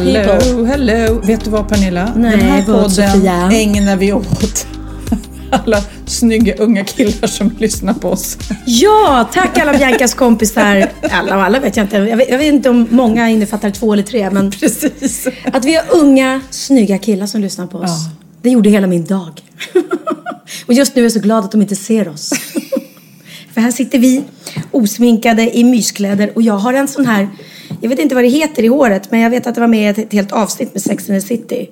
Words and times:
Hello, 0.00 0.38
people. 0.38 0.66
hello. 0.66 1.20
Vet 1.20 1.44
du 1.44 1.50
vad 1.50 1.68
Pernilla? 1.68 2.12
Nej, 2.16 2.30
Den 2.30 2.40
här 2.40 2.62
podden 2.62 3.52
ägnar 3.52 3.96
vi 3.96 4.12
åt 4.12 4.66
alla 5.50 5.82
snygga 6.06 6.54
unga 6.54 6.84
killar 6.84 7.28
som 7.28 7.56
lyssnar 7.58 7.94
på 7.94 8.08
oss. 8.08 8.38
Ja, 8.66 9.28
tack 9.32 9.58
alla 9.58 9.72
Biancas 9.78 10.14
kompisar. 10.14 10.90
Alla 11.10 11.36
och 11.36 11.42
alla 11.42 11.60
vet 11.60 11.76
jag 11.76 11.84
inte. 11.84 11.96
Jag 11.96 12.16
vet, 12.16 12.30
jag 12.30 12.38
vet 12.38 12.46
inte 12.54 12.70
om 12.70 12.86
många 12.90 13.30
innefattar 13.30 13.70
två 13.70 13.92
eller 13.92 14.02
tre, 14.02 14.30
men 14.30 14.50
Precis. 14.50 15.28
att 15.52 15.64
vi 15.64 15.74
har 15.74 15.84
unga, 15.90 16.40
snygga 16.50 16.98
killar 16.98 17.26
som 17.26 17.40
lyssnar 17.40 17.66
på 17.66 17.78
oss. 17.78 17.90
Ja. 17.90 18.10
Det 18.42 18.50
gjorde 18.50 18.70
hela 18.70 18.86
min 18.86 19.04
dag. 19.04 19.40
och 20.66 20.74
just 20.74 20.96
nu 20.96 21.02
är 21.02 21.04
jag 21.04 21.12
så 21.12 21.20
glad 21.20 21.44
att 21.44 21.52
de 21.52 21.62
inte 21.62 21.76
ser 21.76 22.08
oss. 22.08 22.32
För 23.54 23.60
här 23.60 23.70
sitter 23.70 23.98
vi 23.98 24.24
osminkade 24.70 25.56
i 25.56 25.64
myskläder 25.64 26.32
och 26.34 26.42
jag 26.42 26.54
har 26.54 26.74
en 26.74 26.88
sån 26.88 27.06
här, 27.06 27.28
jag 27.80 27.88
vet 27.88 27.98
inte 27.98 28.14
vad 28.14 28.24
det 28.24 28.28
heter 28.28 28.62
i 28.62 28.66
håret, 28.66 29.10
men 29.10 29.20
jag 29.20 29.30
vet 29.30 29.46
att 29.46 29.54
det 29.54 29.60
var 29.60 29.68
med 29.68 29.98
i 29.98 30.02
ett 30.02 30.12
helt 30.12 30.32
avsnitt 30.32 30.74
med 30.74 30.82
Sex 30.82 31.10
and 31.10 31.20
the 31.20 31.26
City. 31.26 31.70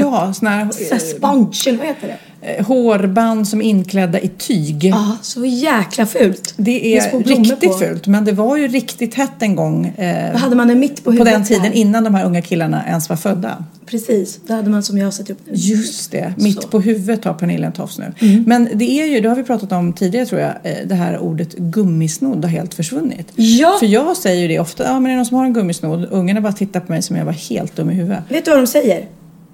Ja, 0.00 0.32
såna 0.34 0.50
här 0.50 0.68
Så 0.70 0.94
här 0.94 1.00
sponge, 1.00 1.62
eller 1.66 1.78
vad 1.78 1.86
heter 1.86 2.08
det? 2.08 2.18
eh, 2.42 2.66
hårband 2.66 3.48
som 3.48 3.60
är 3.62 3.64
inklädda 3.64 4.20
i 4.20 4.28
tyg. 4.28 4.84
Ja, 4.84 5.16
så 5.22 5.44
jäkla 5.44 6.06
fult. 6.06 6.54
Det 6.56 6.96
är 6.96 7.18
riktigt 7.24 7.72
på. 7.72 7.78
fult, 7.78 8.06
men 8.06 8.24
det 8.24 8.32
var 8.32 8.56
ju 8.56 8.68
riktigt 8.68 9.14
hett 9.14 9.42
en 9.42 9.56
gång. 9.56 9.86
Eh, 9.86 10.36
hade 10.36 10.56
man 10.56 10.70
en 10.70 10.80
mitt 10.80 10.96
på 10.96 11.02
på 11.02 11.10
huvudet. 11.10 11.32
den 11.34 11.44
tiden 11.44 11.62
här. 11.62 11.72
innan 11.72 12.04
de 12.04 12.14
här 12.14 12.24
unga 12.24 12.42
killarna 12.42 12.86
ens 12.86 13.08
var 13.08 13.16
födda. 13.16 13.64
Precis, 13.86 14.40
då 14.46 14.54
hade 14.54 14.70
man 14.70 14.82
som 14.82 14.98
jag 14.98 15.06
har 15.06 15.10
sett 15.10 15.30
upp 15.30 15.38
nu. 15.44 15.52
Just 15.54 16.10
det, 16.10 16.34
mitt 16.36 16.62
Så. 16.62 16.68
på 16.68 16.80
huvudet 16.80 17.24
har 17.24 17.34
Pernilla 17.34 17.66
en 17.66 17.72
tofs 17.72 17.98
nu. 17.98 18.12
Mm. 18.20 18.44
Men 18.46 18.68
det 18.74 18.84
är 18.90 19.06
ju, 19.06 19.20
det 19.20 19.28
har 19.28 19.36
vi 19.36 19.42
pratat 19.42 19.72
om 19.72 19.92
tidigare 19.92 20.26
tror 20.26 20.40
jag, 20.40 20.50
eh, 20.62 20.72
det 20.86 20.94
här 20.94 21.18
ordet 21.18 21.52
gummisnodd 21.56 22.44
har 22.44 22.50
helt 22.50 22.74
försvunnit. 22.74 23.28
Ja. 23.34 23.76
För 23.80 23.86
jag 23.86 24.16
säger 24.16 24.42
ju 24.42 24.48
det 24.48 24.58
ofta, 24.58 24.84
ja 24.84 24.92
men 25.00 25.06
är 25.06 25.10
det 25.10 25.16
någon 25.16 25.26
som 25.26 25.36
har 25.36 25.44
en 25.44 25.52
gummisnodd? 25.52 26.06
Ungarna 26.10 26.40
bara 26.40 26.52
tittar 26.52 26.80
på 26.80 26.92
mig 26.92 27.02
som 27.02 27.16
jag 27.16 27.24
var 27.24 27.32
helt 27.32 27.76
dum 27.76 27.90
i 27.90 27.94
huvudet. 27.94 28.18
Vet 28.28 28.44
du 28.44 28.50
vad 28.50 28.60
de 28.60 28.66
säger? 28.66 29.06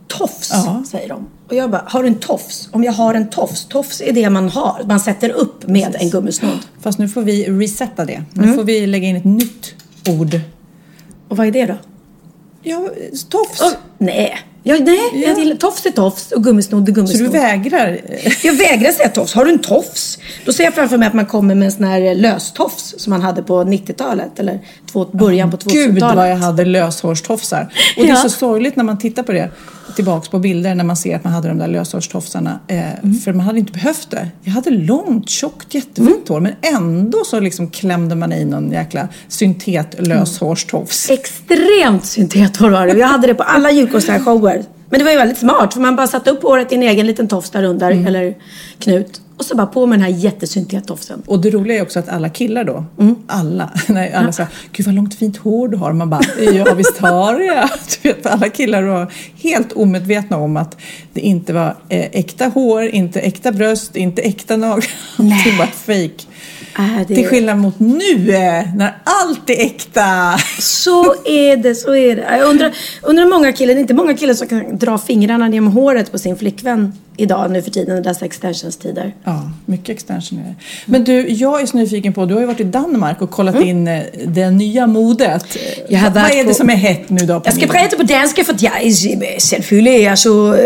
Tofs, 0.09 0.51
Ja. 0.53 0.83
säger 0.91 1.09
de. 1.09 1.27
Och 1.49 1.55
jag 1.55 1.71
bara, 1.71 1.83
har 1.87 2.03
du 2.03 2.09
en 2.09 2.15
tofs? 2.19 2.69
Om 2.73 2.85
jag 2.85 2.93
har 2.93 3.15
en 3.15 3.31
tofs. 3.31 3.65
Tofs 3.65 4.01
är 4.01 4.13
det 4.13 4.31
man 4.31 4.49
har. 4.49 4.83
Man 4.87 5.01
sätter 5.01 5.31
upp 5.31 5.67
med 5.67 5.97
en 6.01 6.11
gummisnodd. 6.11 6.59
Fast 6.83 6.99
nu 6.99 7.09
får 7.09 7.23
vi 7.23 7.45
resetta 7.45 8.05
det. 8.05 8.23
Nu 8.33 8.43
Mm. 8.43 8.55
får 8.57 8.65
vi 8.65 8.87
lägga 8.87 9.09
in 9.09 9.17
ett 9.17 9.25
nytt 9.25 9.75
ord. 10.09 10.41
Och 11.29 11.37
vad 11.37 11.47
är 11.47 11.51
det 11.51 11.67
då? 11.67 11.75
Ja, 12.63 12.89
tofs. 13.29 13.61
Oh, 13.63 13.73
nej. 13.99 14.39
Ja, 14.63 14.77
nej, 14.81 14.99
Ja. 15.13 15.19
jag 15.29 15.39
gillar, 15.39 15.57
tofs 15.57 15.87
är 15.87 15.91
tofs 15.91 16.33
och 16.33 16.45
gummisnodd 16.45 16.83
är 16.83 16.87
Så 16.87 16.93
du 16.93 17.01
gummisnodd. 17.01 17.33
vägrar? 17.33 18.01
Jag 18.43 18.53
vägrar 18.55 18.93
säga 18.93 19.09
tofs. 19.09 19.35
Har 19.35 19.45
du 19.45 19.51
en 19.51 19.59
tofs? 19.59 20.19
Då 20.45 20.53
ser 20.53 20.65
jag 20.65 20.75
framför 20.75 20.99
mig 20.99 21.09
att 21.09 21.15
man 21.15 21.27
kommer 21.27 21.55
med 21.55 21.67
en 21.67 21.73
sån 21.73 21.85
här 21.85 22.15
löstofs 22.15 22.95
som 22.99 23.11
man 23.11 23.23
hade 23.23 23.43
på 23.43 23.65
90-talet 23.65 24.39
eller 24.39 24.61
två, 24.93 25.05
början 25.05 25.51
på 25.51 25.57
2000-talet. 25.57 25.95
Gud 25.95 26.03
vad 26.17 26.31
jag 26.31 26.37
hade 26.37 26.65
löshårstofsar. 26.65 27.63
Och 27.97 28.03
det 28.03 28.09
är 28.11 28.15
Ja. 28.15 28.17
så 28.23 28.29
sorgligt 28.29 28.77
när 28.77 28.85
man 28.85 28.99
tittar 28.99 29.23
på 29.23 29.33
det 29.33 29.51
tillbaks 29.97 30.29
på 30.29 30.39
bilder 30.39 30.75
när 30.75 30.85
man 30.85 30.97
ser 30.97 31.17
att 31.17 31.25
man 31.25 31.33
hade 31.33 31.49
de 31.49 31.59
där 31.59 31.69
löshårstofsarna. 31.69 32.61
Eh, 32.67 32.79
Mm. 33.03 33.15
För 33.15 33.33
man 33.33 33.47
hade 33.47 33.59
inte 33.59 33.73
behövt 33.73 34.11
det. 34.11 34.29
Jag 34.43 34.53
hade 34.53 34.71
långt, 34.71 35.29
tjockt, 35.29 35.75
jättefint 35.75 36.09
Mm. 36.09 36.21
hår 36.29 36.41
men 36.41 36.53
ändå 36.63 37.19
så 37.25 37.41
liksom 37.41 37.71
klämde 37.71 38.15
man 38.15 38.33
i 38.33 38.45
någon 38.45 38.73
jäkla 38.73 39.09
syntet 39.29 40.07
löshårstofs. 40.07 41.11
Extremt 41.11 42.05
syntethår 42.07 42.71
var 42.71 42.87
det. 42.87 42.93
Jag 42.99 43.07
hade 43.09 43.27
det 43.27 43.35
på 43.35 43.43
alla 43.43 43.71
julkonsertshower. 43.71 44.65
Men 44.91 44.99
det 44.99 45.05
var 45.05 45.11
ju 45.13 45.19
väldigt 45.19 45.39
smart 45.39 45.75
för 45.75 45.81
man 45.81 45.97
bara 45.97 46.07
satte 46.07 46.31
upp 46.31 46.43
håret 46.43 46.73
i 46.73 46.75
en 46.75 46.83
egen 46.83 47.07
liten 47.07 47.29
tofs 47.29 47.51
där 47.51 47.65
under, 47.65 47.91
Mm. 47.91 48.07
eller 48.07 48.35
knut. 48.79 49.21
Och 49.37 49.45
så 49.45 49.57
bara 49.57 49.67
på 49.67 49.87
med 49.87 49.99
den 49.99 50.05
här 50.05 50.21
jättesyntettofsen. 50.21 51.23
Och 51.27 51.41
det 51.41 51.51
roliga 51.51 51.79
är 51.79 51.83
också 51.83 51.99
att 51.99 52.09
alla 52.09 52.29
killar 52.29 52.65
då, 52.65 52.85
Mm. 53.01 53.17
alla, 53.27 53.71
nej, 53.89 54.13
alla 54.13 54.33
säger 54.33 54.51
Gud 54.73 54.87
vad 54.87 54.95
långt 54.95 55.15
fint 55.15 55.37
hår 55.37 55.69
du 55.69 55.77
har. 55.77 55.93
Man 55.93 56.11
bara, 56.11 56.21
ja 56.53 56.75
visst 56.75 56.99
har 56.99 57.41
jag. 57.41 57.69
Du 58.03 58.09
vet, 58.09 58.27
alla 58.27 58.49
killar 58.49 58.83
var 58.83 59.13
helt 59.43 59.73
omedvetna 59.73 60.37
om 60.37 60.57
att 60.57 60.77
det 61.13 61.21
inte 61.21 61.53
var 61.53 61.77
eh, 61.89 62.07
äkta 62.13 62.47
hår, 62.49 62.83
inte 62.85 63.21
äkta 63.21 63.53
bröst, 63.53 63.97
inte 63.97 64.23
äkta 64.23 64.57
naglar. 64.57 64.91
Allting 65.19 65.59
var 65.59 65.67
fake. 65.67 66.25
Äh, 66.79 67.07
det... 67.09 67.15
Till 67.15 67.29
skillnad 67.29 67.59
mot 67.59 67.81
nu 67.81 68.35
eh, 68.35 68.75
när 68.75 68.95
allt 69.05 69.51
är 69.51 69.61
äkta. 69.65 70.39
Så 70.59 71.15
är 71.25 71.57
det, 71.57 71.75
så 71.75 71.95
är 71.95 72.17
det. 72.17 72.37
Jag 72.39 72.51
undrar, 72.51 72.77
undrar 73.03 73.27
många 73.27 73.53
killar, 73.53 73.75
det 73.75 73.79
är 73.79 73.83
inte 73.83 73.95
många 73.95 74.15
killar 74.15 74.35
som 74.35 74.49
kan 74.49 74.79
dra 74.79 74.99
fingrarna 74.99 75.49
genom 75.49 75.73
håret 75.73 76.13
på 76.13 76.19
sin 76.19 76.37
flickvän 76.37 76.93
idag 77.19 77.51
nu 77.51 77.63
för 77.63 77.71
tiden, 77.71 78.03
dessa 78.03 78.25
extensionstider. 78.25 79.15
Ja, 79.25 79.51
mycket 79.67 79.89
extension 79.89 80.39
är 80.39 80.43
det. 80.43 80.55
Men 80.87 81.05
du, 81.05 81.29
jag 81.29 81.61
är 81.63 81.67
så 81.67 81.77
nyfiken 81.77 82.13
på, 82.13 82.25
du 82.27 82.35
har 82.35 82.41
ju 82.41 82.47
varit 82.47 82.61
i 82.61 82.65
Danmark 82.65 83.23
och 83.23 83.31
kollat 83.31 83.55
Mm. 83.55 83.69
in 83.69 83.89
eh, 83.89 84.03
det 84.27 84.51
nya 84.51 84.87
modet. 84.87 85.57
Jag 85.89 85.99
har 86.01 86.11
Vad 86.11 86.25
är 86.31 86.37
det 86.45 86.49
på- 86.49 86.55
som 86.55 86.71
är 86.71 86.75
hett 86.77 87.11
nu 87.11 87.27
då? 87.27 87.43
Jag 87.45 87.55
ska 87.55 87.67
prata 87.67 87.97
på 87.97 88.03
danska 88.03 88.45
för 88.45 88.55
att 88.55 88.63
jag 88.63 88.83
är 88.83 88.91
är 89.89 90.17
så 90.17 90.53
uh, 90.55 90.59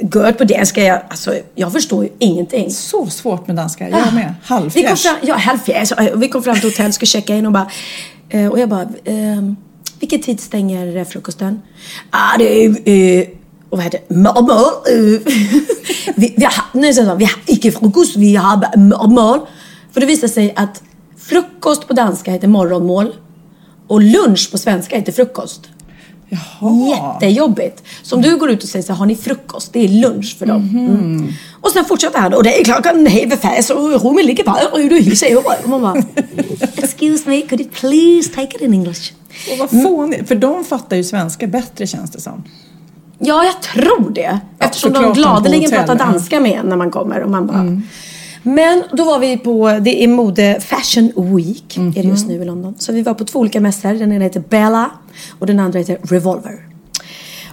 good 0.00 0.38
på 0.38 0.44
danska. 0.44 0.82
Jag, 0.82 1.00
alltså, 1.08 1.34
jag 1.54 1.72
förstår 1.72 2.04
ju 2.04 2.10
ingenting. 2.18 2.70
Så 2.70 3.06
svårt 3.06 3.46
med 3.46 3.56
danska, 3.56 3.88
jag 3.88 4.14
med. 4.14 4.34
Vi 4.44 4.48
kom 4.48 4.56
Halvfjärs. 4.56 5.02
fram, 5.02 5.16
ja, 5.22 5.34
halvfjärs. 5.34 5.92
Och 5.92 6.22
Vi 6.22 6.28
kom 6.28 6.42
fram 6.42 6.54
till 6.60 6.68
hotellet, 6.70 6.94
ska 6.94 7.06
checka 7.06 7.34
in 7.34 7.46
och 7.46 7.52
bara... 7.52 7.70
eh, 8.28 8.46
och 8.46 8.58
jag 8.60 8.68
bara... 8.68 8.82
Eh, 9.04 9.42
vilken 10.00 10.22
tid 10.22 10.40
stänger 10.40 10.96
eh, 10.96 11.04
frukosten? 11.04 11.62
Ah, 12.10 12.38
det 12.38 12.64
är... 12.64 12.68
Eh, 12.88 13.26
och 13.72 13.78
vad 13.78 13.84
heter 13.84 14.00
det? 14.08 14.14
Eh, 14.92 15.20
vi, 16.16 16.34
vi, 16.36 16.44
har, 16.44 16.64
nej, 16.72 16.94
så, 16.94 17.04
sa, 17.04 17.14
vi 17.14 17.24
har 17.24 17.34
icke 17.46 17.72
frukost, 17.72 18.16
vi 18.16 18.36
har 18.36 18.76
morgon. 19.08 19.46
För 19.92 20.00
det 20.00 20.06
visar 20.06 20.28
sig 20.28 20.52
att 20.56 20.82
frukost 21.18 21.88
på 21.88 21.94
danska 21.94 22.30
heter 22.30 22.48
morgonmål. 22.48 23.14
Och 23.86 24.02
lunch 24.02 24.50
på 24.50 24.58
svenska 24.58 24.96
heter 24.96 25.12
frukost. 25.12 25.68
Jaha. 26.28 26.88
Jättejobbigt. 26.88 27.82
Så 28.02 28.16
om 28.16 28.22
du 28.22 28.36
går 28.36 28.50
ut 28.50 28.62
och 28.62 28.68
säger 28.68 28.82
så 28.82 28.92
har 28.92 29.06
ni 29.06 29.16
frukost? 29.16 29.72
Det 29.72 29.84
är 29.84 29.88
lunch 29.88 30.36
för 30.38 30.46
dem. 30.46 30.68
Mm. 30.72 31.32
Och 31.60 31.70
sen 31.70 31.84
fortsätter 31.84 32.18
han, 32.18 32.34
och 32.34 32.42
det 32.42 32.60
är 32.60 32.64
klockan 32.64 33.06
halv 33.06 33.30
fem 33.30 33.76
och 33.76 34.04
rummet 34.04 34.24
ligger 34.24 34.44
bara 34.44 34.68
och 34.72 34.78
du 34.78 34.84
huvudet. 34.84 35.36
Och 35.62 35.68
man 35.68 35.82
bara, 35.82 36.02
excuse 36.76 37.30
me, 37.30 37.40
could 37.40 37.60
you 37.60 37.70
please 37.70 38.30
take 38.34 38.56
it 38.56 38.62
in 38.62 38.72
English? 38.72 39.12
Och 39.52 39.58
vad 39.58 39.82
fånigt, 39.82 40.28
för 40.28 40.34
de 40.34 40.64
fattar 40.64 40.96
ju 40.96 41.04
svenska 41.04 41.46
bättre 41.46 41.86
känns 41.86 42.10
det 42.10 42.20
som. 42.20 42.44
Ja, 43.24 43.44
jag 43.44 43.62
tror 43.62 44.10
det. 44.10 44.40
Eftersom 44.58 44.92
de 44.92 45.12
gladeligen 45.12 45.70
pratar 45.70 45.86
ja. 45.86 46.02
Mm. 46.02 46.12
danska 46.12 46.40
med 46.40 46.52
en 46.52 46.66
när 46.66 46.76
man 46.76 46.90
kommer. 46.90 47.20
Och 47.20 47.30
man 47.30 47.46
bara... 47.46 47.66
Men 48.42 48.84
då 48.92 49.04
var 49.04 49.18
vi 49.18 49.36
på, 49.36 49.78
det 49.80 50.04
är 50.04 50.08
mode 50.08 50.60
Fashion 50.60 51.36
Week, 51.36 51.76
är 51.76 52.02
det 52.02 52.08
just 52.08 52.28
nu 52.28 52.42
i 52.42 52.44
London. 52.44 52.74
Så 52.78 52.92
vi 52.92 53.02
var 53.02 53.14
på 53.14 53.24
två 53.24 53.38
olika 53.38 53.60
mässor. 53.60 53.94
Den 53.94 54.12
ena 54.12 54.24
heter 54.24 54.40
Bella 54.48 54.90
och 55.38 55.46
den 55.46 55.60
andra 55.60 55.78
heter 55.78 55.98
Revolver. 56.02 56.66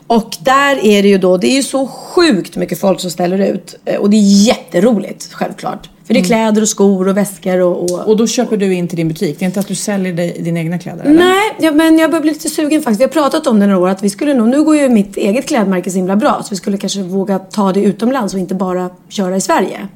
Och 0.08 0.38
där 0.40 0.86
är 0.86 1.02
det 1.04 1.10
ju 1.10 1.18
då, 1.18 1.38
det 1.38 1.48
är 1.48 1.56
ju 1.56 1.64
så 1.64 1.88
sjukt 1.88 2.56
mycket 2.56 2.80
folk 2.80 3.00
som 3.00 3.12
ställer 3.12 3.38
ut. 3.54 3.76
Eh, 3.86 3.96
Och 3.96 4.10
det 4.10 4.18
är 4.18 4.46
jätteroligt, 4.48 5.34
självklart. 5.34 5.90
För 6.10 6.14
det 6.14 6.20
är 6.20 6.24
kläder 6.24 6.62
och 6.62 6.68
skor 6.68 7.08
och 7.08 7.18
väskor 7.18 7.60
och... 7.60 7.92
och... 7.92 8.08
Och 8.08 8.18
då 8.18 8.28
köper 8.28 8.58
du 8.58 8.74
in 8.74 8.88
till 8.88 8.98
din 8.98 9.08
butik? 9.08 9.40
Det 9.40 9.46
är 9.46 9.48
inte 9.48 9.60
att 9.60 9.68
du 9.68 9.76
säljer 9.76 10.14
dig, 10.14 10.38
dina 10.40 10.60
egna 10.60 10.80
kläder? 10.80 11.04
Eller? 11.04 11.14
Nej, 11.14 11.56
ja, 11.60 11.72
men 11.72 11.98
jag 11.98 12.10
börjar 12.12 12.22
bli 12.22 12.32
lite 12.32 12.50
sugen 12.50 12.82
faktiskt. 12.82 13.00
Vi 13.00 13.04
har 13.04 13.12
pratat 13.12 13.48
om 13.48 13.60
det 13.60 13.68
några 13.68 13.80
år 13.80 13.90
att 13.90 14.04
vi 14.04 14.10
skulle 14.10 14.34
nog, 14.34 14.48
nu 14.48 14.64
går 14.64 14.78
ju 14.78 14.90
mitt 14.90 15.18
eget 15.18 15.48
klädmärke 15.48 15.92
så 15.92 15.98
himla 15.98 16.16
bra 16.16 16.42
så 16.44 16.50
vi 16.50 16.56
skulle 16.56 16.78
kanske 16.78 17.02
våga 17.02 17.40
ta 17.40 17.74
det 17.74 17.82
utomlands 17.82 18.34
och 18.34 18.40
inte 18.40 18.56
bara 18.56 18.90
köra 19.10 19.36
i 19.36 19.42
Sverige. 19.42 19.88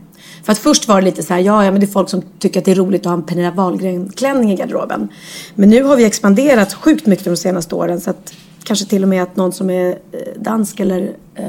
För 0.43 0.51
att 0.51 0.57
först 0.57 0.87
var 0.87 1.01
det 1.01 1.05
lite 1.05 1.23
så 1.23 1.33
här, 1.33 1.41
ja, 1.41 1.65
ja 1.65 1.71
men 1.71 1.79
det 1.79 1.85
är 1.85 1.91
folk 1.91 2.09
som 2.09 2.21
tycker 2.39 2.59
att 2.59 2.65
det 2.65 2.71
är 2.71 2.75
roligt 2.75 3.01
att 3.01 3.05
ha 3.05 3.13
en 3.13 3.23
Pernilla 3.23 3.51
Wahlgren-klänning 3.51 4.51
i 4.51 4.55
garderoben. 4.55 5.09
Men 5.55 5.69
nu 5.69 5.83
har 5.83 5.95
vi 5.95 6.05
expanderat 6.05 6.73
sjukt 6.73 7.05
mycket 7.05 7.25
de 7.25 7.37
senaste 7.37 7.75
åren 7.75 8.01
så 8.01 8.09
att 8.09 8.33
kanske 8.63 8.85
till 8.85 9.03
och 9.03 9.09
med 9.09 9.23
att 9.23 9.35
någon 9.35 9.51
som 9.51 9.69
är 9.69 9.89
eh, 9.89 10.19
dansk 10.35 10.79
eller 10.79 11.11
eh, 11.35 11.45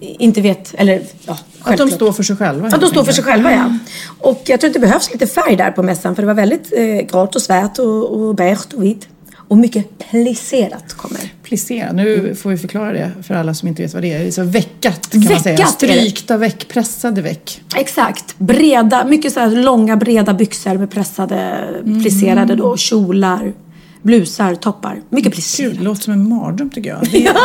inte 0.00 0.40
vet, 0.40 0.74
eller 0.74 1.02
ja, 1.26 1.38
Att 1.62 1.76
de 1.76 1.90
står 1.90 2.12
för 2.12 2.22
sig 2.22 2.36
själva? 2.36 2.68
Att 2.68 2.80
de 2.80 2.90
står 2.90 3.04
för 3.04 3.12
sig 3.12 3.24
själva 3.24 3.52
ja. 3.52 3.78
Och 4.18 4.42
jag 4.46 4.60
tror 4.60 4.68
att 4.68 4.74
det 4.74 4.80
behövs 4.80 5.12
lite 5.12 5.26
färg 5.26 5.56
där 5.56 5.70
på 5.70 5.82
mässan 5.82 6.14
för 6.14 6.22
det 6.22 6.26
var 6.26 6.34
väldigt 6.34 6.72
eh, 6.76 6.84
grått 6.84 7.36
och 7.36 7.42
svart 7.42 7.78
och, 7.78 8.12
och 8.12 8.34
beige 8.34 8.74
och 8.76 8.84
vitt. 8.84 9.08
Och 9.50 9.58
mycket 9.58 9.98
plisserat 10.10 10.92
kommer. 10.92 11.20
Plissé, 11.42 11.92
nu 11.92 12.34
får 12.34 12.50
vi 12.50 12.56
förklara 12.56 12.92
det 12.92 13.10
för 13.22 13.34
alla 13.34 13.54
som 13.54 13.68
inte 13.68 13.82
vet 13.82 13.94
vad 13.94 14.02
det 14.02 14.12
är. 14.12 14.30
Så 14.30 14.42
veckat 14.42 15.10
kan 15.10 15.24
man 15.24 15.40
säga. 15.40 15.56
Veckat 15.56 15.82
är 15.82 15.86
det. 15.86 15.92
Strykta 15.94 16.36
veck, 16.36 16.68
pressade 16.68 17.22
veck. 17.22 17.62
Exakt. 17.76 18.38
Breda, 18.38 19.04
mycket 19.04 19.32
så 19.32 19.46
långa 19.46 19.96
breda 19.96 20.34
byxor 20.34 20.74
med 20.74 20.90
pressade, 20.90 21.68
plisserade 22.02 22.54
då, 22.54 22.76
kjolar, 22.76 23.52
blusar, 24.02 24.54
toppar. 24.54 25.00
Mycket 25.10 25.32
plisserat. 25.32 25.74
det 25.78 25.82
låter 25.82 26.02
som 26.02 26.12
en 26.12 26.28
mardröm 26.28 26.70
tycker 26.70 26.90
jag. 26.90 26.98
Det 27.12 27.26
är, 27.26 27.34
Ja, 27.34 27.40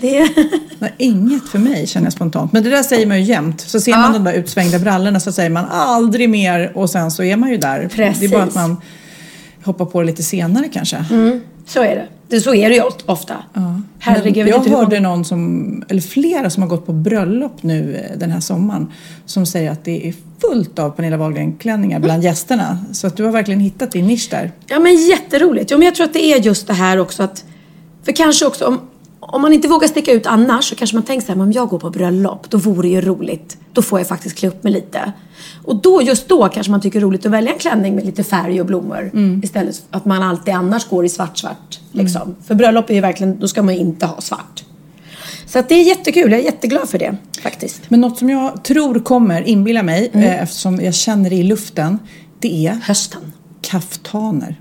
det 0.00 0.18
är... 0.18 0.28
nej, 0.78 0.94
inget 0.98 1.48
för 1.48 1.58
mig 1.58 1.86
känner 1.86 2.06
jag 2.06 2.12
spontant. 2.12 2.52
Men 2.52 2.62
det 2.64 2.70
där 2.70 2.82
säger 2.82 3.06
man 3.06 3.18
ju 3.18 3.24
jämt. 3.24 3.60
Så 3.60 3.80
ser 3.80 3.92
man 3.92 4.12
de 4.12 4.24
där 4.24 4.32
utsvängda 4.32 4.78
brallorna 4.78 5.20
så 5.20 5.32
säger 5.32 5.50
man 5.50 5.64
aldrig 5.70 6.30
mer 6.30 6.72
och 6.74 6.90
sen 6.90 7.10
så 7.10 7.22
är 7.22 7.36
man 7.36 7.50
ju 7.50 7.56
där. 7.56 7.88
Det 7.96 8.02
är 8.24 8.28
bara 8.28 8.42
att 8.42 8.44
Precis. 8.48 8.54
man 8.54 8.76
hoppar 9.64 9.84
på 9.84 10.00
det 10.00 10.06
lite 10.06 10.22
senare 10.22 10.68
kanske. 10.72 11.04
Så 11.72 11.82
är 11.82 11.96
det. 11.96 12.06
det. 12.28 12.40
Så 12.40 12.54
är 12.54 12.68
det 12.68 12.74
ju 12.74 12.82
ofta. 13.06 13.34
Herregud, 13.98 14.48
jag 14.48 14.58
hur 14.58 14.70
hörde 14.70 15.00
många- 15.00 15.08
någon 15.08 15.24
som, 15.24 15.84
eller 15.88 16.00
flera 16.00 16.50
som 16.50 16.62
har 16.62 16.70
gått 16.70 16.86
på 16.86 16.92
bröllop 16.92 17.62
nu 17.62 17.96
eh, 17.96 18.18
den 18.18 18.30
här 18.30 18.40
sommaren 18.40 18.92
som 19.26 19.46
säger 19.46 19.70
att 19.70 19.84
det 19.84 20.08
är 20.08 20.14
fullt 20.40 20.78
av 20.78 20.90
Pernilla 20.90 21.16
Wahlgren-klänningar 21.16 22.00
bland 22.00 22.24
gästerna. 22.24 22.78
Så 22.92 23.06
att 23.06 23.16
du 23.16 23.24
har 23.24 23.32
verkligen 23.32 23.60
hittat 23.60 23.90
din 23.90 24.06
nisch 24.06 24.28
där. 24.30 24.52
Ja 24.66 24.78
men 24.78 24.96
jätteroligt. 24.96 25.70
Jo, 25.70 25.78
men 25.78 25.84
jag 25.84 25.94
tror 25.94 26.06
att 26.06 26.12
det 26.12 26.24
är 26.24 26.38
just 26.38 26.66
det 26.66 26.74
här 26.74 26.98
också 26.98 27.22
att... 27.22 27.44
För 28.04 28.12
kanske 28.12 28.46
också 28.46 28.66
om, 28.66 28.80
om 29.20 29.42
man 29.42 29.52
inte 29.52 29.68
vågar 29.68 29.88
sticka 29.88 30.12
ut 30.12 30.26
annars 30.26 30.64
så 30.64 30.74
kanske 30.74 30.96
man 30.96 31.02
tänker 31.02 31.26
så 31.26 31.32
här, 31.32 31.36
men 31.38 31.46
om 31.46 31.52
jag 31.52 31.68
går 31.68 31.78
på 31.78 31.90
bröllop, 31.90 32.50
då 32.50 32.58
vore 32.58 32.88
det 32.88 32.92
ju 32.92 33.00
roligt. 33.00 33.56
Då 33.72 33.82
får 33.82 34.00
jag 34.00 34.08
faktiskt 34.08 34.36
klä 34.36 34.48
upp 34.48 34.62
mig 34.62 34.72
lite. 34.72 35.12
Och 35.64 35.76
då, 35.76 36.02
just 36.02 36.28
då 36.28 36.48
kanske 36.48 36.70
man 36.70 36.80
tycker 36.80 37.00
det 37.00 37.04
är 37.04 37.06
roligt 37.06 37.26
att 37.26 37.32
välja 37.32 37.52
en 37.52 37.58
klänning 37.58 37.94
med 37.94 38.06
lite 38.06 38.24
färg 38.24 38.60
och 38.60 38.66
blommor. 38.66 39.10
Istället 39.44 39.76
för 39.76 39.96
att 39.96 40.04
man 40.04 40.22
alltid 40.22 40.54
annars 40.54 40.88
går 40.88 41.04
i 41.04 41.08
svart, 41.08 41.38
svart. 41.38 41.80
Liksom. 41.92 42.34
För 42.46 42.54
bröllop 42.54 42.90
är 42.90 42.94
ju 42.94 43.00
verkligen, 43.00 43.38
då 43.38 43.48
ska 43.48 43.62
man 43.62 43.74
ju 43.74 43.80
inte 43.80 44.06
ha 44.06 44.20
svart. 44.20 44.64
Så 45.46 45.58
att 45.58 45.68
det 45.68 45.74
är 45.74 45.82
jättekul, 45.82 46.30
jag 46.32 46.40
är 46.40 46.44
jätteglad 46.44 46.88
för 46.88 46.98
det 46.98 47.16
faktiskt. 47.42 47.82
Men 47.88 48.00
något 48.00 48.18
som 48.18 48.30
jag 48.30 48.64
tror 48.64 48.98
kommer, 49.00 49.42
inbilla 49.48 49.82
mig, 49.82 50.10
Mm. 50.12 50.26
eh, 50.28 50.42
eftersom 50.42 50.80
jag 50.80 50.94
känner 50.94 51.30
det 51.30 51.36
i 51.36 51.42
luften, 51.42 51.98
det 52.38 52.66
är 52.66 52.72
Hösten. 52.82 53.32
kaftaner. 53.60 54.60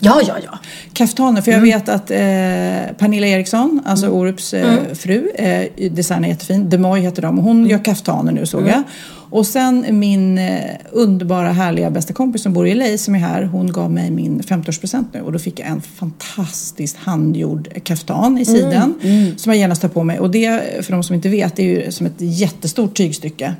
Ja, 0.00 0.20
ja, 0.26 0.34
ja. 0.44 0.58
Kaftaner, 0.92 1.42
för 1.42 1.50
jag 1.50 1.58
Mm. 1.62 1.70
vet 1.70 1.88
att 1.88 2.10
eh, 2.10 2.96
Pernilla 2.98 3.26
Eriksson, 3.26 3.80
alltså 3.86 4.08
Orups 4.08 4.54
eh, 4.54 4.72
Mm. 4.78 4.94
fru, 4.96 5.28
eh, 5.34 5.90
designar 5.90 6.28
jättefin. 6.28 6.70
Demoy 6.70 7.00
heter 7.00 7.22
de 7.22 7.38
och 7.38 7.44
hon 7.44 7.56
Mm. 7.58 7.70
gör 7.70 7.84
kaftaner 7.84 8.32
nu 8.32 8.46
såg 8.46 8.66
jag. 8.68 8.82
Och 9.30 9.46
sen 9.46 9.84
min 9.90 10.38
eh, 10.38 10.60
underbara 10.92 11.52
härliga 11.52 11.90
bästa 11.90 12.12
kompis 12.12 12.42
som 12.42 12.52
bor 12.52 12.66
i 12.68 12.74
LA 12.74 12.98
som 12.98 13.14
är 13.14 13.18
här, 13.18 13.42
hon 13.44 13.72
gav 13.72 13.90
mig 13.90 14.10
min 14.10 14.40
50-årspresent 14.42 15.04
nu 15.12 15.20
och 15.20 15.32
då 15.32 15.38
fick 15.38 15.60
jag 15.60 15.68
en 15.68 15.80
fantastiskt 15.80 16.96
handgjord 16.96 17.68
kaftan 17.84 18.38
i 18.38 18.44
siden 18.44 18.94
Mm. 19.02 19.38
som 19.38 19.52
jag 19.52 19.60
gärna 19.60 19.74
tar 19.74 19.88
på 19.88 20.02
mig. 20.04 20.18
Och 20.20 20.30
det, 20.30 20.60
för 20.86 20.92
de 20.92 21.02
som 21.02 21.14
inte 21.14 21.28
vet, 21.28 21.56
det 21.56 21.62
är 21.62 21.84
ju 21.86 21.92
som 21.92 22.06
ett 22.06 22.14
jättestort 22.18 22.96
tygstycke. 22.96 23.54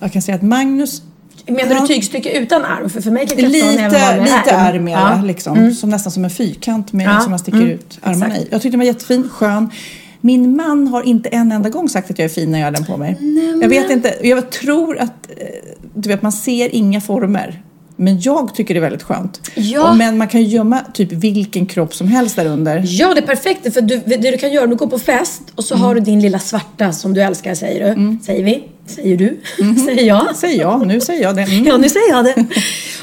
Jag 0.00 0.12
kan 0.12 0.22
säga 0.22 0.34
att 0.36 0.42
Magnus 0.42 1.02
Menar 1.48 1.74
Ja. 1.74 1.80
du 1.80 1.86
tygstycke 1.86 2.38
utan 2.38 2.64
arm? 2.64 2.90
För, 2.90 3.00
för 3.00 3.10
mig 3.10 3.26
kan 3.26 3.36
Lite, 3.38 3.66
även 3.68 3.92
vara 3.92 4.16
med 4.16 4.22
lite 4.22 4.50
ärm. 4.50 4.74
ärm 4.76 4.88
är 4.88 4.92
Ja. 4.92 5.12
Mm. 5.12 5.26
liksom. 5.26 5.74
Som 5.74 5.90
nästan 5.90 6.12
som 6.12 6.24
en 6.24 6.30
fyrkant 6.30 6.92
med, 6.92 7.06
Ja, 7.06 7.20
som 7.20 7.30
man 7.30 7.38
sticker 7.38 7.58
mm, 7.58 7.70
ut 7.70 7.98
armarna 8.02 8.26
exakt. 8.26 8.42
i. 8.44 8.48
Jag 8.50 8.62
tyckte 8.62 8.72
den 8.72 8.80
var 8.80 8.86
jättefin, 8.86 9.28
skön. 9.32 9.70
Min 10.20 10.56
man 10.56 10.88
har 10.88 11.02
inte 11.02 11.28
en 11.28 11.52
enda 11.52 11.68
gång 11.68 11.88
sagt 11.88 12.10
att 12.10 12.18
jag 12.18 12.24
är 12.24 12.28
fin 12.28 12.50
när 12.50 12.58
jag 12.58 12.66
har 12.66 12.72
den 12.72 12.84
på 12.84 12.96
mig. 12.96 13.16
jag 13.62 13.68
vet 13.68 13.90
inte, 13.90 14.14
jag 14.22 14.50
tror 14.50 14.98
att, 14.98 15.30
eh, 15.30 15.46
du 15.94 16.08
vet 16.08 16.22
man 16.22 16.32
ser 16.32 16.74
inga 16.74 17.00
former. 17.00 17.62
Men 18.00 18.20
jag 18.20 18.54
tycker 18.54 18.74
det 18.74 18.78
är 18.78 18.82
väldigt 18.82 19.02
skönt. 19.02 19.50
Ja. 19.54 19.94
Men 19.94 20.18
man 20.18 20.28
kan 20.28 20.42
ju 20.42 20.46
gömma 20.46 20.80
typ 20.94 21.12
vilken 21.12 21.66
kropp 21.66 21.94
som 21.94 22.08
helst 22.08 22.36
där 22.36 22.46
under. 22.46 22.82
Ja, 22.86 23.14
det 23.14 23.20
är 23.20 23.26
perfekt. 23.26 23.74
För 23.74 23.80
du, 23.80 23.96
det 24.06 24.16
du 24.16 24.38
kan 24.38 24.52
göra, 24.52 24.66
du 24.66 24.76
går 24.76 24.86
på 24.86 24.98
fest 24.98 25.42
och 25.54 25.64
så 25.64 25.76
har 25.76 25.94
du 25.94 26.00
din 26.00 26.20
lilla 26.20 26.38
svarta 26.38 26.92
som 26.92 27.14
du 27.14 27.22
älskar, 27.22 27.54
säger 27.54 27.94
du. 27.96 28.18
Säger 28.24 28.44
vi? 28.44 28.62
Säger 28.88 29.16
du? 29.16 29.36
säger 29.84 30.04
jag? 30.04 30.36
Säger 30.36 30.60
jag, 30.60 30.86
nu 30.86 31.00
säger 31.00 31.22
jag 31.22 31.36
det. 31.36 31.42
Mm. 31.42 31.66
Ja, 31.66 31.76
nu 31.76 31.88
säger 31.88 32.10
jag 32.10 32.24
det. 32.24 32.44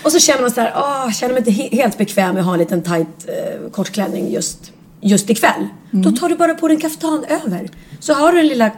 och 0.03 0.11
så 0.11 0.19
känner 0.19 0.41
man 0.41 0.51
så 0.51 0.61
här, 0.61 0.73
åh, 0.75 1.11
känner 1.11 1.33
mig 1.33 1.39
inte 1.47 1.51
he- 1.63 1.75
helt 1.75 1.97
bekväm 1.97 2.33
med 2.33 2.39
att 2.41 2.45
ha 2.45 2.53
en 2.53 2.59
liten 2.59 2.81
tight 2.81 3.07
eh, 3.27 3.69
kortklänning 3.71 4.31
just, 4.33 4.71
just 5.01 5.29
ikväll. 5.29 5.67
Då 5.91 6.11
tar 6.11 6.29
du 6.29 6.35
bara 6.35 6.53
på 6.55 6.67
dig 6.67 6.75
en 6.75 6.81
kaftan 6.81 7.25
över. 7.45 7.69
Så 7.99 8.13
har 8.13 8.31
du 8.31 8.37
den 8.37 8.47
lilla 8.47 8.65
eh, 8.65 8.71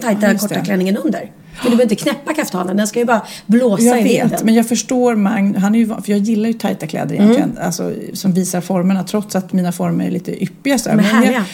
tajta 0.00 0.32
Ja, 0.32 0.38
korta 0.38 0.54
det. 0.54 0.64
klänningen 0.64 0.96
under. 0.96 1.32
För 1.56 1.62
du 1.62 1.68
behöver 1.76 1.82
inte 1.82 1.94
knäppa 1.96 2.34
kaftanen, 2.34 2.76
den 2.76 2.86
ska 2.86 2.98
ju 2.98 3.04
bara 3.04 3.22
blåsa 3.46 3.82
Jag 3.82 4.00
i 4.00 4.02
vet, 4.04 4.22
vinden. 4.22 4.40
men 4.44 4.54
jag 4.54 4.68
förstår 4.68 5.14
Magn, 5.16 5.54
han 5.56 5.74
är 5.74 5.78
ju, 5.78 5.86
för 5.86 6.02
jag 6.06 6.18
gillar 6.18 6.46
ju 6.48 6.52
tajta 6.52 6.86
kläder 6.86 7.14
egentligen, 7.14 7.50
Mm. 7.50 7.62
alltså, 7.66 7.92
som 8.12 8.32
visar 8.32 8.60
formerna 8.60 9.04
trots 9.04 9.36
att 9.36 9.52
mina 9.52 9.72
former 9.72 10.06
är 10.06 10.10
lite 10.10 10.42
yppiga. 10.44 10.78
Så 10.78 10.88
här. 10.88 10.96
Men 10.96 11.04
jag 11.04 11.12
härliga. 11.12 11.44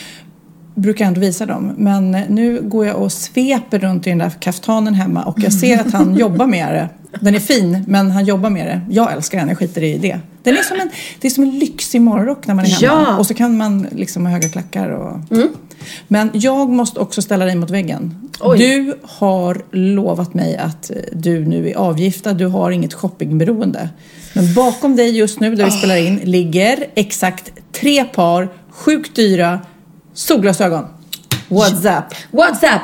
Brukar 0.75 1.05
ändå 1.05 1.21
visa 1.21 1.47
dem. 1.47 1.73
Men 1.77 2.11
nu 2.11 2.61
går 2.63 2.87
jag 2.87 2.97
och 2.97 3.13
sveper 3.13 3.79
runt 3.79 4.07
i 4.07 4.11
den 4.11 4.19
där 4.19 4.31
kaftanen 4.31 4.95
hemma 4.95 5.23
och 5.23 5.41
jag 5.41 5.53
ser 5.53 5.81
att 5.81 5.93
han 5.93 6.15
jobbar 6.19 6.47
med 6.47 6.75
det. 6.75 6.89
Den 7.21 7.35
är 7.35 7.41
fin, 7.41 7.85
men 7.87 8.11
han 8.11 8.25
jobbar 8.25 8.51
med 8.51 8.67
det. 8.67 8.81
Jag 8.91 9.13
älskar 9.13 9.39
den, 9.39 9.49
jag 9.49 9.59
skiter 9.59 9.83
i 9.83 9.99
det. 9.99 10.19
Den 10.43 10.57
är 10.57 10.63
som 10.63 10.81
en, 10.81 10.91
det 11.21 11.29
är 11.29 11.31
som 11.31 11.45
en 11.45 11.59
lyxig 11.59 12.01
morgonrock 12.01 12.47
när 12.47 12.55
man 12.55 12.65
är 12.65 12.69
hemma. 12.69 12.81
Ja. 12.83 13.07
Mm. 13.07 13.19
Och 13.19 13.27
så 13.27 13.35
kan 13.35 13.57
man 13.57 13.87
liksom 13.93 14.27
ha 14.27 14.33
höga 14.33 14.49
klackar 14.49 14.91
och... 14.91 15.19
Men 16.09 16.31
jag 16.33 16.69
måste 16.69 17.01
också 17.01 17.23
ställa 17.23 17.45
dig 17.45 17.55
mot 17.55 17.71
väggen. 17.71 18.29
Oj. 18.41 18.59
Du 18.59 18.95
har 19.03 19.63
lovat 19.71 20.35
mig 20.35 20.57
att 20.57 20.91
du 21.13 21.45
nu 21.45 21.71
är 21.71 21.75
avgiftad, 21.75 22.33
du 22.33 22.47
har 22.47 22.71
inget 22.71 22.95
shoppingberoende. 22.95 23.89
Men 24.35 24.55
bakom 24.55 24.97
dig 24.97 25.17
just 25.19 25.41
nu, 25.41 25.55
där 25.55 25.65
vi 25.65 25.71
spelar 25.71 25.97
in, 25.97 26.17
ligger 26.17 26.87
exakt 26.95 27.53
tre 27.73 28.05
par 28.05 28.49
sjukt 28.71 29.17
dyra 29.17 29.61
solglasögon. 30.14 30.85
What's 31.49 31.99
up? 31.99 32.04
What's 32.31 32.75
up? 32.76 32.83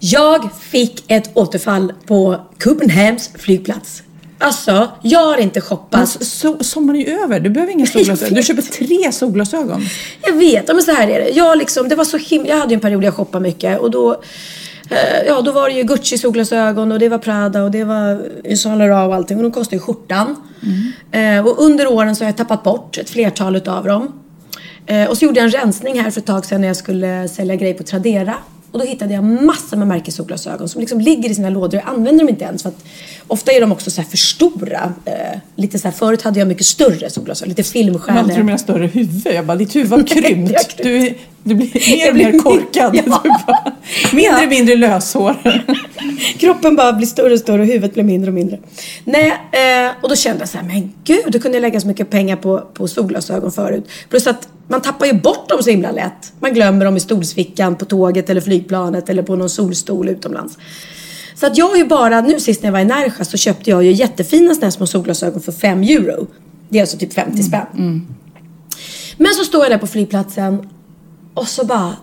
Jag 0.00 0.48
fick 0.60 1.04
ett 1.10 1.30
återfall 1.34 1.92
på 2.06 2.40
Köpenhamns 2.64 3.30
flygplats. 3.38 4.02
Alltså, 4.38 4.88
jag 5.02 5.26
har 5.26 5.36
inte 5.36 5.60
Men 5.60 5.66
shoppat. 5.68 6.08
so 6.08 6.56
sommaren 6.60 7.00
är 7.00 7.04
ju 7.06 7.18
över, 7.18 7.40
du 7.40 7.50
behöver 7.50 7.72
inga 7.72 7.86
solglasögon. 7.86 8.34
Du 8.34 8.42
köper 8.42 8.62
tre 8.62 9.12
solglasögon. 9.12 9.82
Jag 10.22 10.32
vet, 10.32 10.66
men 10.66 10.82
så 10.82 10.92
här 10.92 11.08
är 11.08 11.18
det. 11.20 11.28
Jag, 11.30 11.58
liksom, 11.58 11.88
det 11.88 11.94
var 11.94 12.04
så 12.04 12.16
himla, 12.16 12.48
jag 12.48 12.58
hade 12.58 12.74
en 12.74 12.80
period 12.80 13.00
där 13.00 13.06
jag 13.06 13.14
shoppade 13.14 13.42
mycket 13.42 13.80
och 13.80 13.90
då, 13.90 14.12
eh, 14.90 15.26
ja, 15.26 15.40
då 15.40 15.52
var 15.52 15.68
det 15.68 15.74
ju 15.74 15.82
Gucci 15.82 16.18
solglasögon 16.18 16.92
och 16.92 16.98
det 16.98 17.08
var 17.08 17.18
Prada 17.18 17.62
och 17.62 17.70
det 17.70 17.84
var 17.84 18.22
Saint 18.56 18.78
Laurent 18.78 19.08
och 19.08 19.14
allting 19.14 19.36
och 19.36 19.42
de 19.42 19.52
kostade 19.52 19.76
ju 19.76 19.80
skjortan. 19.80 20.36
Eh, 21.10 21.46
och 21.46 21.62
under 21.64 21.86
åren 21.86 22.16
så 22.16 22.24
har 22.24 22.28
jag 22.28 22.36
tappat 22.36 22.62
bort 22.62 22.98
ett 22.98 23.10
flertal 23.10 23.56
utav 23.56 23.84
dem. 23.84 24.12
Eh, 24.86 25.08
och 25.08 25.18
så 25.18 25.24
gjorde 25.24 25.40
jag 25.40 25.44
en 25.44 25.50
rensning 25.50 26.00
här 26.00 26.10
för 26.10 26.20
ett 26.20 26.26
tag 26.26 26.44
sedan 26.44 26.60
när 26.60 26.68
jag 26.68 26.76
skulle 26.76 27.28
sälja 27.28 27.56
grejer 27.56 27.74
på 27.74 27.82
Tradera. 27.82 28.34
Och 28.70 28.78
då 28.78 28.84
hittade 28.84 29.14
jag 29.14 29.24
massor 29.24 29.76
med 29.76 29.88
märkessolglasögon 29.88 30.68
som 30.68 30.80
liksom 30.80 31.00
ligger 31.00 31.30
i 31.30 31.34
sina 31.34 31.50
lådor. 31.50 31.80
Jag 31.80 31.94
använder 31.94 32.18
dem 32.18 32.28
inte 32.28 32.44
ens 32.44 32.62
för 32.62 32.68
att 32.68 32.84
ofta 33.28 33.52
är 33.52 33.60
de 33.60 33.72
också 33.72 33.90
så 33.90 34.02
för 34.02 34.16
stora. 34.16 34.92
Eh, 35.04 35.38
lite 35.56 35.78
så 35.78 35.88
här, 35.88 35.92
förut 35.92 36.22
hade 36.22 36.38
jag 36.38 36.48
mycket 36.48 36.66
större 36.66 37.10
solglasögon, 37.10 37.48
lite 37.48 37.60
Jag 37.60 37.66
tror 37.72 37.82
du 37.82 37.86
filmstjärnor. 37.92 38.42
menar 38.42 38.58
större 38.58 38.86
huvud. 38.86 39.26
Jag 39.34 39.46
bara, 39.46 39.56
ditt 39.56 39.76
huvud 39.76 39.90
har 39.90 39.98
jag 40.08 40.08
krympt. 40.08 40.76
Du, 40.82 41.14
du 41.42 41.54
blir 41.54 41.96
mer 41.96 42.06
Jag 42.06 42.10
och 42.10 42.16
mer 42.16 42.38
korkad. 42.38 42.96
Ja. 43.06 43.22
Bara, 43.24 43.72
mindre 44.12 44.42
och 44.44 44.48
mindre 44.50 44.76
löshår. 44.76 45.36
Kroppen 46.38 46.76
bara 46.76 46.92
blir 46.92 47.06
större 47.06 47.32
och 47.32 47.38
större 47.38 47.60
och 47.62 47.66
huvudet 47.66 47.94
blir 47.94 48.04
mindre 48.04 48.30
och 48.30 48.34
mindre. 48.34 48.58
Nej, 49.04 49.26
eh, 49.52 49.92
och 50.02 50.08
då 50.08 50.16
kände 50.16 50.40
jag 50.40 50.48
så 50.48 50.58
här, 50.58 50.64
men 50.64 50.92
gud, 51.04 51.24
då 51.28 51.38
kunde 51.38 51.56
jag 51.56 51.62
lägga 51.62 51.80
så 51.80 51.86
mycket 51.86 52.10
pengar 52.10 52.36
på, 52.36 52.58
på 52.74 52.88
solglasögon 52.88 53.52
förut. 53.52 53.84
Plus 54.10 54.26
att 54.26 54.48
man 54.68 54.82
tappar 54.82 55.06
ju 55.06 55.12
bort 55.12 55.48
dem 55.48 55.62
så 55.62 55.70
himla 55.70 55.90
lätt. 55.90 56.32
Man 56.40 56.54
glömmer 56.54 56.84
dem 56.84 56.96
i 56.96 57.00
stolsfickan 57.00 57.76
på 57.76 57.84
tåget 57.84 58.30
eller 58.30 58.40
flygplanet 58.40 59.08
eller 59.08 59.22
på 59.22 59.36
någon 59.36 59.50
solstol 59.50 60.08
utomlands. 60.08 60.58
Så 61.36 61.46
att 61.46 61.56
jag 61.56 61.68
har 61.68 61.76
ju 61.76 61.84
bara, 61.84 62.20
nu 62.20 62.40
sist 62.40 62.62
när 62.62 62.66
jag 62.66 62.72
var 62.72 62.80
i 62.80 62.84
Nerja 62.84 63.24
så 63.24 63.36
köpte 63.36 63.70
jag 63.70 63.84
ju 63.84 63.92
jättefina 63.92 64.54
såna 64.54 64.66
här 64.66 64.70
små 64.70 64.86
solglasögon 64.86 65.42
för 65.42 65.52
5 65.52 65.82
euro. 65.82 66.26
Det 66.68 66.78
är 66.78 66.82
alltså 66.82 66.98
typ 66.98 67.12
50 67.12 67.42
spänn. 67.42 68.06
Men 69.16 69.34
så 69.34 69.44
står 69.44 69.62
jag 69.62 69.70
där 69.70 69.78
på 69.78 69.86
flygplatsen 69.86 70.68
och 71.34 71.48
så 71.48 71.64
bara 71.66 71.96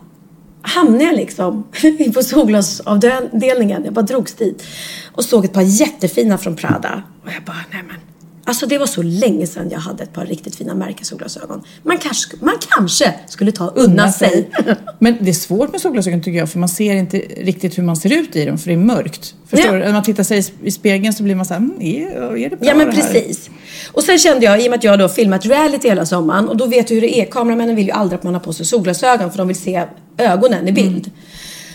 hamnade 0.62 1.04
jag 1.04 1.16
liksom 1.16 1.63
på 2.13 2.24
solglasavdelningen. 2.24 3.86
Jag 3.86 3.94
bara 3.94 4.02
drogs 4.02 4.34
dit. 4.34 4.63
Och 5.12 5.25
såg 5.25 5.46
ett 5.46 5.54
par 5.54 5.62
jättefina 5.62 6.38
från 6.38 6.56
Prada. 6.56 7.04
Och 7.24 7.30
jag 7.36 7.44
bara, 7.44 7.63
nej 7.72 7.84
men. 7.88 7.98
Alltså 8.46 8.66
det 8.66 8.78
var 8.78 8.86
så 8.86 9.02
länge 9.02 9.48
sedan 9.48 9.70
jag 9.72 9.80
hade 9.80 10.04
ett 10.04 10.14
par 10.14 10.26
riktigt 10.26 10.56
fina 10.56 10.76
märkessolglasögon. 10.76 11.62
Man 11.84 11.98
kanske, 11.98 12.36
man 12.42 12.54
kanske 12.70 13.14
skulle 13.28 13.52
ta 13.52 13.68
unna 13.68 14.12
sig. 14.12 14.50
Men 15.00 15.16
det 15.20 15.30
är 15.30 15.34
svårt 15.34 15.72
med 15.72 15.82
solglasögon 15.82 16.22
tycker 16.22 16.40
jag 16.40 16.50
för 16.50 16.60
man 16.60 16.70
ser 16.70 16.94
inte 16.96 17.18
riktigt 17.18 17.78
hur 17.78 17.84
man 17.84 17.96
ser 17.96 18.14
ut 18.14 18.36
i 18.36 18.46
dem 18.46 18.58
för 18.58 18.68
det 18.68 18.74
är 18.74 18.78
mörkt. 18.78 19.36
Förstår 19.48 19.72
Ja. 19.72 19.78
du? 19.78 19.80
När 19.86 19.94
man 19.94 20.04
tittar 20.04 20.24
sig 20.24 20.46
i 20.64 20.72
spegeln 20.72 21.14
så 21.14 21.24
blir 21.24 21.36
man 21.36 21.46
så 21.46 21.54
här, 21.54 21.62
mm, 21.62 21.82
är, 21.82 22.36
är 22.38 22.50
det 22.50 22.56
bra 22.56 22.68
Ja 22.68 22.76
men 22.76 22.88
det 22.90 22.96
här? 22.96 23.14
precis. 23.14 23.50
Och 23.92 24.04
sen 24.04 24.20
kände 24.20 24.46
jag, 24.46 24.62
i 24.62 24.68
och 24.68 24.70
med 24.70 24.78
att 24.78 24.84
jag 24.84 25.00
då 25.00 25.10
filmat 25.10 25.46
reality 25.46 25.88
hela 25.90 26.06
sommaren 26.06 26.50
och 26.50 26.58
då 26.58 26.66
vet 26.66 26.88
du 26.88 26.94
hur 26.94 27.02
det 27.02 27.20
är. 27.20 27.26
Kameramännen 27.26 27.76
vill 27.76 27.86
ju 27.86 27.92
aldrig 27.92 28.18
att 28.18 28.24
man 28.24 28.34
har 28.34 28.42
på 28.42 28.54
sig 28.54 28.66
solglasögon 28.66 29.32
för 29.32 29.38
de 29.38 29.48
vill 29.48 29.58
se 29.62 29.84
ögonen 30.18 30.68
i 30.68 30.72
bild. 30.72 31.12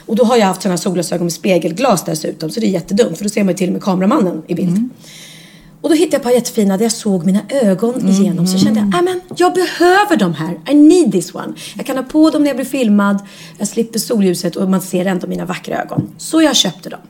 Och 0.07 0.17
då 0.17 0.25
har 0.25 0.37
jag 0.37 0.47
haft 0.47 0.63
sådana 0.63 0.79
solglasögon 0.79 1.25
med 1.25 1.33
spegelglas 1.33 2.05
dessutom 2.05 2.51
så 2.51 2.61
det 2.61 2.67
är 2.67 2.71
jättedumt 2.71 3.17
för 3.19 3.25
då 3.25 3.31
ser 3.31 3.45
man 3.45 3.49
ju 3.55 3.59
till 3.59 3.67
och 3.69 3.73
med 3.73 3.83
kameramannen 3.83 4.43
i 4.47 4.55
bild. 4.55 4.89
Och 5.81 5.89
då 5.89 5.95
hittade 5.95 6.13
jag 6.15 6.19
ett 6.21 6.23
par 6.25 6.31
jättefina 6.31 6.77
där 6.77 6.85
jag 6.85 6.93
såg 6.93 7.25
mina 7.27 7.41
ögon 7.49 8.09
igenom. 8.09 8.47
Så 8.47 8.59
kände 8.59 8.81
jag, 8.81 8.95
"Ah, 8.99 9.03
men 9.03 9.21
jag 9.37 9.55
behöver 9.55 10.17
de 10.17 10.35
här. 10.35 10.59
I 10.71 10.75
need 10.75 11.13
this 11.13 11.35
one. 11.35 11.55
Jag 11.77 11.87
kan 11.87 11.97
ha 11.97 12.05
på 12.05 12.31
dem 12.31 12.43
när 12.43 12.49
jag 12.49 12.57
blir 12.57 12.67
filmad. 12.67 13.19
Jag 13.59 13.69
slipper 13.69 13.99
solljuset 13.99 14.57
och 14.57 14.71
man 14.71 14.81
ser 14.81 15.05
ändå 15.07 15.27
mina 15.27 15.45
vackra 15.45 15.83
ögon. 15.83 16.11
Så 16.19 16.43
jag 16.43 16.57
köpte 16.57 16.89
dem. 16.89 17.01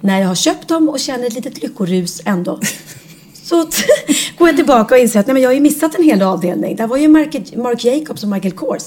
När 0.00 0.20
jag 0.20 0.28
har 0.28 0.34
köpt 0.34 0.68
dem 0.68 0.88
och 0.88 1.00
känner 1.00 1.26
ett 1.26 1.34
litet 1.34 1.62
lyckorus 1.62 2.22
ändå. 2.24 2.60
Så 3.44 3.56
går 4.38 4.48
jag 4.48 4.56
tillbaka 4.56 4.94
och 4.94 5.00
inser 5.00 5.20
att 5.20 5.26
nej, 5.26 5.34
men 5.34 5.42
jag 5.42 5.50
har 5.50 5.54
ju 5.54 5.60
missat 5.60 5.94
en 5.94 6.04
hel 6.04 6.22
avdelning. 6.22 6.76
Där 6.76 6.86
var 6.86 6.96
ju 6.96 7.08
Mark, 7.08 7.56
Mark 7.56 7.84
Jacobs 7.84 8.22
och 8.22 8.28
Michael 8.28 8.54
Kors. 8.54 8.82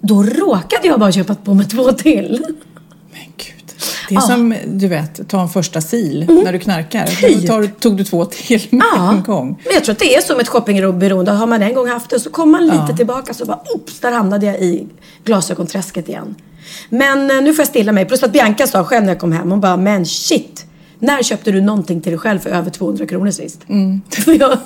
Då 0.00 0.22
råkade 0.22 0.88
jag 0.88 1.00
bara 1.00 1.12
köpa 1.12 1.34
på 1.34 1.54
mig 1.54 1.66
två 1.66 1.92
till. 1.92 2.44
Det 4.08 4.14
är 4.14 4.16
Ja. 4.16 4.20
som, 4.20 4.54
du 4.66 4.88
vet, 4.88 5.28
ta 5.28 5.42
en 5.42 5.48
första 5.48 5.80
sil 5.90 6.16
när 6.44 6.52
du 6.52 6.58
knarkar. 6.58 7.08
Då 7.40 7.46
tar, 7.46 7.66
tog 7.80 7.96
du 7.96 8.04
två 8.04 8.24
till 8.24 8.66
med 8.70 8.86
Ja, 8.96 9.12
en 9.12 9.22
gång. 9.22 9.60
men 9.64 9.74
jag 9.74 9.84
tror 9.84 9.92
att 9.92 9.98
det 9.98 10.14
är 10.16 10.20
som 10.20 10.40
ett 10.40 10.48
shoppingberoende. 10.48 11.30
Har 11.32 11.46
man 11.46 11.62
en 11.62 11.74
gång 11.74 11.88
haft 11.88 12.10
det 12.10 12.20
så 12.20 12.30
kommer 12.30 12.52
man 12.52 12.64
lite 12.66 12.86
Ja. 12.90 12.96
tillbaka 12.96 13.34
så 13.34 13.44
bara 13.44 13.60
oops, 13.74 14.00
där 14.00 14.12
hamnade 14.12 14.46
jag 14.46 14.60
i 14.60 14.86
glasögonträsket 15.24 16.08
igen. 16.08 16.34
Men 16.88 17.30
eh, 17.30 17.40
nu 17.42 17.54
får 17.54 17.60
jag 17.62 17.68
stilla 17.68 17.92
mig. 17.92 18.04
Plus 18.04 18.22
att 18.22 18.32
Bianca 18.32 18.66
sa 18.66 18.84
själv 18.84 19.04
när 19.04 19.12
jag 19.12 19.20
kom 19.20 19.32
hem, 19.32 19.50
hon 19.50 19.60
bara 19.60 19.76
men 19.76 20.06
shit. 20.06 20.64
När 20.98 21.22
köpte 21.22 21.50
du 21.52 21.60
någonting 21.60 22.00
till 22.00 22.12
dig 22.12 22.18
själv 22.18 22.38
för 22.38 22.50
över 22.50 22.70
200 22.70 23.06
kronor 23.06 23.30
sist? 23.30 23.60
Jag, 24.40 24.58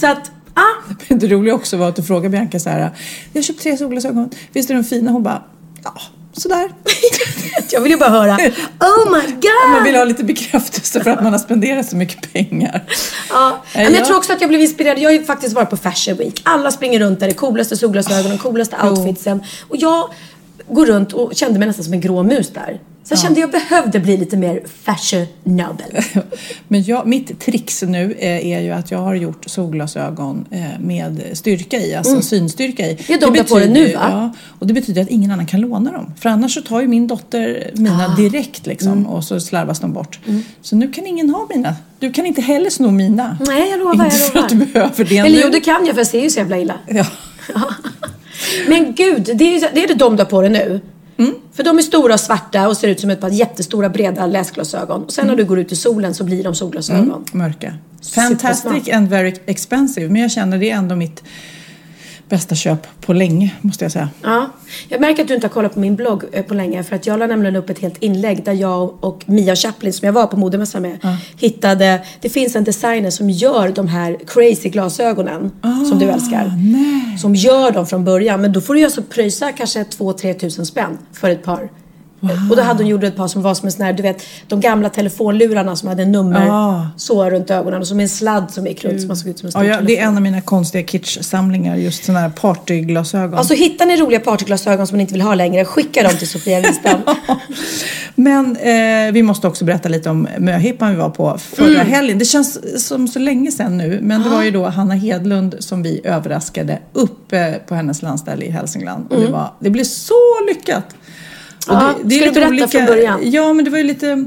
så 0.00 0.06
att, 0.06 0.30
ah, 0.54 0.92
det 1.08 1.26
roliga 1.28 1.54
också 1.54 1.76
var 1.76 1.88
att 1.88 1.96
du 1.96 2.02
frågade 2.02 2.28
Bianca 2.28 2.58
så 2.60 2.68
här, 2.70 2.90
jag 3.32 3.40
har 3.40 3.42
köpt 3.42 3.62
tre 3.62 3.76
solglasögon, 3.76 4.30
visst 4.52 4.70
är 4.70 4.74
de 4.74 4.84
fina? 4.84 5.10
Hon 5.10 5.22
bara, 5.22 5.42
ja, 5.84 5.94
sådär. 6.32 6.68
jag 7.70 7.80
vill 7.80 7.92
ju 7.92 7.98
bara 7.98 8.10
höra 8.10 8.34
Oh 8.80 9.12
my 9.12 9.32
god! 9.32 9.70
Man 9.72 9.84
vill 9.84 9.94
ha 9.94 10.04
lite 10.04 10.24
bekräftelse 10.24 11.00
för 11.04 11.10
att 11.10 11.22
man 11.22 11.32
har 11.32 11.38
spenderat 11.38 11.86
så 11.88 11.96
mycket 11.96 12.32
pengar. 12.32 12.82
Ja, 13.30 13.62
Nej, 13.74 13.84
men 13.84 13.92
jag 13.92 14.00
jag- 14.00 14.06
tror 14.06 14.16
också 14.16 14.32
att 14.32 14.40
jag 14.40 14.48
blev 14.48 14.60
inspirerad. 14.60 14.98
Jag 14.98 15.08
har 15.10 15.12
ju 15.14 15.24
faktiskt 15.24 15.54
varit 15.54 15.70
på 15.70 15.76
Fashion 15.76 16.16
Week. 16.16 16.40
Alla 16.44 16.70
springer 16.70 17.00
runt 17.00 17.20
där 17.20 17.28
i 17.28 17.34
coolaste 17.34 17.76
solglasögonen, 17.76 18.38
coolaste 18.38 18.76
outfitsen. 18.90 19.42
Och 19.68 19.76
jag 19.76 20.10
går 20.68 20.86
runt 20.86 21.12
och 21.12 21.34
kände 21.34 21.58
mig 21.58 21.68
nästan 21.68 21.84
som 21.84 21.92
en 21.92 22.00
grå 22.00 22.22
mus 22.22 22.50
där. 22.50 22.80
Så 23.04 23.12
jag 23.12 23.18
kände 23.18 23.40
jag 23.40 23.50
behövde 23.50 24.00
bli 24.00 24.16
lite 24.16 24.36
mer 24.36 24.62
fashionable. 24.84 26.02
Men 26.68 26.82
jag, 26.82 27.06
mitt 27.06 27.40
trix 27.40 27.82
nu 27.82 28.12
eh, 28.18 28.46
är 28.46 28.60
ju 28.60 28.70
att 28.70 28.90
jag 28.90 28.98
har 28.98 29.14
gjort 29.14 29.44
solglasögon 29.46 30.44
eh, 30.50 30.60
med 30.80 31.22
styrka 31.32 31.76
i, 31.76 31.94
alltså 31.94 32.22
synstyrka 32.22 32.82
i. 32.86 32.90
Mm. 32.90 33.02
Det 33.06 33.12
är 33.14 33.20
de 33.20 33.32
du 33.32 33.38
har 33.38 33.44
på 33.48 33.54
betyder- 33.54 33.74
nu, 33.74 33.86
va? 33.94 34.08
Ja, 34.10 34.32
och 34.58 34.66
det 34.66 34.74
betyder 34.74 35.02
att 35.02 35.08
ingen 35.08 35.30
annan 35.30 35.46
kan 35.46 35.60
låna 35.60 35.92
dem. 35.92 36.14
För 36.20 36.28
annars 36.28 36.54
så 36.54 36.62
tar 36.62 36.80
ju 36.80 36.88
min 36.88 37.06
dotter 37.06 37.70
mina 37.74 38.06
Ah. 38.06 38.16
direkt 38.16 38.66
liksom 38.66 38.92
Mm. 38.92 39.06
och 39.06 39.24
så 39.24 39.40
slarvas 39.40 39.80
de 39.80 39.92
bort. 39.92 40.18
Så 40.62 40.76
nu 40.76 40.92
kan 40.92 41.06
ingen 41.06 41.30
ha 41.30 41.46
mina. 41.54 41.76
Du 41.98 42.12
kan 42.12 42.26
inte 42.26 42.40
heller 42.40 42.70
sno 42.70 42.90
mina. 42.90 43.38
Nej, 43.46 43.70
jag 43.70 43.78
lovar, 43.78 43.92
Inte 44.04 44.16
jag 44.16 44.32
för 44.32 44.38
att 44.38 44.48
du 44.48 44.54
lovar. 44.54 44.72
behöver 44.72 45.04
det 45.04 45.18
Eller 45.18 45.30
nu. 45.30 45.40
jo, 45.44 45.50
det 45.52 45.60
kan 45.60 45.86
jag 45.86 45.94
för 45.94 46.00
jag 46.00 46.06
ser 46.06 46.22
ju 46.22 46.30
så 46.30 46.38
jävla 46.38 46.58
illa. 46.58 46.74
Ja. 46.88 47.04
Men 48.68 48.94
gud, 48.94 49.22
det 49.34 49.44
är, 49.56 49.74
det 49.74 49.84
är 49.84 49.88
det 49.88 49.94
de 49.94 50.16
du 50.16 50.22
har 50.22 50.30
på 50.30 50.40
dig 50.42 50.50
nu. 50.50 50.80
Mm. 51.16 51.34
För 51.52 51.62
de 51.62 51.78
är 51.78 51.82
stora 51.82 52.14
och 52.14 52.20
svarta 52.20 52.68
och 52.68 52.76
ser 52.76 52.88
ut 52.88 53.00
som 53.00 53.10
ett 53.10 53.20
par 53.20 53.28
jättestora 53.28 53.88
breda 53.88 54.26
läsglasögon. 54.26 55.04
Och 55.04 55.12
sen 55.12 55.26
när 55.26 55.36
du 55.36 55.44
går 55.44 55.58
ut 55.58 55.72
i 55.72 55.76
solen 55.76 56.14
så 56.14 56.24
blir 56.24 56.44
de 56.44 56.54
solglasögon. 56.54 57.02
Mm, 57.02 57.24
mörka. 57.32 57.74
Fantastic 58.14 58.88
and 58.92 59.08
very 59.08 59.34
expensive. 59.46 60.08
Men 60.08 60.22
jag 60.22 60.30
känner 60.30 60.58
det 60.58 60.70
är 60.70 60.76
ändå 60.76 60.96
mitt 60.96 61.22
bästa 62.32 62.54
köp 62.54 62.86
på 63.00 63.12
länge, 63.12 63.54
måste 63.60 63.84
jag 63.84 63.92
säga. 63.92 64.08
Ja, 64.22 64.50
jag 64.88 65.00
märker 65.00 65.22
att 65.22 65.28
du 65.28 65.34
inte 65.34 65.46
har 65.46 65.52
kollat 65.52 65.74
på 65.74 65.80
min 65.80 65.96
blogg 65.96 66.24
eh, 66.32 66.44
på 66.44 66.54
länge 66.54 66.82
för 66.82 66.96
att 66.96 67.06
jag 67.06 67.18
la 67.18 67.26
nämligen 67.26 67.56
upp 67.56 67.70
ett 67.70 67.78
helt 67.78 68.02
inlägg 68.02 68.44
där 68.44 68.52
jag 68.52 69.04
och 69.04 69.22
Mia 69.26 69.56
Chaplin 69.56 69.92
som 69.92 70.06
jag 70.06 70.12
var 70.12 70.26
på 70.26 70.36
modemässan 70.36 70.82
med 70.82 71.18
hittade, 71.36 72.04
det 72.20 72.28
finns 72.28 72.56
en 72.56 72.64
designer 72.64 73.10
som 73.10 73.30
gör 73.30 73.68
de 73.68 73.88
här 73.88 74.18
crazy 74.26 74.68
glasögonen 74.68 75.50
som 75.90 75.98
du 75.98 76.06
älskar. 76.06 76.46
Ah, 76.46 76.56
nej. 76.56 77.18
Som 77.18 77.34
gör 77.34 77.70
dem 77.70 77.86
från 77.86 78.04
början 78.04 78.40
men 78.40 78.52
då 78.52 78.60
får 78.60 78.74
du 78.74 78.80
ju 78.80 78.86
alltså 78.86 79.02
pröjsa 79.02 79.52
kanske 79.52 79.82
2-3 79.82 80.34
tusen 80.34 80.66
spänn 80.66 80.98
för 81.12 81.30
ett 81.30 81.44
par. 81.44 81.68
Och 82.50 82.56
då 82.56 82.62
hade 82.62 82.82
hon 82.82 82.86
gjort 82.90 83.04
ett 83.04 83.16
par 83.16 83.28
som 83.28 83.42
var 83.42 83.54
som 83.54 83.66
en 83.66 83.72
sån 83.72 83.84
här, 83.86 83.92
du 83.92 84.02
vet, 84.02 84.22
de 84.48 84.60
gamla 84.60 84.88
telefonlurarna 84.88 85.76
som 85.76 85.88
hade 85.88 86.04
nummer 86.04 86.48
Ah. 86.50 86.86
så 86.96 87.30
runt 87.30 87.50
ögonen 87.50 87.80
och 87.80 87.86
som 87.86 88.00
en 88.00 88.08
sladd 88.08 88.50
som 88.50 88.66
gick 88.66 88.84
runt 88.84 89.00
som 89.00 89.08
man 89.08 89.16
såg 89.16 89.28
ut 89.28 89.38
som 89.38 89.46
en 89.46 89.50
stor 89.52 89.64
Ja, 89.64 89.80
det 89.80 89.98
är 89.98 90.02
en 90.06 90.16
av 90.16 90.22
mina 90.22 90.40
konstiga 90.40 90.86
kitschsamlingar, 90.86 91.76
just 91.76 92.04
sådana 92.04 92.20
här 92.20 92.28
partyglasögon. 92.30 93.38
Alltså 93.38 93.54
hittar 93.54 93.86
ni 93.86 93.96
roliga 93.96 94.20
partyglasögon 94.20 94.86
som 94.86 94.96
man 94.96 95.00
inte 95.00 95.12
vill 95.12 95.22
ha 95.22 95.34
längre, 95.34 95.64
skicka 95.64 96.02
dem 96.02 96.12
till 96.18 96.28
Sofia 96.28 96.60
Wistam. 96.60 97.00
Men 98.14 98.56
eh, 98.56 99.12
vi 99.12 99.22
måste 99.22 99.46
också 99.48 99.64
berätta 99.64 99.88
lite 99.88 100.10
om 100.10 100.28
möhippan 100.38 100.90
vi 100.90 100.96
var 100.96 101.10
på 101.10 101.38
förra 101.38 101.66
Mm. 101.72 101.86
helgen. 101.86 102.18
Det 102.18 102.24
känns 102.24 102.86
som 102.86 103.08
så 103.08 103.18
länge 103.18 103.52
sedan 103.52 103.76
nu, 103.78 103.98
men 104.02 104.22
det 104.22 104.28
var 104.28 104.42
ju 104.42 104.50
då 104.50 104.66
Hanna 104.68 104.94
Hedlund 104.94 105.54
som 105.58 105.82
vi 105.82 106.00
överraskade 106.04 106.78
uppe 106.92 107.60
på 107.68 107.74
hennes 107.74 108.02
landställe 108.02 108.44
i 108.44 108.50
Hälsingland. 108.50 109.06
Och 109.12 109.20
det, 109.20 109.26
var, 109.26 109.52
det 109.60 109.70
blev 109.70 109.84
så 109.84 110.14
lyckat! 110.48 110.84
Och 111.68 111.74
Mm. 111.74 111.94
Ja, 112.04 112.16
ska 112.16 112.24
du 112.24 112.32
berätta 112.32 112.68
från 112.68 112.86
början? 112.86 113.20
Ja, 113.22 113.52
men 113.52 113.64
det 113.64 113.70
var 113.70 113.78
ju 113.78 113.84
lite... 113.84 114.24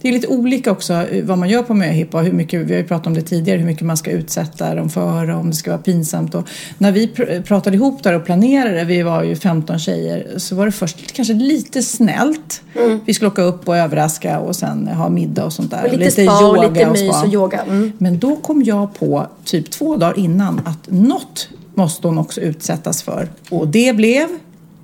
Det 0.00 0.08
är 0.08 0.12
lite 0.12 0.26
olika 0.26 0.70
också 0.72 0.92
eh, 0.92 1.24
vad 1.24 1.38
man 1.38 1.48
gör 1.48 1.62
på 1.62 1.74
möhippa 1.74 2.18
och 2.18 2.24
hur 2.24 2.32
mycket, 2.32 2.60
vi 2.60 2.72
har 2.72 2.80
ju 2.80 2.86
pratat 2.86 3.06
om 3.06 3.14
det 3.14 3.22
tidigare, 3.22 3.58
hur 3.58 3.66
mycket 3.66 3.86
man 3.86 3.96
ska 3.96 4.10
utsätta 4.10 4.74
dem 4.74 4.90
för 4.90 5.30
och 5.30 5.40
om 5.40 5.50
det 5.50 5.56
ska 5.56 5.70
vara 5.70 5.82
pinsamt. 5.82 6.34
Och 6.34 6.48
när 6.78 6.92
vi 6.92 7.06
pr- 7.06 7.42
pratade 7.42 7.76
ihop 7.76 8.02
där 8.02 8.12
och 8.12 8.24
planerade, 8.24 8.84
vi 8.84 9.02
var 9.02 9.22
ju 9.22 9.36
15 9.36 9.78
tjejer, 9.78 10.26
så 10.36 10.54
var 10.54 10.66
det 10.66 10.72
först 10.72 11.12
kanske 11.12 11.34
lite 11.34 11.82
snällt. 11.82 12.62
Vi 13.04 13.14
skulle 13.14 13.28
åka 13.30 13.42
upp 13.42 13.68
och 13.68 13.76
överraska 13.76 14.38
och 14.38 14.56
sen 14.56 14.86
ha 14.88 15.08
middag 15.08 15.44
och 15.44 15.52
sånt 15.52 15.70
där. 15.70 15.78
Mm. 15.78 15.92
Och 15.92 15.98
lite 15.98 16.22
spa 16.22 16.46
och 16.48 16.70
lite 16.74 16.90
mys 16.90 17.00
spa. 17.14 17.22
och 17.26 17.32
yoga. 17.32 17.60
Mm. 17.62 17.92
Men 17.98 18.18
då 18.18 18.36
kom 18.36 18.62
jag 18.62 18.94
på, 18.94 19.26
typ 19.44 19.70
två 19.70 19.96
dagar 19.96 20.18
innan, 20.18 20.60
att 20.64 20.90
något 20.90 21.48
måste 21.74 22.06
hon 22.06 22.18
också 22.18 22.40
utsättas 22.40 23.02
för. 23.02 23.28
Och 23.50 23.68
det 23.68 23.96
blev 23.96 24.28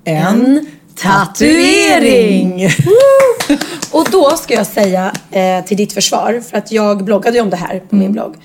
en, 0.03 0.45
En 0.45 0.65
tatuering! 0.95 2.69
Och 3.91 4.07
då 4.11 4.29
ska 4.37 4.53
jag 4.53 4.67
säga 4.67 5.11
eh, 5.31 5.65
till 5.65 5.77
ditt 5.77 5.93
försvar, 5.93 6.41
för 6.49 6.57
att 6.57 6.71
jag 6.71 7.03
bloggade 7.03 7.37
ju 7.37 7.41
om 7.43 7.49
det 7.49 7.57
här 7.57 7.79
på 7.79 7.95
Mm. 7.95 7.99
min 8.05 8.11
blogg. 8.11 8.35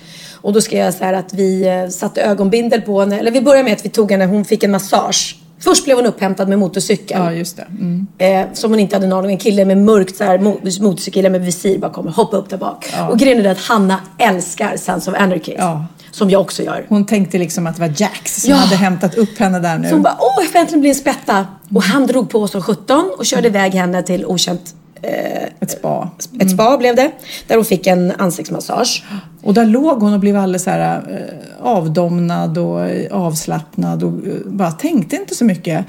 Och 0.41 0.53
då 0.53 0.61
ska 0.61 0.77
jag 0.77 0.93
säga 0.93 0.99
så 0.99 1.05
här 1.05 1.13
att 1.13 1.33
vi 1.33 1.67
eh, 1.67 1.89
satte 1.89 2.21
ögonbindel 2.21 2.81
på 2.81 2.99
henne, 2.99 3.19
eller 3.19 3.31
vi 3.31 3.41
började 3.41 3.63
med 3.63 3.73
att 3.73 3.85
vi 3.85 3.89
tog 3.89 4.11
henne, 4.11 4.25
hon 4.25 4.45
fick 4.45 4.63
en 4.63 4.71
massage. 4.71 5.35
Först 5.59 5.85
blev 5.85 5.97
hon 5.97 6.05
upphämtad 6.05 6.49
med 6.49 6.59
motorcykel. 6.59 7.17
Ja, 7.19 7.31
just 7.33 7.57
det. 7.57 7.65
Mm. 7.79 8.07
Eh, 8.17 8.45
som 8.53 8.71
hon 8.71 8.79
inte 8.79 8.95
hade 8.95 9.05
en 9.05 9.13
aning. 9.13 9.31
En 9.31 9.37
kille 9.37 9.65
med 9.65 9.77
mörkt 9.77 10.15
så 10.17 10.23
här, 10.23 10.37
mo- 10.37 10.81
motorcykel 10.83 11.31
med 11.31 11.41
visir 11.45 11.77
bara 11.79 11.91
kommer 11.91 12.11
hoppa 12.11 12.37
upp 12.37 12.49
där 12.49 12.57
bak. 12.57 12.85
Och 13.09 13.19
grejen 13.19 13.45
är 13.45 13.49
att 13.51 13.59
Hanna 13.59 13.99
älskar 14.19 14.77
Sons 14.77 15.07
of 15.07 15.13
Anarchy. 15.17 15.53
Ja. 15.57 15.85
Som 16.15 16.29
jag 16.29 16.41
också 16.41 16.63
gör. 16.63 16.85
Hon 16.89 17.05
tänkte 17.05 17.37
liksom 17.37 17.67
att 17.67 17.75
det 17.75 17.81
var 17.81 17.93
Jax 17.97 18.41
som 18.41 18.49
Ja. 18.49 18.55
hade 18.55 18.75
hämtat 18.75 19.15
upp 19.15 19.37
henne 19.39 19.59
där 19.59 19.77
nu. 19.77 19.87
Så 19.89 19.93
hon 19.95 20.03
bara, 20.03 20.17
åh 20.19 20.43
jag 20.43 20.51
får 20.51 20.59
äntligen 20.59 20.81
bli 20.81 20.89
en 20.89 20.95
spätta. 20.95 21.47
Och 21.75 21.83
han 21.83 22.07
drog 22.07 22.29
på 22.29 22.47
som 22.47 22.61
17 22.61 23.11
och 23.17 23.25
körde 23.25 23.47
iväg 23.47 23.73
henne 23.73 24.03
till 24.03 24.25
okänt 24.25 24.75
Ett 25.59 25.71
spa. 25.71 26.09
ett 26.39 26.51
spa 26.51 26.77
blev 26.77 26.95
det. 26.95 27.11
Där 27.47 27.55
hon 27.55 27.65
fick 27.65 27.87
en 27.87 28.11
ansiktsmassage. 28.17 29.03
Och 29.43 29.53
där 29.53 29.65
låg 29.65 30.01
hon 30.01 30.13
och 30.13 30.19
blev 30.19 30.37
alldeles 30.37 30.63
så 30.63 30.69
här, 30.69 30.97
eh, 31.11 31.65
avdomnad 31.67 32.57
och 32.57 32.85
eh, 32.85 33.11
avslappnad 33.11 34.03
och 34.03 34.11
eh, 34.27 34.33
bara 34.45 34.71
tänkte 34.71 35.15
inte 35.15 35.35
så 35.35 35.45
mycket. 35.45 35.85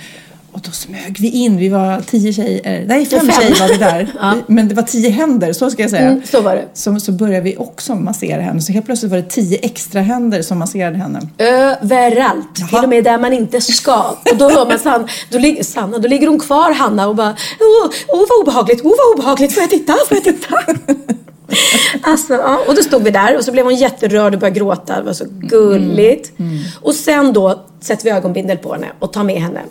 Och 0.57 0.63
då 0.63 0.71
smög 0.71 1.17
vi 1.21 1.31
in, 1.31 1.57
vi 1.57 1.69
var 1.69 2.01
tio 2.01 2.33
tjejer, 2.33 2.85
nej 2.87 3.07
fem, 3.07 3.21
Fem. 3.21 3.31
tjejer 3.31 3.61
var 3.61 3.69
vi 3.69 3.77
där. 3.77 4.13
Men 4.47 4.69
det 4.69 4.75
var 4.75 4.83
tio 4.83 5.11
händer, 5.11 5.53
så 5.53 5.71
ska 5.71 5.83
jag 5.83 5.91
säga. 5.91 6.11
Mm, 6.11 6.23
så 6.27 6.41
var 6.41 6.57
det. 6.57 6.65
Så, 6.75 7.01
så 7.01 7.13
började 7.13 7.41
vi 7.41 7.57
också 7.57 7.95
massera 7.95 8.43
henne. 8.43 8.61
Så 8.61 8.73
helt 8.73 8.87
plötsligt 8.87 9.11
var 9.11 9.19
det 9.19 9.31
tio 9.31 9.59
extra 9.63 10.01
händer 10.01 10.43
som 10.43 10.59
masserade 10.59 10.97
henne. 10.97 11.21
Överallt. 11.39 12.55
Till 12.55 12.79
och 12.83 12.89
med 12.89 13.05
där 13.05 13.19
man 13.19 13.33
inte 13.33 13.61
ska. 13.61 14.17
Och 14.33 14.37
då 14.37 14.51
hör 14.51 14.67
man 14.67 14.79
Sanna, 14.79 15.09
då, 15.31 15.39
ligger, 15.39 15.63
Sanna, 15.65 15.99
då 15.99 16.09
ligger 16.09 16.27
hon 16.29 16.41
kvar 16.41 16.73
Hanna 16.73 17.09
och 17.09 17.17
bara, 17.17 17.37
åh, 17.61 17.91
åh 18.09 18.25
vad 18.29 18.41
obehagligt, 18.43 18.81
åh 18.85 18.93
vad 18.99 19.19
obehagligt, 19.19 19.53
får 19.53 19.63
jag 19.63 19.71
titta, 19.71 19.93
får 20.09 20.17
jag 20.17 20.25
titta? 20.25 20.57
Alltså, 22.03 22.35
ja. 22.35 22.59
Och 22.69 22.75
då 22.75 22.83
stod 22.83 23.03
vi 23.03 23.11
där 23.11 23.37
och 23.39 23.45
så 23.45 23.53
blev 23.53 23.65
hon 23.65 23.75
jätterörd 23.75 24.35
och 24.35 24.41
började 24.41 24.59
gråta. 24.59 24.97
Det 24.97 25.03
var 25.03 25.13
så 25.13 25.25
gulligt. 25.31 26.33
Och 26.81 26.95
sen 26.95 27.33
då 27.33 27.65
sätter 27.81 28.05
vi 28.05 28.11
ögonbindel 28.11 28.57
på 28.57 28.73
henne 28.73 28.87
och 28.99 29.13
tar 29.13 29.25
med 29.25 29.41
henne 29.43 29.61
eh, 29.61 29.65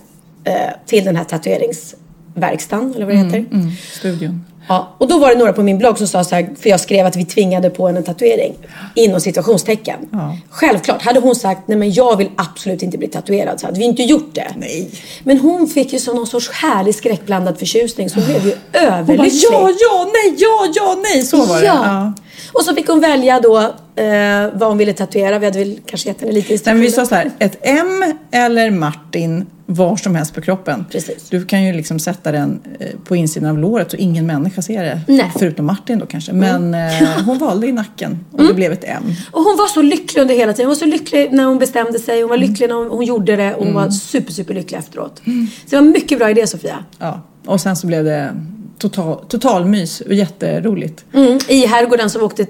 till 0.85 1.05
den 1.05 1.15
här 1.15 1.23
tatueringsstället 1.23 2.01
verkstaden, 2.37 2.93
eller 2.95 3.05
vad 3.05 3.15
det 3.15 3.19
heter. 3.19 3.37
Mm, 3.37 3.71
studion. 3.91 4.45
Ja, 4.67 4.95
och 4.97 5.07
då 5.07 5.17
var 5.19 5.29
det 5.29 5.35
några 5.35 5.53
på 5.53 5.63
min 5.63 5.77
blogg 5.77 5.97
som 5.97 6.07
sa 6.07 6.23
så 6.23 6.35
här, 6.35 6.49
för 6.59 6.69
jag 6.69 6.79
skrev 6.79 7.05
att 7.05 7.15
vi 7.15 7.25
tvingade 7.25 7.69
på 7.69 7.87
henne 7.87 7.97
en 7.99 8.03
tatuering. 8.03 8.53
Inom 8.95 9.19
situationstecken. 9.21 9.95
Ja. 10.11 10.37
Självklart, 10.49 11.01
hade 11.01 11.19
hon 11.19 11.35
sagt 11.35 11.61
nej 11.67 11.77
men 11.77 11.91
jag 11.93 12.17
vill 12.17 12.29
absolut 12.35 12.83
inte 12.83 12.97
bli 12.97 13.07
tatuerad 13.07 13.59
så 13.59 13.65
hade 13.65 13.79
vi 13.79 13.85
inte 13.85 14.03
gjort 14.03 14.35
det. 14.35 14.47
Nej. 14.57 14.89
Men 15.23 15.39
hon 15.39 15.67
fick 15.67 15.93
ju 15.93 15.99
sån 15.99 16.15
någon 16.15 16.27
sorts 16.27 16.49
härlig 16.51 16.95
skräckblandad 16.95 17.59
förtjusning 17.59 18.09
så 18.09 18.19
hon 18.19 18.25
blev 18.25 18.45
ju 18.45 18.51
Hon 18.51 18.87
bara, 18.87 18.97
överlycklig. 18.97 19.39
ja, 19.51 19.69
ja, 19.79 20.11
nej, 20.13 20.35
ja, 20.37 20.71
ja, 20.75 20.97
nej, 21.03 21.21
så 21.23 21.45
var 21.45 21.59
det. 21.61 21.65
Ja. 21.65 22.13
Och 22.53 22.61
så 22.61 22.75
fick 22.75 22.87
hon 22.87 22.99
välja 22.99 23.39
då 23.39 23.57
eh, 23.95 24.49
vad 24.53 24.69
hon 24.69 24.77
ville 24.77 24.93
tatuera. 24.93 25.39
Vi 25.39 25.45
hade 25.45 25.59
väl 25.59 25.79
kanske 25.85 26.09
gett 26.09 26.21
henne 26.21 26.33
lite 26.33 26.53
Nej, 26.53 26.59
men 26.65 26.79
vi 26.81 26.91
sa 26.91 27.01
instruktioner. 27.01 27.31
så 27.39 27.39
här, 27.39 27.47
ett 27.49 27.57
M 27.61 28.13
eller 28.31 28.71
Martin 28.71 29.45
var 29.65 29.95
som 29.95 30.15
helst 30.15 30.33
på 30.35 30.41
kroppen. 30.41 30.85
Precis. 30.91 31.29
Du 31.29 31.45
kan 31.45 31.63
ju 31.63 31.73
liksom 31.73 31.99
sätta 31.99 32.31
den 32.31 32.59
eh, 32.79 32.87
på 33.03 33.15
insidan 33.15 33.49
av 33.49 33.57
låret 33.57 33.91
så 33.91 33.97
ingen 33.97 34.25
människa 34.27 34.61
ser 34.61 34.83
det. 34.83 35.01
Nej. 35.07 35.31
Förutom 35.39 35.65
Martin 35.65 35.99
då 35.99 36.05
kanske. 36.05 36.33
Men 36.33 36.73
eh, 36.73 36.91
hon 37.25 37.37
valde 37.37 37.67
i 37.67 37.71
nacken 37.71 38.25
och 38.31 38.43
det 38.43 38.53
blev 38.53 38.71
ett 38.71 38.83
M. 38.83 39.03
Och 39.31 39.41
hon 39.43 39.57
var 39.57 39.67
så 39.67 39.81
lycklig 39.81 40.21
under 40.21 40.35
hela 40.35 40.53
tiden. 40.53 40.65
Hon 40.65 40.69
var 40.75 40.75
så 40.79 40.85
lycklig 40.85 41.29
när 41.31 41.45
hon 41.45 41.59
bestämde 41.59 41.99
sig. 41.99 42.21
Hon 42.21 42.29
var 42.29 42.37
Mm. 42.37 42.49
lycklig 42.49 42.69
när 42.69 42.75
hon, 42.75 42.87
hon 42.87 43.05
gjorde 43.05 43.35
det. 43.35 43.53
Och 43.53 43.65
hon 43.65 43.73
var 43.73 43.89
super, 43.89 44.31
super 44.31 44.53
lycklig 44.53 44.77
efteråt. 44.77 45.21
Så 45.25 45.31
det 45.69 45.75
var 45.75 45.83
en 45.83 45.91
mycket 45.91 46.17
bra 46.19 46.29
idé 46.29 46.47
Sofia. 46.47 46.75
Ja. 46.99 47.21
Och 47.45 47.61
sen 47.61 47.75
så 47.75 47.87
blev 47.87 48.03
det 48.03 48.33
total, 48.77 49.25
total 49.27 49.65
mys 49.65 50.01
och 50.01 50.13
jätteroligt. 50.13 51.05
Mm, 51.13 51.39
I 51.47 51.65
herrgården 51.65 52.09
som 52.09 52.21
vi 52.21 52.25
åkte 52.25 52.45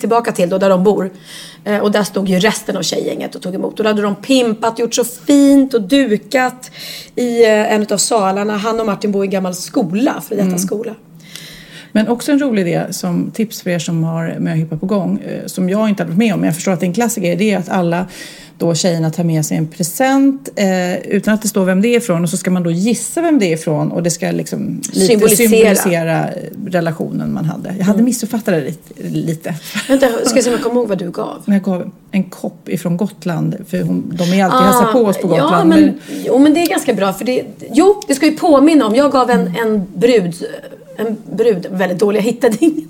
tillbaka 0.00 0.32
till 0.32 0.48
då, 0.48 0.58
där 0.58 0.70
de 0.70 0.84
bor. 0.84 1.10
Eh, 1.64 1.78
och 1.78 1.90
där 1.92 2.02
stod 2.02 2.28
ju 2.28 2.38
resten 2.38 2.76
av 2.76 2.82
tjejgänget 2.82 3.34
och 3.34 3.42
tog 3.42 3.54
emot. 3.54 3.78
Och 3.78 3.84
då 3.84 3.90
hade 3.90 4.02
de 4.02 4.14
pimpat, 4.16 4.78
gjort 4.78 4.94
så 4.94 5.04
fint 5.04 5.74
och 5.74 5.82
dukat 5.82 6.70
i 7.14 7.44
eh, 7.44 7.72
en 7.74 7.86
av 7.90 7.96
salarna. 7.96 8.56
Han 8.56 8.80
och 8.80 8.86
Martin 8.86 9.12
bor 9.12 9.24
i 9.24 9.26
en 9.26 9.30
gammal 9.30 9.54
skola, 9.54 10.22
för 10.28 10.36
detta 10.36 10.46
Mm. 10.48 10.58
skola. 10.58 10.94
Men 11.92 12.08
också 12.08 12.32
en 12.32 12.38
rolig 12.38 12.62
idé 12.62 12.84
som 12.90 13.30
tips 13.30 13.62
för 13.62 13.70
er 13.70 13.78
som 13.78 14.04
har 14.04 14.36
möhippa 14.38 14.76
på 14.76 14.86
gång, 14.86 15.18
eh, 15.20 15.46
som 15.46 15.68
jag 15.70 15.88
inte 15.88 16.02
har 16.02 16.08
varit 16.08 16.18
med 16.18 16.34
om, 16.34 16.40
men 16.40 16.46
jag 16.46 16.54
förstår 16.54 16.72
att 16.72 16.80
det 16.80 16.84
är 16.84 16.88
en 16.88 16.94
klassiker, 16.94 17.36
det 17.36 17.50
är 17.52 17.58
att 17.58 17.68
alla 17.68 18.06
då 18.60 18.74
tjejerna 18.74 19.10
tar 19.10 19.24
med 19.24 19.46
sig 19.46 19.56
en 19.56 19.66
present 19.66 20.48
eh, 20.56 20.98
utan 20.98 21.34
att 21.34 21.42
det 21.42 21.48
står 21.48 21.64
vem 21.64 21.82
det 21.82 21.88
är 21.88 21.96
ifrån 21.96 22.22
och 22.22 22.30
så 22.30 22.36
ska 22.36 22.50
man 22.50 22.62
då 22.62 22.70
gissa 22.70 23.20
vem 23.20 23.38
det 23.38 23.46
är 23.46 23.52
ifrån 23.54 23.92
och 23.92 24.02
det 24.02 24.10
ska 24.10 24.30
liksom 24.30 24.80
lite 24.92 25.06
Symbolisera. 25.06 25.48
symbolisera, 25.48 26.28
relationen 26.66 27.32
man 27.32 27.44
hade. 27.44 27.74
Jag 27.78 27.84
hade 27.84 28.02
missuppfattat 28.02 28.54
det 28.54 28.60
lite. 28.60 29.02
lite. 29.08 29.54
Vänta, 29.88 30.06
ska 30.24 30.34
jag 30.34 30.44
se 30.44 30.50
om 30.50 30.54
jag 30.56 30.62
kommer 30.62 30.76
ihåg 30.80 30.88
vad 30.88 30.98
du 30.98 31.10
gav. 31.10 31.42
Men 31.44 31.54
jag 31.54 31.62
gav 31.62 31.90
en 32.10 32.22
kopp 32.24 32.68
ifrån 32.68 32.96
Gotland, 32.96 33.56
för 33.68 33.82
hon, 33.82 34.12
de 34.18 34.32
är 34.32 34.44
alltid 34.44 34.66
hälsar 34.66 34.92
på 34.92 34.98
oss 34.98 35.18
på 35.18 35.28
Gotland. 35.28 35.54
Ah, 35.54 35.58
Ja, 35.58 35.64
men, 35.64 35.94
jo, 36.26 36.38
men 36.38 36.54
det 36.54 36.60
är 36.60 36.68
ganska 36.68 36.94
bra. 36.94 37.12
För 37.12 37.24
det, 37.24 37.42
jo, 37.72 38.02
det 38.08 38.14
ska 38.14 38.26
ju 38.26 38.36
påminna 38.36 38.86
om. 38.86 38.94
Jag 38.94 39.12
gav 39.12 39.30
en, 39.30 39.56
en 39.56 39.86
brud, 39.94 40.34
en 40.96 41.16
brud, 41.36 41.66
väldigt 41.70 41.98
dålig, 41.98 42.18
jag 42.18 42.24
hittade 42.24 42.56
ingen. 42.60 42.88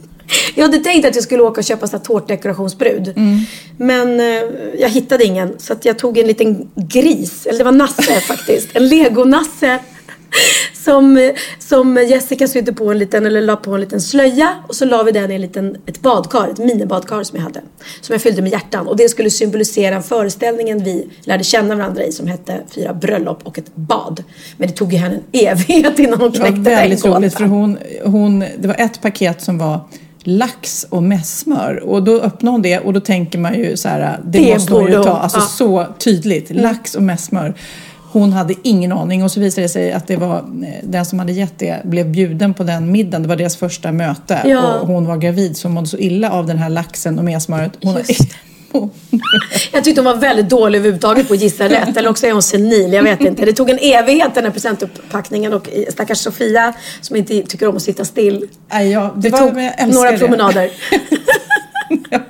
Jag 0.55 0.63
hade 0.65 0.79
tänkt 0.79 1.07
att 1.07 1.15
jag 1.15 1.25
skulle 1.25 1.43
åka 1.43 1.61
och 1.61 1.65
köpa 1.65 1.87
så 1.87 1.99
tårtdekorationsbrud. 1.99 3.09
Mm. 3.17 3.39
Men 3.77 4.21
eh, 4.21 4.51
jag 4.79 4.89
hittade 4.89 5.25
ingen. 5.25 5.55
Så 5.59 5.75
jag 5.83 5.99
tog 5.99 6.19
en 6.19 6.27
liten 6.27 6.71
gris, 6.75 7.47
eller 7.47 7.59
det 7.59 7.65
var 7.65 7.73
Nasse 7.73 8.21
faktiskt. 8.21 8.69
En 8.73 8.89
legonasse. 8.89 9.79
Som, 10.73 11.33
som 11.59 11.97
Jessica 11.97 12.49
sydde 12.49 12.73
på 12.73 12.91
en 12.91 12.99
liten, 12.99 13.27
eller 13.27 13.41
la 13.41 13.57
på 13.57 13.75
en 13.75 13.81
liten 13.81 14.01
slöja. 14.01 14.57
Och 14.69 14.77
så 14.77 14.85
la 14.85 15.03
vi 15.03 15.13
den 15.13 15.31
i 15.31 15.35
en 15.35 15.41
liten, 15.41 15.77
ett 15.87 16.01
badkar, 16.01 16.49
ett 16.49 16.59
minibadkar 16.59 17.23
som 17.23 17.37
jag 17.37 17.45
hade. 17.45 17.61
Som 18.01 18.13
jag 18.13 18.23
fyllde 18.23 18.43
med 18.43 18.53
hjärtan. 18.53 18.87
Och 18.87 18.97
det 18.97 19.09
skulle 19.09 19.31
symbolisera 19.31 20.03
föreställningen 20.03 20.85
vi 20.85 21.09
lärde 21.25 21.45
känna 21.45 21.75
varandra 21.75 22.05
i 22.05 22.13
som 22.13 22.27
hette 22.27 22.61
Fyra 22.75 22.95
bröllop 22.95 23.47
och 23.47 23.59
ett 23.59 23.75
bad. 23.75 24.25
Men 24.57 24.69
det 24.69 24.75
tog 24.75 24.93
ju 24.93 24.99
henne 24.99 25.15
en 25.15 25.23
evighet 25.49 25.99
innan 25.99 26.21
hon 26.21 26.31
Det 26.31 26.39
var 26.39 26.47
knäckte 26.47 26.71
väldigt 26.71 27.03
den 27.03 27.15
roligt 27.15 27.35
för 27.35 27.45
hon, 27.45 27.79
hon, 28.05 28.45
det 28.59 28.69
var 28.69 28.77
ett 28.79 29.03
paket 29.03 29.43
som 29.43 29.59
var 29.59 29.81
lax 30.23 30.87
och 30.91 31.03
mässmör 31.03 31.83
och 31.85 32.03
då 32.03 32.21
öppnade 32.21 32.55
hon 32.55 32.63
det 32.63 32.79
och 32.79 32.93
då 32.93 33.01
tänker 33.01 33.39
man 33.39 33.55
ju 33.55 33.77
så 33.77 33.89
här, 33.89 34.19
det, 34.25 34.39
Det 34.39 34.55
måste 34.55 34.75
hon 34.75 34.87
ju 34.87 35.03
ta, 35.03 35.11
alltså 35.11 35.39
ja. 35.39 35.45
så 35.47 35.87
tydligt, 35.99 36.51
lax 36.51 36.95
och 36.95 37.03
mässmör. 37.03 37.55
Hon 38.13 38.33
hade 38.33 38.55
ingen 38.63 38.93
aning 38.93 39.25
och 39.25 39.31
så 39.33 39.41
visade 39.41 39.65
det 39.65 39.69
sig 39.69 39.93
att 39.93 40.07
det 40.07 40.17
var 40.17 40.37
eh, 40.37 40.43
den 40.83 41.05
som 41.05 41.19
hade 41.19 41.33
gett 41.33 41.59
det 41.59 41.81
blev 41.85 42.11
bjuden 42.11 42.55
på 42.55 42.63
den 42.65 42.93
middagen. 42.93 43.23
Det 43.23 43.29
var 43.29 43.37
deras 43.37 43.57
första 43.57 43.93
möte 43.93 44.41
Ja. 44.45 44.75
och 44.75 44.87
hon 44.87 45.07
var 45.07 45.17
gravid 45.17 45.57
så 45.57 45.69
hon 45.69 45.75
mådde 45.75 45.87
så 45.89 45.99
illa 45.99 46.31
av 46.31 46.47
den 46.47 46.59
här 46.59 46.69
laxen 46.69 47.19
och 47.19 47.25
mässmöret. 47.25 47.73
Hon 47.83 47.95
Jag 49.73 49.85
tyckte 49.85 50.01
hon 50.01 50.05
var 50.15 50.21
väldigt 50.21 50.49
dålig 50.49 50.79
överhuvudtaget 50.79 51.29
på 51.29 51.35
att 51.35 51.41
gissa 51.41 51.69
rätt. 51.69 51.97
Eller 51.97 52.11
också 52.11 52.27
är 52.27 52.33
hon 52.33 52.43
senil, 52.43 52.93
jag 52.93 53.03
vet 53.03 53.21
inte. 53.21 53.45
Det 53.45 53.53
tog 53.53 53.71
en 53.71 53.79
evighet 53.79 54.35
den 54.35 54.45
här 54.45 54.51
presentuppackningen 54.53 55.53
och 55.53 55.69
stackars 55.93 56.19
Sofia 56.19 56.73
som 57.01 57.17
inte 57.17 57.43
tycker 57.43 57.69
om 57.69 57.77
att 57.77 57.83
sitta 57.83 58.05
still. 58.05 58.49
Nej, 58.73 58.91
ja, 58.91 59.15
det 59.17 59.29
Det 59.29 59.31
var, 59.31 59.39
tog 59.39 59.95
några 59.95 60.11
det. 60.13 60.19
promenader. 60.19 60.71
ja. 62.11 62.21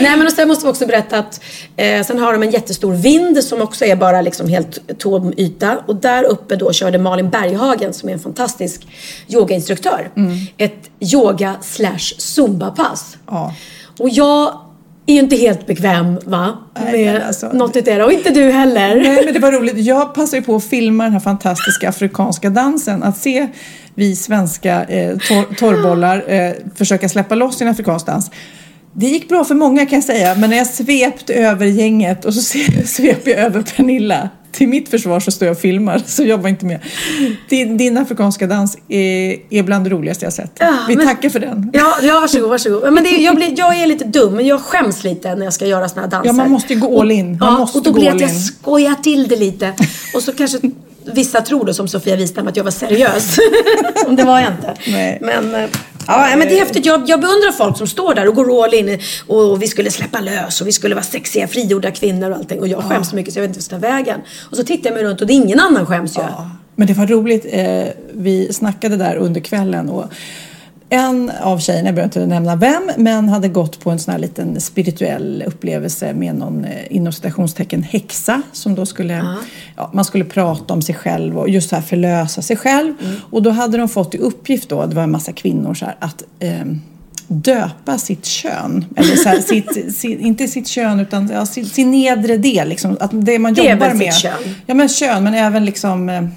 Nej 0.00 0.16
men 0.16 0.26
och 0.26 0.32
sen 0.32 0.48
måste 0.48 0.66
vi 0.66 0.72
också 0.72 0.86
berätta 0.86 1.18
att 1.18 1.40
eh, 1.76 2.02
sen 2.06 2.18
har 2.18 2.32
de 2.32 2.42
en 2.42 2.50
jättestor 2.50 2.92
vind 2.92 3.44
som 3.44 3.62
också 3.62 3.84
är 3.84 3.96
bara 3.96 4.20
liksom 4.22 4.48
helt 4.48 4.98
tom 4.98 5.32
yta. 5.36 5.78
Och 5.86 5.96
där 5.96 6.24
uppe 6.24 6.56
då 6.56 6.72
körde 6.72 6.98
Malin 6.98 7.30
Berghagen 7.30 7.92
som 7.94 8.08
är 8.08 8.12
en 8.12 8.18
fantastisk 8.18 8.86
yogainstruktör. 9.28 10.10
Mm. 10.16 10.38
Ett 10.58 10.90
yoga 11.12 11.54
slash 11.62 12.14
zumba-pass. 12.18 13.16
Ja. 13.26 13.54
Och 13.98 14.08
jag 14.08 14.60
är 15.06 15.12
ju 15.14 15.20
inte 15.20 15.36
helt 15.36 15.66
bekväm 15.66 16.18
va? 16.26 16.58
Nej, 16.84 17.04
med 17.04 17.22
alltså- 17.26 17.48
något 17.52 17.76
utav 17.76 18.00
Och 18.00 18.12
inte 18.12 18.30
du 18.30 18.50
heller. 18.50 18.96
Nej, 18.96 19.24
men 19.24 19.34
det 19.34 19.40
var 19.40 19.52
roligt. 19.52 19.78
Jag 19.78 20.14
passade 20.14 20.36
ju 20.36 20.42
på 20.42 20.56
att 20.56 20.64
filma 20.64 21.04
den 21.04 21.12
här 21.12 21.20
fantastiska 21.20 21.88
afrikanska 21.88 22.50
dansen. 22.50 23.02
Att 23.02 23.16
se 23.16 23.48
vi 23.94 24.16
svenska 24.16 24.84
eh, 24.84 25.16
tor- 25.18 25.54
torrbollar 25.54 26.24
eh, 26.32 26.52
försöka 26.76 27.08
släppa 27.08 27.34
loss 27.34 27.58
sin 27.58 27.68
afrikansk 27.68 28.06
dans. 28.06 28.30
Det 28.92 29.06
gick 29.06 29.28
bra 29.28 29.44
för 29.44 29.54
många 29.54 29.86
kan 29.86 29.96
jag 29.96 30.04
säga, 30.04 30.34
men 30.34 30.50
när 30.50 30.56
jag 30.56 30.66
svepte 30.66 31.34
över 31.34 31.66
gänget 31.66 32.24
och 32.24 32.34
så 32.34 32.40
se- 32.42 32.86
svep 32.86 33.26
jag 33.28 33.38
över 33.38 33.62
Pernilla. 33.62 34.28
Till 34.52 34.68
mitt 34.68 34.88
försvar 34.88 35.20
så 35.20 35.30
står 35.30 35.46
jag 35.46 35.54
och 35.54 35.60
filmar, 35.60 36.02
så 36.06 36.22
jag 36.24 36.38
var 36.38 36.48
inte 36.48 36.66
med. 36.66 36.80
Din, 37.48 37.76
din 37.76 37.98
afrikanska 37.98 38.46
dans 38.46 38.78
är, 38.88 39.36
är 39.50 39.62
bland 39.62 39.84
det 39.84 39.90
roligaste 39.90 40.26
jag 40.26 40.32
sett. 40.32 40.52
Ja, 40.58 40.74
Vi 40.88 40.96
men- 40.96 41.06
tackar 41.06 41.28
för 41.28 41.40
den. 41.40 41.70
Ja, 41.72 41.96
ja 42.02 42.20
varsågod, 42.20 42.50
varsågod. 42.50 42.92
Men 42.92 43.04
det, 43.04 43.10
jag, 43.10 43.36
blir, 43.36 43.58
jag 43.58 43.82
är 43.82 43.86
lite 43.86 44.04
dum, 44.04 44.34
men 44.34 44.46
jag 44.46 44.60
skäms 44.60 45.04
lite 45.04 45.34
när 45.34 45.44
jag 45.44 45.52
ska 45.52 45.66
göra 45.66 45.88
såna 45.88 46.02
här 46.02 46.08
danser. 46.08 46.28
Ja, 46.28 46.32
man 46.32 46.50
måste 46.50 46.74
ju 46.74 46.80
gå 46.80 47.00
all 47.00 47.10
in. 47.10 47.26
Man 47.30 47.38
ja, 47.52 47.58
måste 47.58 47.78
och 47.78 47.84
då 47.84 47.92
blir 47.92 48.04
det 48.04 48.10
att 48.10 48.20
jag 48.20 48.30
skojar 48.36 48.94
till 48.94 49.28
det 49.28 49.36
lite. 49.36 49.72
Och 50.14 50.22
så 50.22 50.32
kanske 50.32 50.58
vissa 51.14 51.40
tror 51.40 51.64
då 51.64 51.74
som 51.74 51.88
Sofia 51.88 52.16
Wistam 52.16 52.48
att 52.48 52.56
jag 52.56 52.64
var 52.64 52.70
seriös. 52.70 53.38
Om 54.06 54.16
det 54.16 54.24
var 54.24 54.40
jag 54.40 54.52
inte. 54.52 54.74
Nej. 54.86 55.18
Men, 55.20 55.54
eh, 55.54 55.70
ja, 56.06 56.36
men 56.36 56.48
det 56.48 56.54
är 56.54 56.58
häftigt. 56.58 56.86
Jag, 56.86 57.08
jag 57.08 57.20
beundrar 57.20 57.52
folk 57.52 57.78
som 57.78 57.86
står 57.86 58.14
där 58.14 58.28
och 58.28 58.34
går 58.34 58.64
all 58.64 58.74
in. 58.74 59.00
Och, 59.26 59.50
och 59.50 59.62
vi 59.62 59.66
skulle 59.66 59.90
släppa 59.90 60.20
lös 60.20 60.60
och 60.60 60.66
vi 60.66 60.72
skulle 60.72 60.94
vara 60.94 61.04
sexiga, 61.04 61.48
frigjorda 61.48 61.90
kvinnor 61.90 62.30
och 62.30 62.36
allting. 62.36 62.60
Och 62.60 62.68
jag 62.68 62.84
skäms 62.84 63.10
så 63.10 63.16
mycket 63.16 63.34
så 63.34 63.38
jag 63.38 63.48
vet 63.48 63.56
inte 63.56 63.74
vart 63.74 63.82
jag 63.82 63.90
vägen. 63.90 64.20
Och 64.50 64.56
så 64.56 64.64
tittar 64.64 64.90
jag 64.90 64.94
mig 64.94 65.04
runt 65.04 65.20
och 65.20 65.26
det 65.26 65.32
är 65.32 65.36
ingen 65.36 65.60
annan 65.60 65.86
skäms 65.86 66.16
ju. 66.16 66.20
Ja, 66.20 66.50
men 66.76 66.86
det 66.86 66.94
var 66.94 67.06
roligt. 67.06 67.46
Eh, 67.50 67.84
vi 68.12 68.52
snackade 68.52 68.96
där 68.96 69.16
under 69.16 69.40
kvällen 69.40 69.88
och 69.88 70.12
en 70.90 71.32
av 71.40 71.58
tjejerna, 71.58 71.88
jag 71.88 71.94
behöver 71.94 72.08
inte 72.08 72.26
nämna 72.26 72.56
vem, 72.56 72.90
men 72.96 73.28
hade 73.28 73.48
gått 73.48 73.80
på 73.80 73.90
en 73.90 73.98
sån 73.98 74.12
här 74.12 74.18
liten 74.18 74.60
spirituell 74.60 75.44
upplevelse 75.46 76.14
med 76.14 76.34
någon 76.34 76.64
eh, 76.64 76.70
inom 76.90 77.12
citationstecken 77.12 77.82
häxa 77.82 78.42
som 78.52 78.74
då 78.74 78.86
skulle, 78.86 79.24
ja, 79.76 79.90
man 79.94 80.04
skulle 80.04 80.24
prata 80.24 80.74
om 80.74 80.82
sig 80.82 80.94
själv 80.94 81.38
och 81.38 81.48
just 81.48 81.70
så 81.70 81.76
här 81.76 81.82
förlösa 81.82 82.42
sig 82.42 82.56
själv. 82.56 82.94
Och 83.30 83.42
då 83.42 83.50
hade 83.50 83.78
de 83.78 83.88
fått 83.88 84.14
i 84.14 84.18
uppgift 84.18 84.68
då, 84.68 84.86
det 84.86 84.94
var 84.94 85.02
en 85.02 85.10
massa 85.10 85.32
kvinnor 85.32 85.74
så 85.74 85.84
här, 85.84 85.96
att 86.00 86.22
ehm, 86.40 86.80
döpa 87.26 87.98
sitt 87.98 88.26
kön. 88.26 88.84
Eller 88.96 89.16
så 89.16 89.28
här, 89.28 89.40
sitt, 89.40 89.94
sitt, 89.96 90.20
inte 90.20 90.48
sitt 90.48 90.68
kön 90.68 91.00
utan 91.00 91.30
ja, 91.32 91.46
sin, 91.46 91.66
sin 91.66 91.90
nedre 91.90 92.36
del. 92.36 92.68
Liksom, 92.68 92.96
att 93.00 93.10
det 93.12 93.38
man 93.38 93.54
Det 93.54 93.62
jobbar 93.62 93.86
väl 93.86 93.90
sitt 93.90 94.06
med. 94.06 94.14
kön? 94.14 94.54
Ja 94.66 94.74
men 94.74 94.88
kön 94.88 95.24
men 95.24 95.34
även 95.34 95.64
liksom 95.64 96.30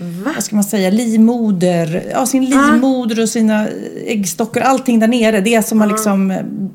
eh, 0.00 0.34
vad 0.34 0.44
ska 0.44 0.56
man 0.56 0.64
säga, 0.64 0.90
livmoder, 0.90 2.06
ja 2.12 2.26
sin 2.26 2.44
livmoder 2.44 3.20
och 3.22 3.28
sina 3.28 3.68
äggstockar, 4.06 4.60
allting 4.60 4.98
där 4.98 5.08
nere. 5.08 5.40
Det 5.40 5.54
är 5.54 5.62
som 5.62 5.78
man 5.78 5.88
liksom, 5.88 6.28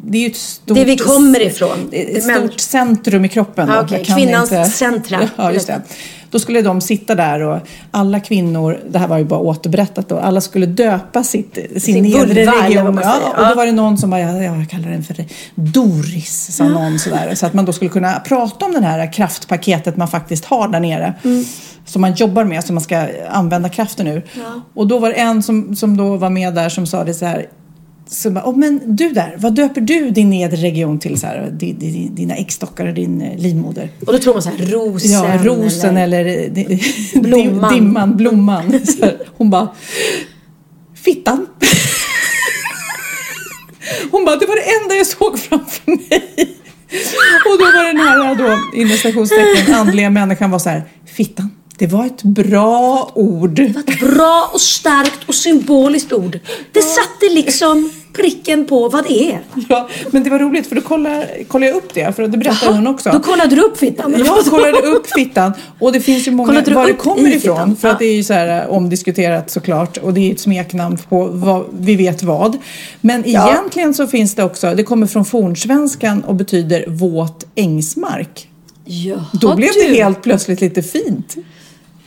det 0.03 0.17
är 0.17 0.21
ju 0.21 0.27
ett 0.27 0.35
stort... 0.35 0.77
Det 0.77 0.85
vi 0.85 0.97
kommer 0.97 1.41
ifrån. 1.41 1.89
Ett 1.91 2.23
stort 2.23 2.59
centrum 2.59 3.25
i 3.25 3.29
kroppen. 3.29 3.69
Jag 3.69 3.89
kan 3.89 4.17
Kvinnans 4.17 4.77
centra. 4.77 5.29
Ja, 5.37 5.51
just 5.51 5.67
det. 5.67 5.81
Då 6.31 6.39
skulle 6.39 6.61
de 6.61 6.81
sitta 6.81 7.15
där 7.15 7.41
och 7.41 7.59
alla 7.91 8.19
kvinnor, 8.19 8.79
det 8.89 8.99
här 8.99 9.07
var 9.07 9.17
ju 9.17 9.25
bara 9.25 9.39
återberättat 9.39 10.09
då, 10.09 10.17
alla 10.19 10.41
skulle 10.41 10.65
döpa 10.65 11.23
sitt, 11.23 11.53
sin, 11.71 11.79
Sin 11.81 12.03
nedre 12.03 12.45
region. 12.45 12.99
Ja, 13.03 13.17
och 13.17 13.43
Ja. 13.43 13.49
då 13.49 13.55
var 13.55 13.65
det 13.65 13.71
någon 13.71 13.97
som 13.97 14.09
bara, 14.09 14.19
ja, 14.19 14.43
jag 14.43 14.69
kallar 14.69 14.89
den 14.89 15.03
för 15.03 15.25
Doris, 15.55 16.55
sa 16.55 16.63
någon 16.67 16.99
sådär. 16.99 17.35
Så 17.35 17.45
att 17.45 17.53
man 17.53 17.65
då 17.65 17.73
skulle 17.73 17.89
kunna 17.89 18.19
prata 18.19 18.65
om 18.65 18.71
det 18.73 18.81
här 18.81 19.13
kraftpaketet 19.13 19.97
man 19.97 20.07
faktiskt 20.07 20.45
har 20.45 20.67
där 20.67 20.79
nere. 20.79 21.13
Mm. 21.23 21.43
Som 21.85 22.01
man 22.01 22.13
jobbar 22.13 22.43
med, 22.43 22.63
som 22.63 22.75
man 22.75 22.81
ska 22.83 23.07
använda 23.29 23.69
kraften 23.69 24.07
ur. 24.07 24.25
Och 24.73 24.87
då 24.87 24.99
var 24.99 25.09
det 25.09 25.15
en 25.15 25.43
som, 25.43 25.75
som 25.75 25.97
då 25.97 26.17
var 26.17 26.29
med 26.29 26.53
där 26.53 26.69
som 26.69 26.87
sa 26.87 27.03
det 27.03 27.13
så 27.13 27.25
här, 27.25 27.45
så 28.11 28.29
bara, 28.31 28.45
oh, 28.49 28.57
men 28.57 28.95
du 28.95 29.09
där, 29.09 29.35
vad 29.37 29.55
döper 29.55 29.81
du 29.81 30.09
din 30.09 30.29
nedre 30.29 30.57
region 30.57 30.99
till? 30.99 31.19
Så 31.19 31.27
här, 31.27 31.51
di- 31.51 31.73
di- 31.73 32.09
dina 32.13 32.35
äggstockar 32.35 32.85
och 32.85 32.93
din 32.93 33.21
eh, 33.21 33.37
livmoder? 33.37 33.89
Och 34.07 34.13
då 34.13 34.19
tror 34.19 34.33
man 34.33 34.41
så 34.43 34.49
här, 34.49 34.65
rosen. 34.65 35.11
Ja, 35.11 35.39
rosen 35.43 35.97
eller, 35.97 36.25
eller 36.25 36.49
di- 36.49 36.81
Blomman. 37.21 37.73
dimman, 37.73 38.17
blomman. 38.17 38.71
Här, 39.01 39.17
hon 39.37 39.49
bara, 39.49 39.67
fittan. 40.95 41.47
Hon 44.11 44.25
bara, 44.25 44.35
det 44.35 44.45
var 44.45 44.55
det 44.55 44.83
enda 44.83 44.95
jag 44.95 45.07
såg 45.07 45.39
framför 45.39 45.91
mig. 45.91 46.55
Och 47.45 47.57
då 47.59 47.65
var 47.65 47.87
den 47.87 47.97
här 47.97 48.35
då, 48.35 48.79
inom 48.81 48.97
andliga 49.79 50.09
människan 50.09 50.51
var 50.51 50.59
så 50.59 50.69
här, 50.69 50.83
fittan. 51.05 51.51
Det 51.81 51.87
var 51.87 52.05
ett 52.05 52.23
bra 52.23 53.11
ord. 53.15 53.59
Ett 53.59 53.99
bra 53.99 54.49
och 54.53 54.61
starkt 54.61 55.19
och 55.27 55.35
symboliskt 55.35 56.13
ord. 56.13 56.39
Det 56.71 56.81
satte 56.81 57.29
liksom 57.35 57.91
pricken 58.13 58.65
på 58.67 58.89
vad 58.89 59.03
det 59.03 59.31
är. 59.31 59.41
Ja, 59.69 59.89
men 60.11 60.23
det 60.23 60.29
var 60.29 60.39
roligt 60.39 60.67
för 60.67 60.75
då 60.75 60.81
kollade, 60.81 61.27
kollade 61.47 61.71
jag 61.71 61.77
upp 61.77 61.93
det, 61.93 62.15
för 62.15 62.27
det 62.27 62.37
berättade 62.37 62.75
hon 62.75 62.87
också. 62.87 63.09
Då 63.09 63.19
kollade 63.19 63.55
du 63.55 63.61
upp 63.61 63.77
fittan. 63.77 64.15
Jag 64.25 64.45
kollade 64.45 64.81
upp 64.87 65.07
fittan 65.15 65.53
och 65.79 65.91
det 65.91 65.99
finns 65.99 66.27
ju 66.27 66.31
många, 66.31 66.53
var 66.53 66.87
det 66.87 66.93
kommer 66.93 67.35
ifrån. 67.35 67.75
För 67.75 67.87
att 67.87 67.93
Ja. 67.93 67.97
det 67.99 68.05
är 68.05 68.15
ju 68.15 68.23
så 68.23 68.33
här 68.33 68.61
eh, 68.63 68.69
omdiskuterat 68.69 69.49
såklart 69.49 69.97
och 69.97 70.13
det 70.13 70.21
är 70.29 70.31
ett 70.33 70.39
smeknamn 70.39 70.97
på 71.09 71.25
vad, 71.25 71.65
vi 71.79 71.95
vet 71.95 72.23
vad. 72.23 72.57
Men 73.01 73.25
egentligen 73.25 73.93
så 73.93 74.07
finns 74.07 74.35
det 74.35 74.43
också, 74.43 74.73
det 74.75 74.83
kommer 74.83 75.07
från 75.07 75.25
fornsvenskan 75.25 76.23
och 76.23 76.35
betyder 76.35 76.85
våt 76.87 77.45
ängsmark. 77.55 78.47
Jaha, 78.85 79.25
Då 79.33 79.55
blev 79.55 79.69
du. 79.73 79.81
det 79.87 79.93
helt 80.03 80.21
plötsligt 80.21 80.61
lite 80.61 80.83
fint. 80.83 81.35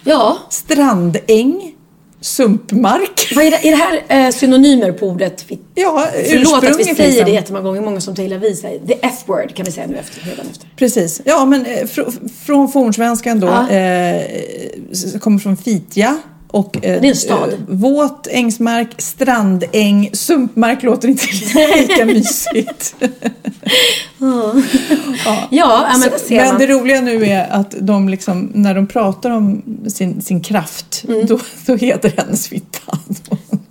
Ja. 0.04 0.38
Strandäng, 0.50 1.74
sumpmark. 2.20 3.32
Vad 3.36 3.44
är, 3.44 3.50
det, 3.50 3.68
är 3.68 3.70
det 3.70 3.76
här 4.10 4.26
eh, 4.26 4.32
synonymer 4.32 4.92
på 4.92 5.06
ordet? 5.08 5.44
Ja, 5.74 6.08
Förlåt 6.30 6.64
att 6.64 6.78
vi 6.80 6.84
säger 6.84 7.08
liksom. 7.08 7.24
det 7.24 7.30
jättemånga 7.30 7.62
gånger. 7.64 7.80
Många 7.80 8.00
som 8.00 8.14
tar 8.14 8.38
vi 8.38 8.54
säger 8.56 8.86
The 8.86 8.94
F-word 9.02 9.54
kan 9.54 9.64
vi 9.66 9.72
säga 9.72 9.86
nu 9.86 9.96
efter. 9.96 10.20
Redan 10.30 10.46
efter. 10.50 10.68
Precis. 10.76 11.20
Ja, 11.24 11.44
men 11.44 11.66
eh, 11.66 11.82
fr- 11.84 12.28
från 12.46 12.68
fornsvenskan 12.72 13.40
då. 13.40 13.46
Ja. 13.46 13.70
Eh, 13.70 15.18
kommer 15.20 15.38
från 15.38 15.56
Fitja. 15.56 16.16
Och, 16.54 16.76
eh, 16.76 17.00
Det 17.00 17.06
är 17.06 17.10
en 17.10 17.16
stad. 17.16 17.48
Eh, 17.52 17.58
våt 17.68 18.26
ängsmark, 18.30 18.88
strandäng, 18.98 20.10
sumpmark 20.12 20.82
låter 20.82 21.08
inte 21.08 21.26
lika 21.88 22.04
mysigt. 22.04 22.94
Ja, 24.18 25.48
ja 25.50 25.86
men 25.98 26.10
det 26.28 26.30
men 26.30 26.58
det 26.58 26.66
roliga 26.66 27.00
nu 27.00 27.24
är 27.26 27.48
att 27.50 27.74
de 27.80 28.08
liksom, 28.08 28.50
när 28.54 28.74
de 28.74 28.86
pratar 28.86 29.30
om 29.30 29.62
sin, 29.88 30.22
sin 30.22 30.40
kraft, 30.40 31.04
Mm. 31.08 31.26
då, 31.26 31.38
då 31.66 31.74
heter 31.76 32.12
hennes 32.16 32.48
fitta. 32.48 32.98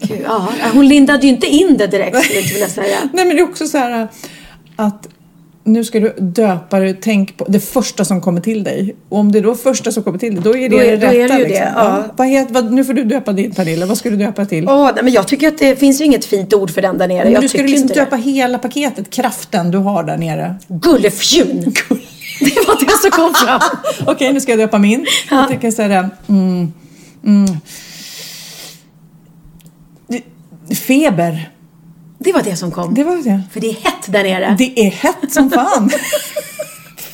Gud, 0.02 0.20
Ja, 0.26 0.48
hon 0.74 0.88
lindade 0.88 1.28
ju 1.28 1.30
inte 1.34 1.48
in 1.48 1.78
det 1.78 1.88
direkt 1.88 2.18
skulle 2.24 2.36
jag 2.36 2.44
inte 2.44 2.54
vilja 2.54 2.70
säga. 2.70 2.98
Nej 3.14 3.26
men 3.26 3.36
det 3.36 3.42
är 3.42 3.50
också 3.50 3.68
så 3.68 3.78
här 3.78 4.08
att 4.76 5.08
nu 5.66 5.84
ska 5.84 6.00
du 6.00 6.14
döpa 6.20 6.80
dig, 6.80 6.98
tänk 7.02 7.38
på 7.38 7.46
det 7.50 7.60
första 7.60 8.06
som 8.06 8.22
kommer 8.22 8.42
till 8.42 8.64
dig. 8.64 8.96
Och 9.10 9.18
om 9.20 9.32
det 9.32 9.40
är 9.40 9.44
då 9.44 9.56
första 9.56 9.92
som 9.92 10.04
kommer 10.04 10.18
till 10.20 10.34
dig, 10.36 10.44
då 10.44 10.58
är 10.58 10.70
det 10.70 10.76
Då 10.76 10.82
är- 10.84 10.92
det 10.92 10.98
då 10.98 11.06
är 11.08 11.24
rätta. 11.24 11.34
det 11.34 11.40
ju 11.40 11.44
det, 11.46 11.50
liksom. 11.50 11.68
ja. 11.76 12.04
Vad 12.18 12.28
heter, 12.28 12.54
vad, 12.54 12.72
nu 12.74 12.84
får 12.84 12.94
du 12.94 13.04
döpa 13.04 13.34
din 13.34 13.52
Pernilla, 13.52 13.86
vad 13.86 13.98
ska 13.98 14.10
du 14.10 14.16
döpa 14.16 14.46
till? 14.46 14.70
Åh, 14.70 14.92
nej, 14.96 15.04
men 15.04 15.14
jag 15.14 15.28
tycker 15.28 15.48
att 15.48 15.58
det 15.58 15.76
finns 15.76 16.02
ju 16.02 16.06
inget 16.06 16.26
fint 16.26 16.54
ord 16.54 16.72
för 16.72 16.82
den 16.82 16.98
där 16.98 17.08
nere. 17.08 17.24
Men 17.24 17.34
Jag 17.34 17.42
du 17.44 17.48
ska 17.50 17.58
tycker 17.58 17.70
liksom 17.72 17.88
döpa 17.88 18.16
det. 18.16 18.22
hela 18.22 18.58
paketet, 18.60 19.10
kraften 19.10 19.72
du 19.72 19.78
har 19.78 20.04
där 20.04 20.18
nere. 20.18 20.56
Gullefjun. 20.68 21.74
Det 22.40 22.68
var 22.68 22.80
det 22.86 22.98
som 23.02 23.12
kom 23.12 23.34
fram. 23.34 23.62
Okej, 24.08 24.34
nu 24.34 24.42
ska 24.42 24.52
jag 24.52 24.60
döpa 24.60 24.78
min. 24.78 25.06
Jag 25.32 25.48
tänker 25.50 25.72
så 25.72 25.82
här, 25.82 26.10
mm, 26.30 26.74
mm. 27.26 27.48
Feber, 30.88 31.50
Det 32.24 32.34
var 32.34 32.42
det 32.44 32.56
som 32.56 32.72
kom. 32.72 32.94
det 32.94 33.04
var 33.04 33.16
det. 33.16 33.42
För 33.54 33.60
det 33.60 33.68
är 33.70 33.74
hett 33.74 34.06
där 34.08 34.24
nere. 34.24 34.56
Det 34.58 34.80
är 34.88 34.92
hett 34.92 35.32
som 35.34 35.50
fan. 35.50 35.90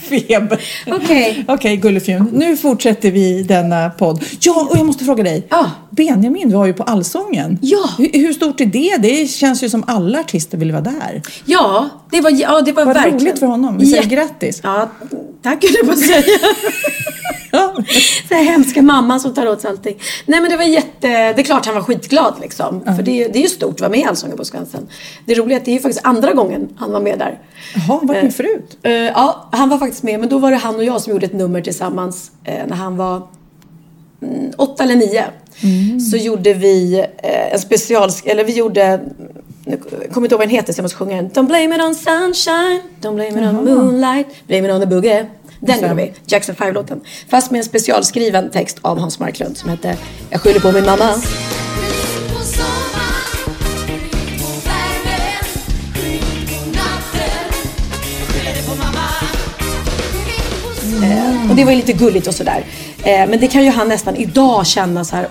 Feber. 0.10 0.62
Okej. 0.88 1.46
Okej, 1.48 1.78
Gullefjun. 1.78 2.30
Nu 2.34 2.58
fortsätter 2.58 3.12
vi 3.12 3.44
denna 3.44 3.90
podd. 3.90 4.24
Ja, 4.42 4.68
och 4.72 4.78
jag 4.78 4.86
måste 4.86 5.06
fråga 5.06 5.24
dig. 5.24 5.48
Ja. 5.50 5.72
Benjamin 5.90 6.54
var 6.54 6.66
ju 6.66 6.74
på 6.74 6.84
Allsången. 6.84 7.58
Ja. 7.62 7.90
Hur, 7.98 8.10
hur 8.14 8.34
stort 8.34 8.62
är 8.62 8.66
det? 8.66 8.98
Det 8.98 9.28
känns 9.28 9.64
ju 9.64 9.70
som 9.70 9.84
alla 9.88 10.20
artister 10.20 10.58
vill 10.58 10.72
vara 10.72 10.82
där. 10.82 11.22
Ja, 11.46 11.90
det 12.12 12.22
var, 12.22 12.30
ja, 12.32 12.62
det 12.62 12.72
var 12.72 12.86
Vad 12.86 12.94
verkligen... 12.96 13.20
roligt 13.20 13.40
för 13.40 13.46
honom. 13.46 13.78
Vi 13.78 13.86
säger 13.86 14.04
Jätte- 14.04 14.16
grattis. 14.16 14.60
Ja, 14.64 14.90
tack 15.42 15.64
höll 15.64 15.74
jag 15.76 15.86
på 15.86 15.92
att 15.92 16.00
säga. 16.00 16.24
Ja. 17.52 17.76
Så 18.30 18.34
här 18.36 18.44
hemska 18.44 18.82
mamman 18.82 19.20
som 19.20 19.34
tar 19.34 19.48
åt 19.48 19.62
sig 19.62 19.70
allting. 19.70 19.96
Nej 20.26 20.42
men 20.42 20.52
det 20.52 20.58
var 20.58 20.64
jätte... 20.64 21.08
Det 21.08 21.40
är 21.40 21.44
klart 21.44 21.66
han 21.66 21.76
var 21.76 21.82
skitglad 21.82 22.34
liksom. 22.42 22.82
För 22.96 23.04
det, 23.04 23.24
är- 23.24 23.30
det 23.30 23.40
är 23.40 23.44
ju 23.44 23.48
stort 23.50 23.74
att 23.74 23.80
vara 23.82 23.90
med 23.92 24.00
i 24.00 24.04
Allsången 24.04 24.38
på 24.38 24.46
Skansen. 24.46 24.88
Det 25.26 25.34
roliga 25.36 25.58
är 25.58 25.60
att 25.60 25.66
det 25.66 25.72
är 25.72 25.74
ju 25.74 25.80
faktiskt 25.80 26.06
andra 26.06 26.34
gången 26.34 26.70
han 26.78 26.92
var 26.92 27.00
med 27.00 27.20
där. 27.20 27.40
Jaha, 27.76 28.00
varit 28.04 28.24
med 28.24 28.36
förut? 28.36 28.78
Eh, 28.84 28.92
ja, 28.92 29.50
han 29.52 29.70
var 29.70 29.78
faktiskt 29.78 30.04
med. 30.04 30.20
Men 30.20 30.30
då 30.30 30.38
var 30.38 30.52
det 30.52 30.58
han 30.58 30.76
och 30.76 30.84
jag 30.84 31.02
som 31.02 31.14
gjorde 31.14 31.26
ett 31.26 31.34
nummer 31.34 31.62
tillsammans 31.62 32.32
eh, 32.44 32.66
när 32.68 32.76
han 32.76 32.98
var 32.98 33.28
mm, 34.22 34.52
åtta 34.58 34.84
eller 34.84 34.96
nio. 34.96 35.24
Så 36.12 36.18
gjorde 36.18 36.54
vi 36.54 37.00
eh, 37.18 37.54
en 37.54 37.60
special... 37.60 38.10
Eller 38.26 38.44
vi 38.44 38.54
gjorde... 38.54 39.00
Nu 39.70 39.78
kommer 39.78 40.26
inte 40.26 40.34
ihåg 40.34 40.40
vad 40.40 40.40
den 40.40 40.50
heter 40.50 40.74
så 40.74 40.80
jag 40.80 40.84
måste 40.84 40.98
sjunga 40.98 41.18
en. 41.18 41.30
Don't 41.30 41.48
blame 41.48 41.76
it 41.76 41.82
on 41.82 41.96
sunshine, 41.96 42.82
don't 43.02 43.16
blame 43.16 43.30
it 43.30 43.38
on 43.38 43.66
moonlight, 43.66 44.28
blame 44.48 44.68
it 44.68 44.74
on 44.74 44.82
the 44.82 44.88
boogie. 44.88 45.26
Den 45.60 45.82
gjorde 45.82 45.94
vi, 45.94 46.14
Jackson 46.26 46.56
5-låten. 46.56 47.02
Fast 47.30 47.52
med 47.52 47.60
en 47.60 47.66
specialskriven 47.66 48.50
text 48.50 48.78
av 48.82 49.00
Hans 49.00 49.20
Marklund 49.20 49.58
som 49.58 49.70
hette 49.70 49.98
Jag 50.30 50.42
skyller 50.42 50.60
på 50.60 50.72
min 50.72 50.86
mamma. 50.86 51.14
på 58.70 58.76
mamma. 58.76 59.06
Och 61.50 61.56
det 61.56 61.64
var 61.64 61.72
ju 61.72 61.78
lite 61.78 61.94
gulligt 61.94 62.28
och 62.28 62.34
sådär. 62.36 62.66
Eh, 63.04 63.30
men 63.30 63.40
det 63.40 63.48
kan 63.48 63.64
ju 63.64 63.70
han 63.70 63.88
nästan 63.88 64.16
idag 64.16 64.68
känna 64.68 65.06
så 65.06 65.16
här, 65.16 65.28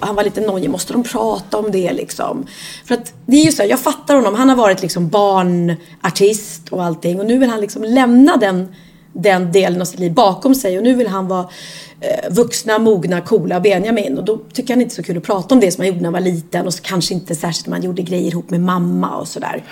han 0.00 0.14
var 0.14 0.24
lite 0.24 0.40
nojig, 0.40 0.70
måste 0.70 0.92
de 0.92 1.02
prata 1.02 1.58
om 1.58 1.70
det 1.70 1.92
liksom? 1.92 2.46
För 2.84 2.94
att 2.94 3.12
det 3.26 3.36
är 3.36 3.44
ju 3.44 3.52
så 3.52 3.62
här, 3.62 3.68
jag 3.70 3.80
fattar 3.80 4.14
honom, 4.14 4.34
han 4.34 4.48
har 4.48 4.56
varit 4.56 4.82
liksom 4.82 5.08
barnartist 5.08 6.68
och 6.68 6.84
allting. 6.84 7.20
Och 7.20 7.26
nu 7.26 7.38
vill 7.38 7.50
han 7.50 7.60
liksom 7.60 7.84
lämna 7.84 8.36
den, 8.36 8.74
den 9.12 9.52
delen 9.52 9.80
av 9.80 9.84
sitt 9.84 10.00
liv 10.00 10.12
bakom 10.12 10.54
sig. 10.54 10.78
Och 10.78 10.84
nu 10.84 10.94
vill 10.94 11.08
han 11.08 11.28
vara 11.28 11.48
eh, 12.00 12.30
vuxna, 12.30 12.78
mogna, 12.78 13.20
coola 13.20 13.60
Benjamin. 13.60 14.18
Och 14.18 14.24
då 14.24 14.38
tycker 14.52 14.74
han 14.74 14.82
inte 14.82 14.94
så 14.94 15.02
kul 15.02 15.16
att 15.16 15.22
prata 15.22 15.54
om 15.54 15.60
det 15.60 15.70
som 15.70 15.82
han 15.82 15.88
gjorde 15.88 16.00
när 16.00 16.06
han 16.06 16.12
var 16.12 16.20
liten. 16.20 16.66
Och 16.66 16.74
så 16.74 16.82
kanske 16.82 17.14
inte 17.14 17.34
särskilt 17.34 17.66
när 17.66 17.70
man 17.70 17.82
gjorde 17.82 18.02
grejer 18.02 18.30
ihop 18.30 18.50
med 18.50 18.60
mamma 18.60 19.16
och 19.16 19.28
sådär. 19.28 19.64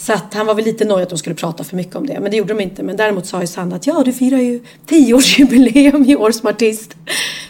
Så 0.00 0.12
att 0.12 0.34
han 0.34 0.46
var 0.46 0.54
väl 0.54 0.64
lite 0.64 0.84
nöjd 0.84 1.02
att 1.02 1.08
de 1.08 1.18
skulle 1.18 1.34
prata 1.34 1.64
för 1.64 1.76
mycket 1.76 1.96
om 1.96 2.06
det. 2.06 2.20
Men 2.20 2.30
det 2.30 2.36
gjorde 2.36 2.54
de 2.54 2.62
inte. 2.62 2.82
Men 2.82 2.96
däremot 2.96 3.26
sa 3.26 3.40
ju 3.40 3.46
Sandra 3.46 3.76
att 3.76 3.86
ja, 3.86 4.02
du 4.04 4.12
firar 4.12 4.38
ju 4.38 4.60
tioårsjubileum 4.86 6.04
i 6.04 6.16
år 6.16 6.30
som 6.32 6.48
artist. 6.48 6.94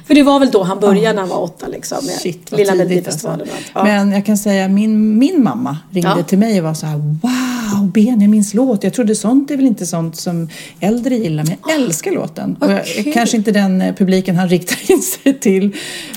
För 0.06 0.14
det 0.14 0.22
var 0.22 0.40
väl 0.40 0.50
då 0.50 0.62
han 0.62 0.80
började 0.80 1.14
när 1.14 1.20
han 1.20 1.28
var 1.28 1.42
åtta 1.42 1.66
liksom. 1.68 1.98
Med 2.06 2.14
Shit, 2.14 2.50
vad 2.50 2.60
Lilla 2.60 2.72
tidigt 2.72 3.06
alltså. 3.08 3.38
Ja. 3.74 3.84
Men 3.84 4.12
jag 4.12 4.26
kan 4.26 4.38
säga, 4.38 4.68
min, 4.68 5.18
min 5.18 5.42
mamma 5.42 5.78
ringde 5.90 6.14
Ja. 6.16 6.22
till 6.22 6.38
mig 6.38 6.58
och 6.58 6.64
var 6.66 6.74
så 6.74 6.86
här, 6.86 6.96
wow, 6.96 7.47
Benjamins 7.94 8.54
låt. 8.54 8.84
Jag 8.84 8.92
trodde 8.92 9.14
sånt 9.14 9.50
är 9.50 9.56
väl 9.56 9.66
inte 9.66 9.86
sånt 9.86 10.16
som 10.16 10.48
äldre 10.80 11.14
gillar, 11.16 11.44
men 11.44 11.56
jag 11.66 11.74
älskar 11.74 12.12
låten. 12.12 12.56
Och 12.60 12.72
jag, 12.72 13.12
kanske 13.14 13.36
inte 13.36 13.52
den 13.52 13.82
eh, 13.82 13.94
publiken 13.94 14.36
han 14.36 14.48
riktar 14.48 14.92
in 14.92 15.02
sig 15.02 15.40
till, 15.40 15.64
eh, 15.64 15.70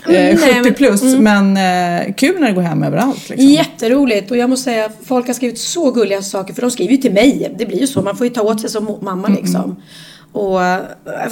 Nej, 0.08 0.38
70 0.38 0.62
men- 0.64 0.74
plus, 0.74 1.04
men 1.04 1.58
eh, 1.58 2.14
kul 2.14 2.40
när 2.40 2.48
det 2.48 2.54
går 2.54 2.62
hem 2.62 2.84
överallt. 2.84 3.30
Liksom. 3.30 3.48
Jätteroligt 3.48 4.32
och 4.32 4.38
jag 4.38 4.50
måste 4.50 4.64
säga 4.64 4.90
folk 5.06 5.28
har 5.28 5.34
skrivit 5.34 5.60
så 5.60 5.92
gulliga 5.92 6.22
saker 6.22 6.54
för 6.54 6.62
de 6.62 6.72
skriver 6.72 6.92
ju 6.92 6.98
till 6.98 7.14
mig. 7.14 7.56
Det 7.58 7.66
blir 7.66 7.80
ju 7.80 7.88
så, 7.88 8.02
man 8.02 8.18
får 8.18 8.28
ju 8.28 8.34
ta 8.34 8.42
åt 8.42 8.62
sig 8.62 8.70
som 8.70 8.98
mamma 9.02 9.28
liksom. 9.28 9.76
Och 10.32 10.64
äh, 10.64 10.80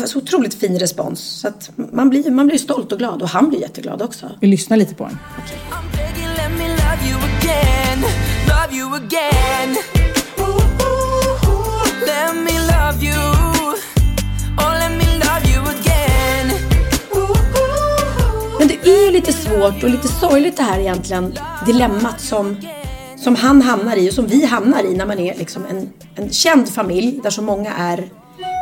så 0.05 0.19
otroligt 0.19 0.53
fin 0.53 0.79
respons. 0.79 1.19
Så 1.19 1.47
att 1.47 1.71
man 1.91 2.09
blir, 2.09 2.31
man 2.31 2.47
blir 2.47 2.57
stolt 2.57 2.91
och 2.91 2.97
glad 2.99 3.21
och 3.21 3.29
han 3.29 3.49
blir 3.49 3.61
jätteglad 3.61 4.01
också. 4.01 4.31
Vi 4.39 4.47
lyssnar 4.47 4.77
lite 4.77 4.95
på 4.95 5.03
den. 5.03 5.17
Begging, 9.09 9.98
let 12.09 12.35
me 12.35 12.55
love 12.73 12.99
you 13.09 13.23
oh 14.61 14.73
let 14.81 14.91
me 14.99 15.07
love 15.25 15.43
you 15.53 15.61
again. 15.75 16.47
Men 18.59 18.67
det 18.67 18.89
är 18.89 19.05
ju 19.05 19.11
lite 19.11 19.33
svårt 19.33 19.83
och 19.83 19.89
lite 19.89 20.07
sorgligt 20.07 20.57
det 20.57 20.63
här 20.63 20.79
egentligen 20.79 21.37
dilemmat 21.65 22.21
som, 22.21 22.57
som 23.17 23.35
han 23.35 23.61
hamnar 23.61 23.97
i 23.97 24.09
och 24.09 24.13
som 24.13 24.27
vi 24.27 24.45
hamnar 24.45 24.83
i 24.83 24.93
när 24.93 25.05
man 25.05 25.19
är 25.19 25.35
liksom 25.35 25.65
en, 25.65 25.89
en 26.15 26.29
känd 26.29 26.69
familj 26.69 27.19
där 27.23 27.29
så 27.29 27.41
många 27.41 27.73
är 27.73 28.09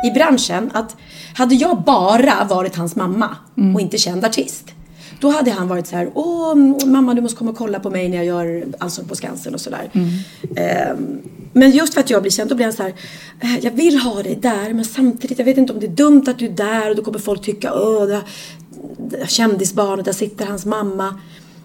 i 0.04 0.10
branschen. 0.10 0.70
Att 0.74 0.96
hade 1.34 1.54
jag 1.54 1.82
bara 1.82 2.44
varit 2.44 2.76
hans 2.76 2.96
mamma 2.96 3.36
och 3.74 3.80
inte 3.80 3.98
känd 3.98 4.24
artist 4.24 4.74
då 5.20 5.30
hade 5.30 5.50
han 5.50 5.68
varit 5.68 5.86
så 5.86 5.96
här, 5.96 6.10
åh 6.14 6.54
mamma 6.86 7.14
du 7.14 7.20
måste 7.20 7.38
komma 7.38 7.50
och 7.50 7.56
kolla 7.56 7.80
på 7.80 7.90
mig 7.90 8.08
när 8.08 8.16
jag 8.16 8.26
gör 8.26 8.64
Allsång 8.78 9.04
på 9.08 9.16
Skansen 9.16 9.54
och 9.54 9.60
sådär. 9.60 9.90
Ehm, 10.56 11.18
men 11.52 11.70
just 11.70 11.94
för 11.94 12.00
att 12.00 12.10
jag 12.10 12.22
blir 12.22 12.32
känd, 12.32 12.50
då 12.50 12.54
blir 12.54 12.66
han 12.66 12.72
så 12.72 12.82
här, 12.82 12.94
"Eh, 13.40 13.58
jag 13.64 13.70
vill 13.70 13.98
ha 13.98 14.22
dig 14.22 14.38
där 14.42 14.72
men 14.74 14.84
samtidigt, 14.84 15.38
jag 15.38 15.44
vet 15.46 15.58
inte 15.58 15.72
om 15.72 15.80
det 15.80 15.86
är 15.86 15.90
dumt 15.90 16.24
att 16.28 16.38
du 16.38 16.44
är 16.44 16.50
där 16.50 16.90
och 16.90 16.96
då 16.96 17.02
kommer 17.02 17.18
folk 17.18 17.42
tycka, 17.42 17.72
åh, 17.74 18.06
det, 18.06 18.20
det, 18.98 19.30
kändisbarnet, 19.30 20.04
där 20.04 20.12
sitter 20.12 20.46
hans 20.46 20.64
mamma. 20.66 21.14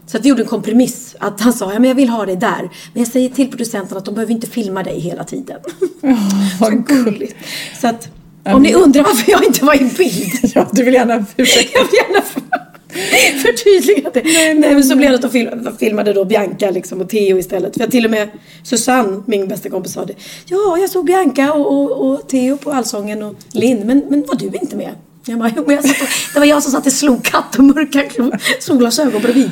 Så 0.08 0.18
att 0.18 0.26
vi 0.26 0.30
gjorde 0.30 0.42
en 0.42 0.48
kompromiss. 0.48 1.16
Att 1.20 1.42
han 1.42 1.54
sa, 1.54 1.74
ja 1.74 1.80
men 1.80 1.88
jag 1.88 1.96
vill 1.96 2.10
ha 2.10 2.26
dig 2.26 2.36
där. 2.36 2.70
Men 2.94 3.04
jag 3.04 3.08
säger 3.08 3.30
till 3.30 3.50
producenten 3.50 3.98
att 3.98 4.06
de 4.06 4.14
behöver 4.16 4.34
inte 4.34 4.48
filma 4.48 4.84
dig 4.84 5.00
hela 5.00 5.24
tiden. 5.24 5.60
Vad 6.60 6.88
Gulligt. 6.88 7.36
Så 7.82 7.88
att, 7.88 8.08
om 8.44 8.62
ni 8.62 8.74
undrar 8.74 9.04
varför 9.04 9.32
jag 9.32 9.46
inte 9.46 9.66
var 9.66 9.76
i 9.76 9.92
bild. 9.98 10.52
Ja, 10.56 10.68
du 10.72 10.84
vill 10.84 10.94
gärna 10.94 11.26
ursäkta. 11.38 11.80
Jag 11.80 11.86
vill 11.86 11.94
gärna 11.94 12.26
förtydliga 13.42 14.10
det. 14.14 14.24
Nej, 14.24 14.74
men 14.74 14.84
så 14.84 14.96
blev 14.96 15.10
det 15.10 15.16
att 15.16 15.22
de 15.22 15.32
film- 15.32 15.64
de 15.64 15.78
filmade 15.78 16.14
då 16.14 16.26
Bianca 16.26 16.70
liksom 16.70 17.02
och 17.02 17.10
Theo 17.10 17.38
istället. 17.38 17.74
För 17.74 17.82
jag 17.82 17.92
till 17.92 18.06
och 18.06 18.12
med 18.12 18.30
Susanne, 18.64 19.24
min 19.26 19.48
bästa 19.48 19.70
kompis, 19.70 19.94
sa 19.94 20.06
det. 20.06 20.14
Ja, 20.46 20.78
jag 20.78 20.90
såg 20.90 21.06
Bianca 21.06 21.54
och, 21.54 21.74
och, 21.74 22.12
och 22.12 22.30
Theo 22.30 22.58
på 22.58 22.72
Allsången 22.72 23.24
och 23.24 23.36
Linn. 23.52 23.80
Men, 23.88 24.04
men 24.10 24.26
var 24.28 24.36
du 24.36 24.46
inte 24.46 24.76
med? 24.76 24.92
Jag 25.26 25.40
bara, 25.40 25.52
jo, 25.58 25.64
men 25.68 25.76
jag 25.76 25.86
satt 25.86 26.02
och, 26.02 26.08
det 26.34 26.40
var 26.40 26.46
jag 26.46 26.64
som 26.64 26.72
satt 26.72 26.88
i 26.88 26.92
slog 26.92 27.24
katt 27.24 27.56
och 27.58 27.64
mörka 27.64 28.04
solglasögon 28.60 29.22
bredvid. 29.22 29.52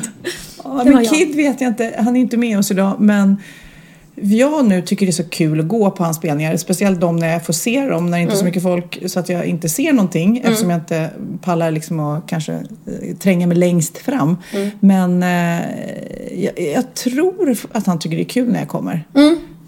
Ja, 0.64 0.84
men. 0.84 1.06
Kid 1.06 1.36
vet 1.36 1.60
jag 1.60 1.68
inte, 1.68 1.94
han 1.98 2.16
är 2.16 2.20
inte 2.20 2.36
med 2.36 2.58
oss 2.58 2.70
idag 2.70 2.96
men 3.00 3.36
jag 4.14 4.66
nu 4.66 4.82
tycker 4.82 5.06
det 5.06 5.10
är 5.10 5.12
så 5.12 5.24
kul 5.24 5.60
att 5.60 5.68
gå 5.68 5.90
på 5.90 6.04
hans 6.04 6.16
spelningar. 6.16 6.56
Speciellt 6.56 7.00
de 7.00 7.16
när 7.16 7.32
jag 7.32 7.46
får 7.46 7.52
se 7.52 7.80
dem, 7.86 8.10
när 8.10 8.18
det 8.18 8.22
inte 8.22 8.34
är 8.34 8.38
så 8.38 8.44
mycket 8.44 8.62
folk 8.62 8.98
så 9.06 9.20
att 9.20 9.28
jag 9.28 9.46
inte 9.46 9.68
ser 9.68 9.92
någonting 9.92 10.38
eftersom 10.44 10.70
jag 10.70 10.78
inte 10.78 11.10
pallar 11.42 11.70
liksom 11.70 12.00
att 12.00 12.26
kanske 12.26 12.52
eh, 12.52 13.16
tränga 13.18 13.46
mig 13.46 13.56
längst 13.56 13.98
fram. 13.98 14.36
Men 14.80 15.22
eh, 15.22 15.60
jag, 16.44 16.60
jag 16.74 16.94
tror 16.94 17.56
att 17.72 17.86
han 17.86 17.98
tycker 17.98 18.16
det 18.16 18.22
är 18.22 18.24
kul 18.24 18.52
när 18.52 18.58
jag 18.58 18.68
kommer. 18.68 19.04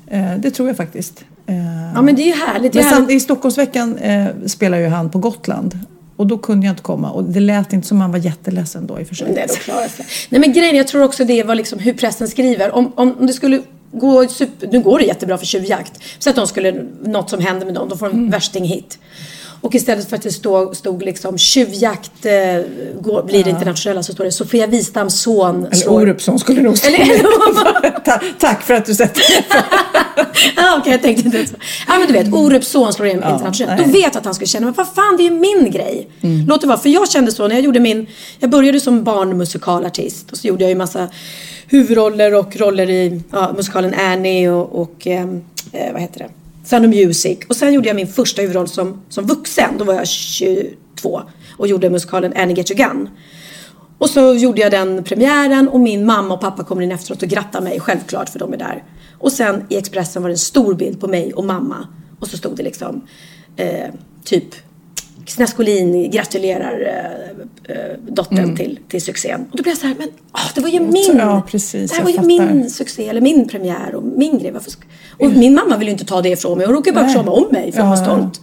Eh, 0.06 0.34
det 0.38 0.50
tror 0.50 0.68
jag 0.68 0.76
faktiskt. 0.76 1.24
Eh, 1.46 1.54
Ja, 1.94 2.02
men 2.02 2.14
det 2.14 2.22
är 2.22 2.26
ju 2.26 2.32
härligt. 2.32 2.72
Det 2.72 2.78
är 2.78 2.82
men 2.82 2.92
sen, 2.92 3.02
härligt. 3.02 3.16
i 3.16 3.20
Stockholmsveckan 3.20 3.98
eh, 3.98 4.26
spelar 4.46 4.78
ju 4.78 4.86
han 4.86 5.10
på 5.10 5.18
Gotland. 5.18 5.78
Och 6.16 6.26
då 6.26 6.38
kunde 6.38 6.66
jag 6.66 6.72
inte 6.72 6.82
komma 6.82 7.10
och 7.10 7.24
det 7.24 7.40
lät 7.40 7.72
inte 7.72 7.86
som 7.88 8.00
han 8.00 8.12
var 8.12 8.18
jätteledsen 8.18 8.86
då 8.86 9.00
i 9.00 9.02
och 9.02 9.08
för 9.08 9.14
sig. 9.14 9.32
Nej, 9.34 9.48
sig. 9.88 10.06
Nej, 10.28 10.40
men 10.40 10.52
grejen, 10.52 10.76
jag 10.76 10.88
tror 10.88 11.02
också 11.02 11.24
det 11.24 11.42
var 11.42 11.54
liksom 11.54 11.78
hur 11.78 11.92
pressen 11.92 12.28
skriver. 12.28 12.74
Om, 12.74 12.92
om, 12.94 13.14
om 13.18 13.26
det 13.26 13.32
skulle 13.32 13.62
gå 13.94 14.28
super, 14.28 14.66
nu 14.66 14.80
går 14.80 14.98
det 14.98 15.04
jättebra 15.04 15.38
för 15.38 15.46
tjuvjakt. 15.46 16.02
Så 16.18 16.30
att 16.30 16.36
de 16.36 16.46
skulle, 16.46 16.84
något 17.02 17.30
som 17.30 17.40
händer 17.40 17.66
med 17.66 17.74
dem, 17.74 17.88
de 17.88 17.98
får 17.98 18.06
en 18.06 18.30
värsting 18.30 18.64
hit. 18.64 18.98
Och 19.64 19.74
istället 19.74 20.08
för 20.08 20.16
att 20.16 20.22
det 20.22 20.32
stod, 20.32 20.76
stod 20.76 21.02
liksom 21.02 21.38
tjuvjakt 21.38 22.26
eh, 22.26 22.32
går, 23.00 23.22
blir 23.22 23.44
det 23.44 23.50
internationella 23.50 24.02
så 24.02 24.12
står 24.12 24.24
det 24.24 24.32
Sofia 24.32 24.66
Wistams 24.66 25.20
son 25.20 25.64
Eller 25.66 25.76
slår. 25.76 26.02
Orupsson 26.02 26.38
skulle 26.38 26.62
nog 26.62 26.78
stå 26.78 26.90
Ta, 28.04 28.20
Tack 28.38 28.62
för 28.62 28.74
att 28.74 28.86
du 28.86 28.94
sätter 28.94 29.22
Ja, 30.56 30.76
okej, 30.78 30.92
jag 30.92 31.02
tänkte 31.02 31.26
inte 31.26 31.46
så. 31.46 31.54
Ja, 31.88 31.98
men 31.98 32.06
du 32.06 32.12
vet, 32.12 32.32
Orups 32.32 32.68
son 32.68 32.92
slår 32.92 33.06
igenom 33.06 33.32
internationellt. 33.34 33.84
Då 33.84 33.92
vet 33.92 34.02
jag 34.02 34.16
att 34.16 34.24
han 34.24 34.34
skulle 34.34 34.48
känna, 34.48 34.66
men 34.66 34.74
vad 34.74 34.94
fan, 34.94 35.16
det 35.16 35.22
är 35.22 35.30
ju 35.30 35.30
min 35.30 35.70
grej. 35.70 36.08
Låt 36.48 36.60
det 36.60 36.66
vara. 36.66 36.78
För 36.78 36.88
jag 36.88 37.10
kände 37.10 37.32
så 37.32 37.48
när 37.48 37.54
jag 37.54 37.64
gjorde 37.64 37.80
min, 37.80 38.06
jag 38.38 38.50
började 38.50 38.80
som 38.80 39.04
barnmusikalartist 39.04 40.32
och 40.32 40.38
så 40.38 40.46
gjorde 40.46 40.64
jag 40.64 40.68
ju 40.68 40.76
massa 40.76 41.08
huvudroller 41.68 42.34
och 42.34 42.56
roller 42.56 42.90
i 42.90 43.20
ja, 43.32 43.52
musikalen 43.56 43.94
Annie 43.94 44.48
och, 44.48 44.80
och 44.80 45.06
ehm, 45.06 45.44
eh, 45.72 45.92
vad 45.92 46.00
heter 46.02 46.18
det? 46.18 46.43
Sound 46.64 46.86
of 46.86 46.90
Music. 46.90 47.38
Och 47.48 47.56
sen 47.56 47.72
gjorde 47.72 47.88
jag 47.88 47.96
min 47.96 48.06
första 48.06 48.42
huvudroll 48.42 48.68
som, 48.68 49.02
som 49.08 49.26
vuxen. 49.26 49.78
Då 49.78 49.84
var 49.84 49.94
jag 49.94 50.08
22 50.08 51.22
och 51.56 51.68
gjorde 51.68 51.90
musikalen 51.90 52.32
Annie 52.36 52.54
Get 52.54 52.70
Your 52.70 52.88
Gun. 52.88 53.08
Och 53.98 54.10
så 54.10 54.34
gjorde 54.34 54.60
jag 54.60 54.70
den 54.70 55.04
premiären 55.04 55.68
och 55.68 55.80
min 55.80 56.06
mamma 56.06 56.34
och 56.34 56.40
pappa 56.40 56.64
kommer 56.64 56.82
in 56.82 56.92
efteråt 56.92 57.22
och 57.22 57.28
grattar 57.28 57.60
mig, 57.60 57.80
självklart 57.80 58.28
för 58.28 58.38
de 58.38 58.52
är 58.52 58.56
där. 58.56 58.84
Och 59.18 59.32
sen 59.32 59.66
i 59.68 59.76
Expressen 59.76 60.22
var 60.22 60.28
det 60.28 60.34
en 60.34 60.38
stor 60.38 60.74
bild 60.74 61.00
på 61.00 61.08
mig 61.08 61.34
och 61.34 61.44
mamma. 61.44 61.88
Och 62.20 62.28
så 62.28 62.36
stod 62.36 62.56
det 62.56 62.62
liksom 62.62 63.06
eh, 63.56 63.88
typ 64.24 64.54
Snäskolin 65.26 66.10
gratulerar 66.10 66.80
eh, 67.64 67.76
dottern 68.08 68.56
till, 68.56 68.78
till 68.88 69.02
succén. 69.02 69.40
Och 69.50 69.56
då 69.56 69.62
blev 69.62 69.72
jag 69.72 69.78
så 69.78 69.86
här, 69.86 69.94
men 69.98 70.08
ah, 70.32 70.48
det 70.54 70.60
var 70.60 70.68
ju 70.68 70.80
min! 70.80 71.16
Ja, 71.18 71.42
precis, 71.50 71.90
det 71.90 71.96
här 71.96 72.02
var 72.02 72.10
ju 72.10 72.16
fattar. 72.16 72.28
min 72.28 72.70
succé, 72.70 73.08
eller 73.08 73.20
min 73.20 73.48
premiär 73.48 73.94
och 73.94 74.02
min 74.02 74.38
grej. 74.38 74.50
Varför 74.50 74.72
och 75.18 75.30
min 75.30 75.54
mamma 75.54 75.76
vill 75.76 75.88
ju 75.88 75.92
inte 75.92 76.04
ta 76.04 76.22
det 76.22 76.28
ifrån 76.28 76.58
mig. 76.58 76.66
Hon 76.66 76.76
råkar 76.76 76.92
bara 76.92 77.04
Nej. 77.04 77.14
krama 77.14 77.30
om 77.32 77.46
mig 77.50 77.72
för 77.72 77.80
jag 77.80 77.86
var 77.86 77.96
stolt. 77.96 78.40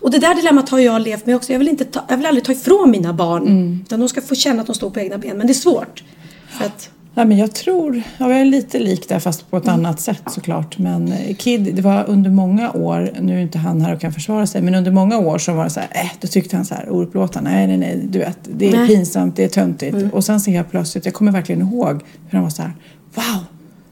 Och 0.00 0.10
det 0.10 0.18
där 0.18 0.34
dilemmat 0.34 0.68
har 0.68 0.78
jag 0.78 1.02
levt 1.02 1.26
med 1.26 1.36
också. 1.36 1.52
Jag 1.52 1.58
vill, 1.58 1.68
inte 1.68 1.84
ta, 1.84 2.04
jag 2.08 2.16
vill 2.16 2.26
aldrig 2.26 2.44
ta 2.44 2.52
ifrån 2.52 2.90
mina 2.90 3.12
barn. 3.12 3.42
Mm. 3.42 3.80
Utan 3.86 4.00
de 4.00 4.08
ska 4.08 4.20
få 4.20 4.34
känna 4.34 4.60
att 4.60 4.66
de 4.66 4.74
står 4.74 4.90
på 4.90 5.00
egna 5.00 5.18
ben. 5.18 5.36
Men 5.36 5.46
det 5.46 5.52
är 5.52 5.54
svårt. 5.54 6.02
För 6.48 6.64
att, 6.64 6.90
Ja, 7.20 7.24
men 7.24 7.38
jag 7.38 7.54
tror, 7.54 8.02
ja, 8.18 8.30
jag 8.30 8.40
är 8.40 8.44
lite 8.44 8.78
lik 8.78 9.08
där 9.08 9.18
fast 9.18 9.50
på 9.50 9.56
ett 9.56 9.68
annat 9.68 10.00
sätt 10.00 10.22
såklart. 10.26 10.78
Men 10.78 11.12
eh, 11.12 11.36
Kid, 11.36 11.74
det 11.74 11.82
var 11.82 12.04
under 12.08 12.30
många 12.30 12.72
år, 12.72 13.10
nu 13.20 13.36
är 13.36 13.40
inte 13.40 13.58
han 13.58 13.80
här 13.80 13.94
och 13.94 14.00
kan 14.00 14.12
försvara 14.12 14.46
sig, 14.46 14.62
men 14.62 14.74
under 14.74 14.90
många 14.90 15.18
år 15.18 15.38
så 15.38 15.52
var 15.52 15.64
det 15.64 15.70
så 15.70 15.80
här, 15.80 15.88
eh, 15.92 16.10
då 16.20 16.28
tyckte 16.28 16.56
han 16.56 16.64
så 16.64 16.74
här, 16.74 16.90
Orup-låtar, 16.90 17.40
nej, 17.42 17.66
nej, 17.66 17.76
nej, 17.76 18.00
du 18.08 18.18
vet, 18.18 18.38
det 18.42 18.68
är 18.68 18.76
Nej. 18.76 18.88
pinsamt, 18.88 19.36
det 19.36 19.44
är 19.44 19.48
töntigt. 19.48 19.96
Och 20.12 20.24
sen 20.24 20.40
ser 20.40 20.52
jag 20.52 20.70
plötsligt, 20.70 21.04
jag 21.04 21.14
kommer 21.14 21.32
verkligen 21.32 21.60
ihåg 21.60 22.02
hur 22.28 22.36
han 22.38 22.42
var 22.42 22.50
så 22.50 22.62
här, 22.62 22.72
wow, 23.14 23.44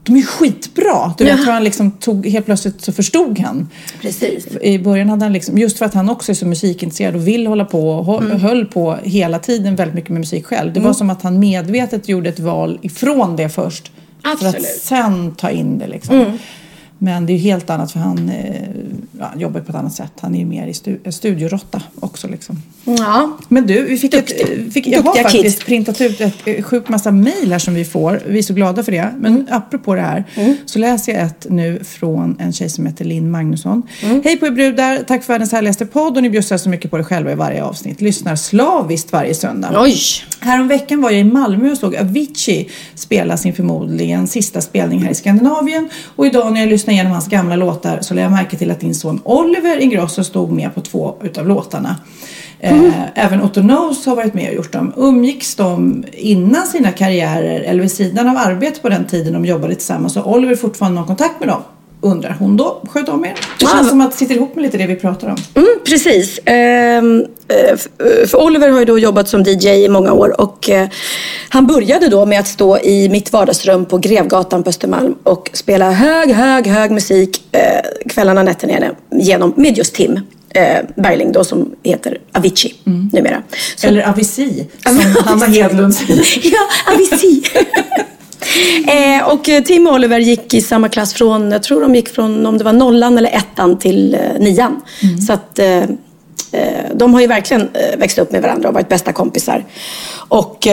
de 0.09 0.17
är 0.19 0.23
skitbra! 0.23 1.15
Du 1.19 1.25
vet 1.25 1.39
Ja. 1.47 1.53
han 1.53 1.65
liksom 1.65 1.91
tog, 1.91 2.27
helt 2.27 2.47
plötsligt 2.47 2.81
så 2.83 2.93
förstod 2.93 3.39
han. 3.39 3.69
precis. 4.01 4.47
I 4.63 4.79
början 4.79 5.09
hade 5.09 5.25
han 5.25 5.33
liksom, 5.33 5.59
just 5.59 5.79
för 5.79 5.85
att 5.85 5.95
han 5.95 6.11
också 6.11 6.33
är 6.33 6.35
så 6.37 6.47
musikintresserad 6.47 7.15
och 7.15 7.29
vill 7.29 7.47
hålla 7.47 7.65
på 7.65 7.91
och 7.91 8.23
Mm. 8.23 8.41
höll 8.41 8.65
på 8.67 8.97
hela 9.03 9.39
tiden 9.39 9.77
väldigt 9.77 9.95
mycket 9.95 10.11
med 10.11 10.21
musik 10.21 10.47
själv. 10.47 10.73
Det 10.73 10.81
var 10.81 10.93
som 10.93 11.11
att 11.11 11.23
han 11.23 11.39
medvetet 11.39 12.09
gjorde 12.09 12.29
ett 12.29 12.41
val 12.41 12.79
ifrån 12.83 13.37
det 13.37 13.49
först. 13.49 13.93
För 14.23 14.31
att 14.31 14.43
Absolut. 14.45 14.67
sen 14.83 15.35
ta 15.35 15.51
in 15.51 15.79
det 15.79 15.87
liksom. 15.87 16.39
Men 16.99 17.27
det 17.27 17.33
är 17.33 17.35
ju 17.35 17.41
helt 17.41 17.71
annat 17.71 17.93
för 17.93 18.01
han 18.01 18.29
eh, 18.29 18.63
ja, 19.19 19.33
jobbar 19.37 19.61
på 19.61 19.71
ett 19.71 19.77
annat 19.77 19.93
sätt. 19.93 20.13
Han 20.21 20.35
är 20.35 20.39
ju 20.39 20.45
mer 20.45 20.67
i 20.67 20.73
stu- 20.73 21.11
studioråtta 21.11 21.83
också 22.01 22.29
liksom. 22.29 22.63
Ja. 22.85 23.39
Men 23.49 23.67
du, 23.67 23.83
vi 23.85 23.97
fick 23.99 24.15
ett, 24.15 24.33
fick, 24.73 24.87
jag 24.87 25.03
har 25.03 25.15
faktiskt 25.15 25.43
kids. 25.45 25.65
printat 25.65 26.01
ut 26.01 26.21
ett 26.21 26.35
eh, 26.45 26.63
sjukt 26.63 26.89
massa 26.89 27.11
mejl 27.11 27.53
här 27.53 27.59
som 27.59 27.75
vi 27.75 27.85
får. 27.85 28.21
Vi 28.27 28.39
är 28.39 28.43
så 28.43 28.55
glada 28.55 28.83
för 28.83 28.93
det. 28.93 29.11
Men 29.19 29.29
Mm. 29.35 29.47
apropå 29.51 29.95
det 29.95 30.01
här 30.01 30.25
så 30.67 30.79
läser 30.79 31.13
jag 31.13 31.23
ett 31.23 31.47
nu 31.51 31.85
från 31.85 32.37
en 32.41 32.53
tjej 32.53 32.69
som 32.69 32.87
heter 32.87 33.05
Linn 33.05 33.31
Magnusson. 33.31 33.83
Mm. 34.03 34.21
Hej 34.25 34.37
på 34.37 34.47
er 34.47 34.51
brudar! 34.51 34.99
Tack 35.09 35.25
för 35.25 35.33
världens 35.33 35.53
härligaste 35.53 35.87
podd 35.87 36.17
och 36.17 36.23
ni 36.23 36.31
bjussar 36.31 36.57
så 36.57 36.69
mycket 36.69 36.91
på 36.91 36.97
det 36.99 37.05
själva 37.05 37.33
i 37.33 37.35
varje 37.35 37.63
avsnitt. 37.65 38.01
Lyssnar 38.01 38.37
slaviskt 38.37 39.13
varje 39.13 39.35
söndag. 39.35 39.83
Oj. 39.83 39.97
Häromveckan 40.41 41.01
var 41.03 41.11
jag 41.11 41.21
i 41.21 41.25
Malmö 41.25 41.71
och 41.71 41.79
såg 41.79 41.97
Avicii 41.97 42.69
spela 42.95 43.37
sin 43.37 43.53
förmodligen 43.55 44.27
sista 44.27 44.61
spelning 44.61 45.03
här 45.03 45.11
i 45.11 45.15
Skandinavien. 45.15 45.89
Och 46.17 46.27
idag 46.27 46.53
när 46.53 46.61
jag 46.61 46.69
lyssnade 46.89 46.95
igenom 46.95 47.13
hans 47.13 47.29
gamla 47.29 47.57
låtar 47.57 47.99
så 48.01 48.15
lade 48.15 48.23
jag 48.23 48.33
märke 48.33 48.57
till 48.57 48.71
att 48.71 48.81
din 48.81 48.95
son 48.95 49.21
Oliver 49.25 49.79
Ingrosso 49.79 50.25
stod 50.25 50.53
med 50.53 50.75
på 50.75 50.81
två 50.81 51.15
utav 51.23 51.49
låtarna. 51.49 51.97
Eh, 52.61 52.83
även 53.15 53.43
Otto 53.43 53.61
Knows 53.61 54.07
har 54.07 54.17
varit 54.17 54.35
med 54.35 54.49
och 54.49 54.55
gjort 54.55 54.73
dem. 54.73 54.93
Umgicks 54.97 55.55
de 55.55 56.05
innan 56.13 56.67
sina 56.67 56.93
karriärer 56.93 57.61
eller 57.61 57.81
vid 57.81 57.93
sidan 57.93 58.29
av 58.29 58.37
arbete 58.37 58.81
på 58.81 58.89
den 58.89 59.07
tiden 59.07 59.33
de 59.33 59.45
jobbade 59.45 59.75
tillsammans? 59.75 60.17
Och 60.17 60.33
Oliver 60.33 60.57
fortfarande 60.57 61.01
någon 61.01 61.07
kontakt 61.07 61.41
med 61.41 61.49
dem? 61.49 61.63
Undrar 62.01 62.37
hon 62.39 62.57
då. 62.57 62.83
Sköt 62.89 63.09
om 63.09 63.25
er. 63.25 63.35
Det 63.59 63.67
känns 63.67 63.75
men- 63.75 63.85
som 63.85 64.01
att 64.01 64.11
det 64.11 64.17
sitter 64.17 64.35
ihop 64.35 64.55
med 64.55 64.63
lite 64.63 64.79
det 64.79 64.87
vi 64.87 64.97
pratar 64.97 65.29
om. 65.29 65.37
Mm, 65.55 65.69
precis. 65.85 66.41
Ehm, 66.45 67.25
eh, 67.49 67.57
eh, 67.67 68.27
för 68.27 68.43
Oliver 68.43 68.69
har 68.69 68.79
ju 68.79 68.85
då 68.85 68.99
jobbat 68.99 69.29
som 69.29 69.43
DJ 69.43 69.69
i 69.69 69.89
många 69.89 70.13
år 70.13 70.41
och 70.41 70.71
eh, 70.71 70.89
han 71.49 71.67
började 71.67 72.09
då 72.09 72.27
med 72.27 72.41
att 72.41 72.49
stå 72.49 72.79
i 72.79 73.09
mitt 73.09 73.33
vardagsrum 73.33 73.85
på 73.85 73.99
Grevgatan 73.99 74.63
på 74.63 74.69
Östermalm 74.71 75.15
och 75.23 75.51
spela 75.53 75.91
hög, 75.91 76.31
hög, 76.31 76.67
hög 76.67 76.91
musik 76.91 77.43
eh, 77.53 78.09
kvällarna, 78.09 78.43
nätterna 78.43 78.91
igenom 79.13 79.53
med 79.57 79.79
just 79.79 79.95
Tim 79.95 80.21
eh, 80.55 80.79
Bergling 80.97 81.33
då 81.33 81.45
som 81.45 81.71
heter 81.83 82.19
Avicii 82.33 82.75
numera. 83.13 83.43
Så, 83.77 83.87
Eller 83.87 84.09
Avicii, 84.09 84.67
som 84.87 84.99
Hanna 85.25 85.47
Hedlund 85.47 85.95
säger. 85.95 86.41
ja, 86.53 86.93
Avicii. 86.95 87.43
eh, 88.87 89.29
och 89.29 89.49
eh, 89.49 89.63
Tim 89.63 89.87
och 89.87 89.95
Oliver 89.95 90.19
gick 90.21 90.55
i 90.55 90.61
samma 90.61 90.89
klass 90.89 91.15
från, 91.15 91.51
jag 91.51 91.63
tror 91.63 91.81
de 91.81 91.95
gick 91.95 92.09
från 92.09 92.47
om 92.47 92.59
det 92.59 92.65
var 92.65 92.73
nollan 92.73 93.19
eller 93.19 93.31
ettan 93.31 93.79
till 93.79 94.15
eh, 94.15 94.21
nian. 94.39 94.81
Så 95.27 95.33
att 95.33 95.59
eh, 95.59 95.83
eh, 96.53 96.85
de 96.95 97.15
har 97.15 97.21
ju 97.21 97.27
verkligen 97.27 97.63
eh, 97.63 97.99
växt 97.99 98.19
upp 98.19 98.33
med 98.33 98.43
varandra 98.43 98.69
och 98.69 98.75
varit 98.75 98.89
bästa 98.89 99.13
kompisar. 99.13 99.65
Och 100.29 100.67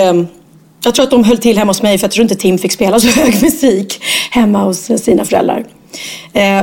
jag 0.84 0.96
tror 0.96 1.04
att 1.04 1.12
de 1.12 1.24
höll 1.24 1.38
till 1.38 1.58
hemma 1.58 1.70
hos 1.70 1.82
mig 1.82 1.98
för 1.98 2.04
jag 2.04 2.12
tror 2.12 2.24
inte 2.24 2.36
Tim 2.36 2.58
fick 2.58 2.72
spela 2.72 3.00
så 3.00 3.08
hög 3.22 3.44
musik 3.44 4.04
hemma 4.32 4.64
hos 4.64 4.78
sina 4.78 5.26
föräldrar. 5.26 5.66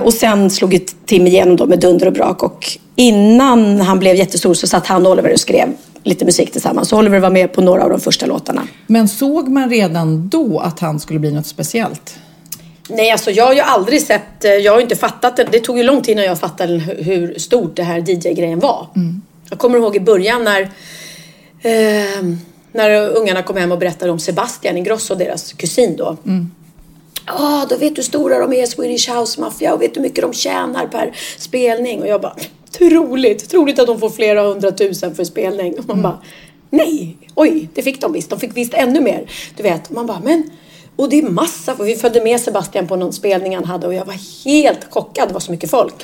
Och 0.02 0.14
sen 0.14 0.50
slog 0.50 0.74
ju 0.74 0.80
Tim 1.06 1.26
igenom 1.26 1.56
då 1.56 1.66
med 1.66 1.80
dunder 1.80 2.06
och 2.06 2.12
brak 2.12 2.42
och 2.42 2.78
innan 2.96 3.80
han 3.80 3.98
blev 3.98 4.16
jättestor 4.16 4.54
så 4.54 4.66
satt 4.66 4.86
han 4.86 5.06
och 5.06 5.12
Oliver 5.12 5.32
och 5.32 5.40
skrev 5.40 5.68
lite 6.04 6.24
musik 6.24 6.52
tillsammans. 6.52 6.88
Så 6.88 6.98
Oliver 6.98 7.18
var 7.20 7.30
med 7.30 7.52
på 7.52 7.60
några 7.60 7.84
av 7.84 7.90
de 7.90 8.00
första 8.00 8.26
låtarna. 8.26 8.68
Men 8.86 9.08
såg 9.08 9.48
man 9.48 9.70
redan 9.70 10.28
då 10.28 10.58
att 10.58 10.80
han 10.80 11.00
skulle 11.00 11.18
bli 11.18 11.32
något 11.32 11.46
speciellt? 11.46 12.14
Nej, 12.88 13.10
alltså 13.10 13.30
jag 13.30 13.46
har 13.46 13.52
ju 13.54 13.60
aldrig 13.60 14.02
sett, 14.02 14.44
eh, 14.44 14.50
jag 14.52 14.72
har 14.72 14.80
inte 14.80 14.96
fattat 14.96 15.36
det. 15.36 15.48
Det 15.52 15.60
tog 15.60 15.78
ju 15.78 15.82
lång 15.84 16.02
tid 16.02 16.12
innan 16.12 16.24
jag 16.24 16.38
fattade 16.38 16.72
hu- 16.78 17.02
hur 17.02 17.38
stort 17.38 17.76
det 17.76 17.82
här 17.82 17.98
DJ-grejen 18.10 18.58
var. 18.60 18.86
Jag 19.50 19.58
kommer 19.58 19.78
ihåg 19.78 19.96
i 19.96 20.00
början 20.00 20.44
när, 20.44 20.60
eh, 21.62 22.24
när 22.72 23.08
ungarna 23.16 23.42
kom 23.42 23.56
hem 23.56 23.72
och 23.72 23.78
berättade 23.78 24.12
om 24.12 24.18
Sebastian 24.18 24.76
Ingrosso, 24.76 25.14
deras 25.14 25.52
kusin 25.52 25.96
då. 25.96 26.16
Ja, 27.26 27.66
då 27.70 27.76
vet 27.76 27.94
du 27.96 28.02
hur 28.02 28.06
stora 28.06 28.38
de 28.38 28.52
är, 28.52 28.66
Swedish 28.66 29.10
House 29.14 29.40
Mafia, 29.40 29.74
och 29.74 29.82
vet 29.82 29.94
du 29.94 30.00
hur 30.00 30.08
mycket 30.08 30.22
de 30.22 30.32
tjänar 30.32 30.86
per 30.86 31.16
spelning. 31.38 32.00
Och 32.02 32.08
jag 32.08 32.20
bara, 32.20 32.36
troligt, 32.78 33.50
troligt 33.50 33.78
att 33.78 33.86
de 33.86 34.00
får 34.00 34.10
flera 34.10 34.42
hundratusen 34.42 35.14
för 35.14 35.24
spelning. 35.24 35.78
Och 35.78 35.88
man 35.88 36.02
bara, 36.02 36.18
nej, 36.70 37.16
oj, 37.34 37.68
det 37.74 37.82
fick 37.82 38.00
de 38.00 38.12
visst. 38.12 38.30
De 38.30 38.40
fick 38.40 38.56
visst 38.56 38.74
ännu 38.74 39.00
mer. 39.00 39.30
Du 39.56 39.62
vet, 39.62 39.90
man 39.90 40.06
bara, 40.06 40.20
men 40.24 40.50
och 40.96 41.08
det 41.08 41.18
är 41.18 41.22
massa, 41.22 41.76
för 41.76 41.84
vi 41.84 41.96
följde 41.96 42.24
med 42.24 42.40
Sebastian 42.40 42.86
på 42.86 42.96
någon 42.96 43.12
spelning 43.12 43.54
han 43.54 43.64
hade 43.64 43.86
och 43.86 43.94
jag 43.94 44.04
var 44.04 44.44
helt 44.44 44.86
chockad, 44.90 45.28
det 45.28 45.32
var 45.32 45.40
så 45.40 45.50
mycket 45.50 45.70
folk. 45.70 45.94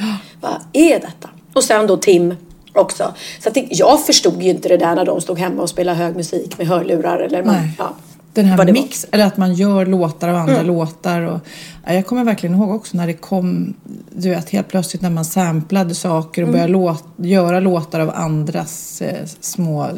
Vad 0.40 0.60
är 0.72 1.00
detta? 1.00 1.30
Och 1.52 1.64
sen 1.64 1.86
då 1.86 1.96
Tim 1.96 2.34
också. 2.72 3.14
Så 3.40 3.50
jag 3.70 4.06
förstod 4.06 4.42
ju 4.42 4.50
inte 4.50 4.68
det 4.68 4.76
där 4.76 4.94
när 4.96 5.04
de 5.04 5.20
stod 5.20 5.38
hemma 5.38 5.62
och 5.62 5.70
spelade 5.70 5.98
hög 5.98 6.16
musik 6.16 6.58
med 6.58 6.66
hörlurar 6.66 7.18
eller 7.18 7.44
man, 7.44 7.54
Nej. 7.54 7.70
ja, 7.78 7.94
Den 8.38 8.46
här 8.46 8.56
det 8.64 8.72
var. 8.72 8.80
mix, 8.80 9.06
eller 9.12 9.26
att 9.26 9.36
man 9.36 9.54
gör 9.54 9.86
låtar 9.86 10.28
av 10.28 10.36
andra 10.36 10.62
låtar. 10.62 11.22
Och, 11.22 11.40
ja, 11.86 11.92
jag 11.92 12.06
kommer 12.06 12.24
verkligen 12.24 12.54
ihåg 12.54 12.70
också 12.70 12.96
när 12.96 13.06
det 13.06 13.12
kom, 13.12 13.74
du 14.10 14.30
vet 14.30 14.50
helt 14.50 14.68
plötsligt 14.68 15.02
när 15.02 15.10
man 15.10 15.24
samplade 15.24 15.94
saker 15.94 16.42
och 16.42 16.48
började 16.48 16.72
låt, 16.72 17.04
göra 17.16 17.60
låtar 17.60 18.00
av 18.00 18.10
andras 18.14 19.02
eh, 19.02 19.26
små 19.40 19.90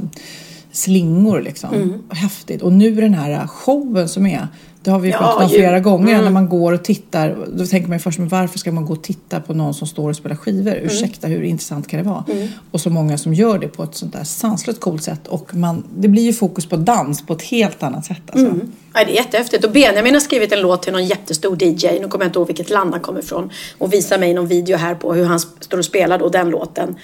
slingor 0.72 1.40
liksom. 1.40 2.02
Häftigt. 2.10 2.62
Och 2.62 2.72
nu 2.72 2.94
den 2.94 3.14
här 3.14 3.46
showen 3.46 4.08
som 4.08 4.26
är, 4.26 4.48
det 4.82 4.90
har 4.90 4.98
vi 4.98 5.10
Ja, 5.10 5.18
pratat 5.18 5.42
om 5.44 5.48
ju. 5.50 5.54
flera 5.56 5.80
gånger, 5.80 6.22
när 6.22 6.30
man 6.30 6.48
går 6.48 6.72
och 6.72 6.82
tittar. 6.84 7.36
Då 7.56 7.66
tänker 7.66 7.88
man 7.88 7.96
ju 7.98 8.00
först, 8.02 8.18
men 8.18 8.28
varför 8.28 8.58
ska 8.58 8.72
man 8.72 8.84
gå 8.86 8.92
och 8.92 9.02
titta 9.02 9.40
på 9.40 9.54
någon 9.54 9.74
som 9.74 9.86
står 9.88 10.08
och 10.10 10.16
spelar 10.16 10.36
skivor? 10.36 10.74
Ursäkta, 10.82 11.26
hur 11.28 11.42
intressant 11.42 11.88
kan 11.88 12.02
det 12.02 12.08
vara? 12.10 12.24
Och 12.70 12.80
så 12.80 12.90
många 12.90 13.18
som 13.18 13.34
gör 13.34 13.58
det 13.58 13.68
på 13.68 13.82
ett 13.82 13.94
sånt 13.94 14.12
där 14.12 14.24
sanslöst 14.24 14.80
coolt 14.80 15.02
sätt. 15.02 15.26
Och 15.28 15.54
man, 15.56 15.84
det 15.98 16.08
blir 16.08 16.22
ju 16.22 16.32
fokus 16.32 16.66
på 16.66 16.76
dans 16.76 17.26
på 17.26 17.32
ett 17.32 17.42
helt 17.42 17.82
annat 17.82 18.04
sätt. 18.04 18.22
Alltså. 18.32 18.54
Ja, 18.94 19.04
det 19.04 19.12
är 19.12 19.14
jättehäftigt. 19.14 19.64
Och 19.64 19.70
Benjamin 19.70 20.14
har 20.14 20.20
skrivit 20.20 20.52
en 20.52 20.60
låt 20.60 20.82
till 20.82 20.92
någon 20.92 21.06
jättestor 21.06 21.62
DJ. 21.62 21.98
Nu 22.00 22.08
kommer 22.08 22.24
jag 22.24 22.28
inte 22.28 22.38
ihåg 22.38 22.46
vilket 22.46 22.70
land 22.70 22.92
han 22.92 23.00
kommer 23.00 23.20
ifrån. 23.20 23.50
Och 23.78 23.92
visar 23.92 24.18
mig 24.18 24.34
någon 24.34 24.46
video 24.46 24.76
här 24.76 24.94
på 24.94 25.14
hur 25.14 25.24
han 25.24 25.40
står 25.40 25.78
och 25.78 25.84
spelar 25.84 26.18
då 26.18 26.28
den 26.28 26.50
låten. 26.50 26.96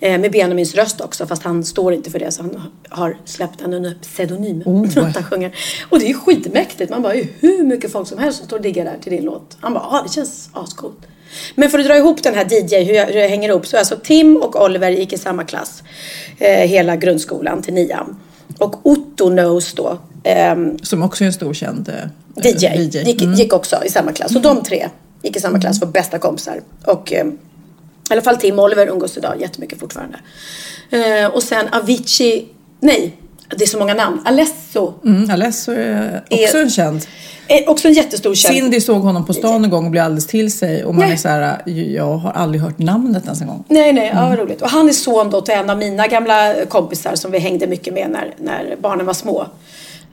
Eh, 0.00 0.20
med 0.20 0.32
Benjamins 0.32 0.74
röst 0.74 1.00
också. 1.00 1.26
Fast 1.26 1.42
han 1.42 1.64
står 1.64 1.92
inte 1.92 2.10
för 2.10 2.18
det. 2.18 2.30
Så 2.30 2.42
han 2.42 2.62
har 2.88 3.16
släppt 3.24 3.58
den 3.58 3.74
under 3.74 3.94
pseudonym. 4.02 4.62
Oh. 4.64 4.86
han 5.14 5.24
sjunger. 5.24 5.56
Och 5.88 5.98
det 5.98 6.10
är 6.10 6.14
skitmäktigt. 6.14 6.90
Man 6.90 7.02
bara, 7.02 7.12
det 7.12 7.20
är 7.20 7.28
hur 7.40 7.64
mycket 7.64 7.92
folk 7.92 8.08
som 8.08 8.18
helst 8.18 8.38
som 8.38 8.46
står 8.46 8.56
och 8.56 8.62
diggar 8.62 8.84
där 8.84 8.98
till 9.02 9.12
din 9.12 9.24
låt. 9.24 9.56
Han 9.60 9.74
bara, 9.74 9.84
ja 9.90 10.02
det 10.06 10.12
känns 10.12 10.50
ascoolt. 10.52 10.98
Men 11.54 11.70
för 11.70 11.78
att 11.78 11.86
dra 11.86 11.96
ihop 11.96 12.22
den 12.22 12.34
här 12.34 12.44
DJ, 12.44 12.84
hur, 12.84 12.94
jag, 12.94 13.06
hur 13.06 13.14
det 13.14 13.28
hänger 13.28 13.48
ihop. 13.48 13.66
Så 13.66 13.78
alltså 13.78 13.96
Tim 14.04 14.36
och 14.36 14.64
Oliver 14.64 14.90
gick 14.90 15.12
i 15.12 15.18
samma 15.18 15.44
klass. 15.44 15.82
Eh, 16.38 16.68
hela 16.68 16.96
grundskolan 16.96 17.62
till 17.62 17.74
nian. 17.74 18.16
Och 18.58 18.86
Otto 18.86 19.28
Knows 19.30 19.72
då. 19.72 19.98
ehm, 20.24 20.78
Som 20.78 21.02
också 21.02 21.24
är 21.24 21.26
en 21.26 21.32
stor 21.32 21.54
känd 21.54 21.88
eh, 21.88 21.94
DJ, 22.44 22.66
Gick, 23.04 23.22
Mm. 23.22 23.34
gick 23.34 23.52
också 23.52 23.84
i 23.84 23.90
samma 23.90 24.12
klass. 24.12 24.36
Och 24.36 24.42
de 24.42 24.62
tre 24.62 24.88
gick 25.22 25.36
i 25.36 25.40
samma 25.40 25.60
klass, 25.60 25.80
var 25.80 25.88
bästa 25.88 26.18
kompisar. 26.18 26.60
Och 26.84 27.12
eh, 27.12 27.26
i 27.26 28.12
alla 28.12 28.22
fall 28.22 28.36
Tim 28.36 28.58
och 28.58 28.64
Oliver 28.64 28.86
umgås 28.86 29.16
idag 29.16 29.40
jättemycket 29.40 29.80
fortfarande. 29.80 30.18
Eh, 30.90 31.26
och 31.26 31.42
sen 31.42 31.68
Avicii, 31.72 32.48
nej, 32.80 33.16
det 33.48 33.64
är 33.64 33.68
så 33.68 33.78
många 33.78 33.94
namn. 33.94 34.20
Alesso, 34.24 34.92
Mm, 35.04 35.30
Alesso 35.30 35.72
är 35.72 36.22
också 36.30 36.56
Är- 36.58 36.62
en 36.62 36.70
känd. 36.70 37.06
är 37.48 37.68
också 37.70 37.88
en 37.88 37.94
jättestor 37.94 38.34
känd. 38.34 38.54
Cindy 38.54 38.80
såg 38.80 39.02
honom 39.02 39.26
på 39.26 39.32
stan 39.32 39.64
en 39.64 39.70
gång 39.70 39.84
och 39.84 39.90
blev 39.90 40.04
alldeles 40.04 40.26
till 40.26 40.52
sig. 40.52 40.84
Och 40.84 40.94
man 40.94 41.04
Nej. 41.04 41.12
är 41.12 41.16
så 41.16 41.28
här, 41.28 41.62
jag 41.94 42.16
har 42.16 42.30
aldrig 42.32 42.62
hört 42.62 42.78
namnet 42.78 43.24
ens 43.24 43.40
en 43.40 43.46
gång. 43.46 43.64
Nej, 43.68 43.92
nej, 43.92 44.10
ja, 44.14 44.18
Mm. 44.18 44.30
vad 44.30 44.38
roligt. 44.38 44.62
Och 44.62 44.68
han 44.70 44.88
är 44.88 44.92
son 44.92 45.30
då 45.30 45.40
till 45.40 45.54
en 45.54 45.70
av 45.70 45.78
mina 45.78 46.06
gamla 46.06 46.54
kompisar 46.68 47.14
som 47.14 47.30
vi 47.30 47.38
hängde 47.38 47.66
mycket 47.66 47.94
med 47.94 48.10
när, 48.10 48.34
när 48.38 48.76
barnen 48.80 49.06
var 49.06 49.14
små. 49.14 49.46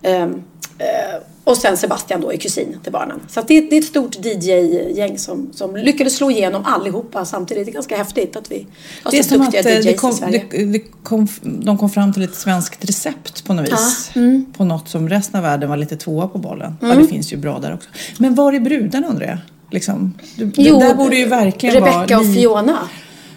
Ehm, 0.04 0.44
eh, 0.78 1.22
och 1.44 1.58
sen 1.58 1.78
Sebastian 1.78 2.22
då 2.22 2.34
är 2.34 2.38
kusin 2.38 2.78
till 2.84 2.92
barnen. 2.92 3.20
Så 3.28 3.42
det, 3.42 3.62
det 3.62 3.76
är 3.76 3.80
ett 3.80 3.86
stort 3.86 4.16
DJ-gäng 4.26 5.18
som, 5.18 5.50
som 5.54 5.76
lyckades 5.76 6.16
slå 6.16 6.32
igenom 6.32 6.66
allihopa 6.66 7.26
samtidigt. 7.26 7.66
Det 7.66 7.72
är 7.72 7.74
ganska 7.74 7.98
häftigt 7.98 8.36
att 8.36 8.52
vi 8.52 8.68
har 9.04 9.12
Det 9.12 9.20
är 9.20 9.24
så 9.24 9.30
som 9.30 9.42
att 9.42 9.52
duktiga 9.52 9.72
eh, 9.72 9.78
DJs 9.78 9.86
det 9.86 9.94
kom, 9.94 10.10
i 10.10 10.14
Sverige. 10.14 10.46
det, 10.52 10.66
det 10.66 10.80
kom, 11.04 11.28
de 11.42 11.78
kom 11.78 11.90
fram 11.90 12.14
till 12.14 12.24
ett 12.24 12.36
svenskt 12.36 12.86
recept 12.86 13.46
på 13.46 13.54
något 13.54 13.72
vis. 13.72 14.12
mm. 14.16 14.46
På 14.58 14.66
något 14.66 14.90
som 14.90 15.10
resten 15.10 15.36
av 15.38 15.44
världen 15.44 15.70
var 15.70 15.78
lite 15.78 15.98
tvåa 15.98 16.28
på 16.28 16.38
bollen. 16.38 16.78
Ja, 16.82 16.88
det 16.88 17.08
finns 17.08 17.34
ju 17.34 17.38
bra 17.38 17.60
där 17.60 17.74
också. 17.74 17.90
Men 18.18 18.36
var 18.36 18.54
är 18.54 18.60
brudarna 18.60 19.08
undrar 19.08 19.28
jag? 19.28 19.38
Liksom, 19.72 20.14
det, 20.36 20.46
det 20.46 20.80
där 20.80 20.96
borde 20.96 21.16
ju 21.16 21.26
verkligen 21.26 21.82
vara... 21.82 22.04
Rebecca 22.04 22.20
och 22.20 22.34
Fiona. 22.34 22.78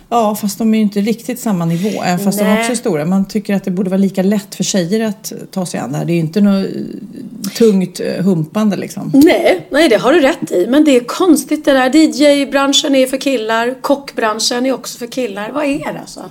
Ja, 0.08 0.34
fast 0.34 0.58
de 0.58 0.74
är 0.74 0.78
ju 0.78 0.82
inte 0.82 1.00
riktigt 1.00 1.40
samma 1.40 1.64
nivå. 1.64 2.02
Även 2.02 2.18
fast 2.18 2.38
de 2.38 2.44
Nej. 2.44 2.58
också 2.58 2.72
är 2.72 2.76
stora. 2.76 3.04
Man 3.04 3.24
tycker 3.28 3.54
att 3.54 3.64
det 3.64 3.70
borde 3.70 3.90
vara 3.90 3.98
lika 3.98 4.22
lätt 4.22 4.54
för 4.54 4.64
tjejer 4.64 5.08
att 5.08 5.32
ta 5.50 5.66
sig 5.66 5.80
an 5.80 5.92
det 5.92 5.98
här. 5.98 6.04
Det 6.04 6.12
är 6.12 6.14
ju 6.14 6.20
inte 6.20 6.40
något 6.40 6.66
eh, 6.66 7.50
tungt 7.56 8.00
eh, 8.00 8.24
humpande 8.24 8.76
liksom. 8.76 9.10
Nej, 9.14 9.66
nej, 9.70 9.88
det 9.88 9.96
har 9.96 10.12
du 10.12 10.20
rätt 10.20 10.50
i. 10.50 10.66
Men 10.66 10.84
det 10.84 10.96
är 10.96 11.00
konstigt 11.00 11.64
det 11.64 11.72
där. 11.72 11.96
DJ-branschen 11.96 12.94
är 12.94 13.06
för 13.06 13.16
killar. 13.16 13.74
Kockbranschen 13.80 14.66
är 14.66 14.72
också 14.72 14.98
för 14.98 15.06
killar. 15.06 15.50
Vad 15.50 15.64
är 15.64 15.92
det 15.92 16.00
alltså? 16.00 16.30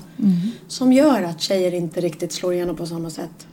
Som 0.67 0.93
gör 0.93 1.23
att 1.23 1.41
tjejer 1.41 1.73
inte 1.73 2.01
riktigt 2.01 2.33
slår 2.33 2.53
igenom 2.53 2.75
på 2.75 2.85
samma 2.85 3.09
sätt. 3.09 3.47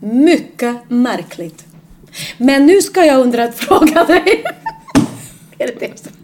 Mycket 0.00 0.76
märkligt. 0.88 1.64
Men 2.38 2.66
nu 2.66 2.82
ska 2.82 3.04
jag 3.04 3.20
undra 3.20 3.44
att 3.44 3.54
fråga 3.54 4.04
dig. 4.04 4.44
är 5.58 5.66
det 5.66 5.80
det? 5.80 6.23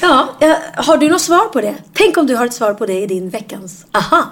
Ja, 0.00 0.28
ja, 0.40 0.56
har 0.76 0.96
du 0.96 1.08
något 1.08 1.20
svar 1.20 1.48
på 1.48 1.60
det? 1.60 1.74
Tänk 1.92 2.16
om 2.16 2.26
du 2.26 2.36
har 2.36 2.46
ett 2.46 2.54
svar 2.54 2.74
på 2.74 2.86
det 2.86 3.00
i 3.00 3.06
din 3.06 3.30
veckans 3.30 3.86
aha. 3.92 4.24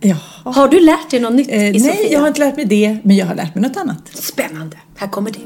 Ja. 0.00 0.16
Har 0.44 0.68
du 0.68 0.80
lärt 0.80 1.10
dig 1.10 1.20
något 1.20 1.32
nytt 1.32 1.48
Eh, 1.48 1.68
i 1.68 1.70
nej, 1.70 1.80
Sofia? 1.80 2.08
jag 2.12 2.20
har 2.20 2.28
inte 2.28 2.40
lärt 2.40 2.56
mig 2.56 2.64
det. 2.64 2.98
Men 3.04 3.16
jag 3.16 3.26
har 3.26 3.34
lärt 3.34 3.54
mig 3.54 3.68
något 3.68 3.76
annat. 3.76 4.08
Spännande. 4.14 4.76
Här 4.96 5.08
kommer 5.08 5.30
det. 5.30 5.40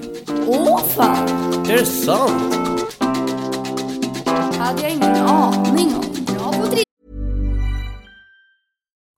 Åh 0.47 0.81
fan, 0.97 1.29
Är 1.71 1.77
det 1.77 1.87
sant? 1.87 2.55
hade 4.59 4.83
jag 4.83 4.91
ingen 4.91 5.17
aning 5.17 5.95
om. 5.97 6.03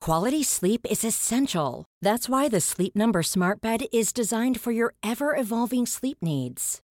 Quality 0.04 0.44
sleep 0.44 0.86
is 0.90 1.04
essential. 1.04 1.84
That's 2.04 2.28
why 2.28 2.50
the 2.50 2.60
Sleep 2.60 2.94
Number 2.94 3.22
Smart 3.22 3.60
Bed 3.62 3.82
is 3.92 4.12
designed 4.12 4.60
for 4.60 4.72
your 4.72 4.92
ever 5.02 5.40
evolving 5.40 5.86
sleep 5.86 6.18
needs. 6.20 6.80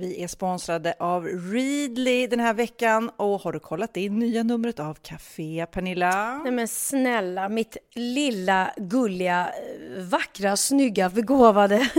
Vi 0.00 0.22
är 0.22 0.28
sponsrade 0.28 0.94
av 0.98 1.24
Readly 1.26 2.26
den 2.26 2.40
här 2.40 2.54
veckan 2.54 3.10
och 3.16 3.40
har 3.40 3.52
du 3.52 3.60
kollat 3.60 3.96
in 3.96 4.18
nya 4.18 4.42
numret 4.42 4.80
av 4.80 4.94
Café 4.94 5.66
Pernilla? 5.66 6.38
Nej 6.38 6.52
men 6.52 6.68
snälla, 6.68 7.48
mitt 7.48 7.76
lilla, 7.94 8.70
gulliga, 8.76 9.48
eh, 9.48 9.67
vackra, 9.96 10.56
snygga, 10.56 11.08
begåvade 11.08 11.90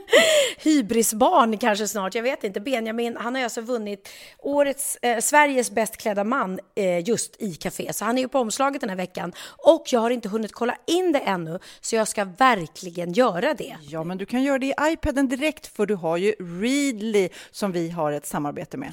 hybrisbarn 0.58 1.58
kanske 1.58 1.88
snart, 1.88 2.14
jag 2.14 2.22
vet 2.22 2.44
inte. 2.44 2.60
Benjamin, 2.60 3.16
han 3.16 3.34
har 3.34 3.42
alltså 3.42 3.60
vunnit 3.60 4.08
årets, 4.38 4.96
eh, 5.02 5.18
Sveriges 5.18 5.70
bäst 5.70 5.96
klädda 5.96 6.24
man 6.24 6.60
eh, 6.74 7.08
just 7.08 7.42
i 7.42 7.54
Café. 7.54 7.92
Så 7.92 8.04
han 8.04 8.18
är 8.18 8.22
ju 8.22 8.28
på 8.28 8.38
omslaget 8.38 8.80
den 8.80 8.90
här 8.90 8.96
veckan. 8.96 9.32
Och 9.56 9.84
jag 9.90 10.00
har 10.00 10.10
inte 10.10 10.28
hunnit 10.28 10.52
kolla 10.52 10.76
in 10.86 11.12
det 11.12 11.18
ännu, 11.18 11.58
så 11.80 11.96
jag 11.96 12.08
ska 12.08 12.24
verkligen 12.24 13.12
göra 13.12 13.54
det. 13.54 13.76
Ja, 13.82 14.04
men 14.04 14.18
du 14.18 14.26
kan 14.26 14.42
göra 14.42 14.58
det 14.58 14.66
i 14.66 14.74
iPaden 14.80 15.28
direkt 15.28 15.66
för 15.66 15.86
du 15.86 15.94
har 15.94 16.16
ju 16.16 16.32
Readly 16.32 17.28
som 17.50 17.72
vi 17.72 17.90
har 17.90 18.12
ett 18.12 18.26
samarbete 18.26 18.76
med. 18.76 18.92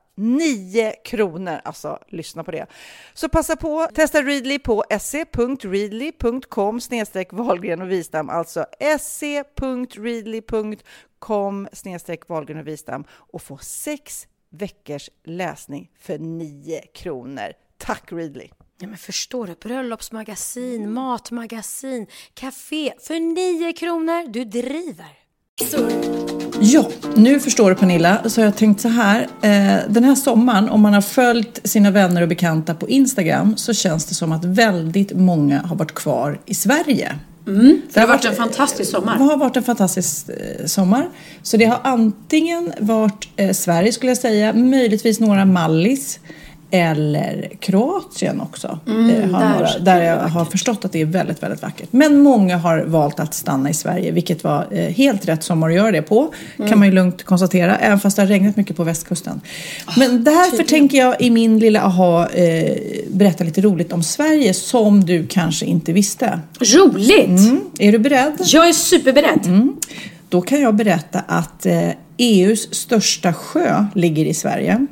9 0.21 0.93
kronor. 1.05 1.61
Alltså, 1.63 1.99
lyssna 2.07 2.43
på 2.43 2.51
det. 2.51 2.67
Så 3.13 3.29
passa 3.29 3.55
på, 3.55 3.87
testa 3.93 4.21
Readly 4.21 4.59
på 4.59 4.83
se.readly.com 4.99 6.81
snedstreck 6.81 7.33
Wahlgren 7.33 7.81
och 7.81 7.91
Wistam, 7.91 8.29
alltså 8.29 8.65
se.readly.com 8.99 9.67
snedstreck 11.73 12.29
Wahlgren 12.29 12.59
och 12.59 12.67
Wistam 12.67 13.03
och 13.11 13.41
få 13.41 13.57
sex 13.57 14.27
veckors 14.49 15.09
läsning 15.23 15.91
för 15.99 16.19
9 16.19 16.81
kronor. 16.81 17.53
Tack 17.77 18.11
Readly! 18.11 18.49
Ja, 18.77 18.87
men 18.87 18.97
förstår 18.97 19.47
du? 19.47 19.55
Bröllopsmagasin, 19.55 20.93
matmagasin, 20.93 22.07
café 22.33 22.93
för 22.99 23.19
9 23.19 23.73
kronor. 23.73 24.27
Du 24.27 24.45
driver. 24.45 25.20
Ja, 26.63 26.89
nu 27.15 27.39
förstår 27.39 27.69
du 27.69 27.75
Pernilla, 27.75 28.21
så 28.25 28.41
har 28.41 28.45
jag 28.45 28.55
tänkt 28.55 28.81
så 28.81 28.87
här. 28.87 29.21
Eh, 29.21 29.89
den 29.89 30.03
här 30.03 30.15
sommaren, 30.15 30.69
om 30.69 30.81
man 30.81 30.93
har 30.93 31.01
följt 31.01 31.59
sina 31.63 31.91
vänner 31.91 32.21
och 32.21 32.27
bekanta 32.27 32.73
på 32.73 32.89
Instagram 32.89 33.57
så 33.57 33.73
känns 33.73 34.05
det 34.05 34.15
som 34.15 34.31
att 34.31 34.45
väldigt 34.45 35.13
många 35.13 35.61
har 35.61 35.75
varit 35.75 35.93
kvar 35.93 36.39
i 36.45 36.55
Sverige. 36.55 37.15
Mm, 37.47 37.81
det 37.93 37.99
har 37.99 38.07
varit 38.07 38.25
en 38.25 38.35
fantastisk 38.35 38.91
sommar. 38.91 39.17
Det 39.17 39.23
har 39.23 39.37
varit 39.37 39.57
en 39.57 39.63
fantastisk 39.63 40.29
eh, 40.29 40.65
sommar. 40.65 41.09
Så 41.41 41.57
det 41.57 41.65
har 41.65 41.79
antingen 41.83 42.73
varit 42.79 43.27
eh, 43.35 43.51
Sverige 43.51 43.91
skulle 43.91 44.09
jag 44.09 44.17
säga, 44.17 44.53
möjligtvis 44.53 45.19
några 45.19 45.45
Mallis 45.45 46.19
eller 46.71 47.49
Kroatien 47.59 48.41
också. 48.41 48.79
Mm, 48.87 49.09
eh, 49.09 49.29
har 49.31 49.41
där- 49.41 49.53
några, 49.53 49.79
där 49.79 50.01
jag 50.01 50.17
har 50.17 50.45
förstått 50.45 50.85
att 50.85 50.91
det 50.91 51.01
är 51.01 51.05
väldigt, 51.05 51.43
väldigt 51.43 51.61
vackert. 51.61 51.87
Men 51.91 52.19
många 52.19 52.57
har 52.57 52.79
valt 52.79 53.19
att 53.19 53.33
stanna 53.33 53.69
i 53.69 53.73
Sverige, 53.73 54.11
vilket 54.11 54.43
var 54.43 54.67
eh, 54.71 54.79
helt 54.93 55.27
rätt 55.27 55.43
sommar 55.43 55.69
att 55.69 55.75
göra 55.75 55.91
det 55.91 56.01
på. 56.01 56.33
Mm. 56.57 56.69
Kan 56.69 56.79
man 56.79 56.87
ju 56.87 56.93
lugnt 56.93 57.23
konstatera, 57.23 57.77
även 57.77 57.99
fast 57.99 58.15
det 58.15 58.21
har 58.21 58.27
regnat 58.27 58.57
mycket 58.57 58.77
på 58.77 58.83
västkusten. 58.83 59.41
Men 59.97 60.23
därför 60.23 60.43
tydligen. 60.57 60.67
tänker 60.67 60.97
jag 60.97 61.21
i 61.21 61.29
min 61.29 61.59
lilla 61.59 61.81
aha 61.81 62.27
eh, 62.27 62.77
berätta 63.07 63.43
lite 63.43 63.61
roligt 63.61 63.93
om 63.93 64.03
Sverige 64.03 64.53
som 64.53 65.05
du 65.05 65.27
kanske 65.27 65.65
inte 65.65 65.93
visste. 65.93 66.39
Roligt! 66.59 67.27
Mm. 67.27 67.61
Är 67.79 67.91
du 67.91 67.99
beredd? 67.99 68.33
Jag 68.45 68.69
är 68.69 68.73
superberedd. 68.73 69.69
Då 70.29 70.41
kan 70.41 70.61
jag 70.61 70.75
berätta 70.75 71.19
att 71.27 71.65
eh, 71.65 71.89
EUs 72.17 72.73
största 72.73 73.33
sjö 73.33 73.85
ligger 73.95 74.25
i 74.25 74.33
Sverige. 74.33 74.87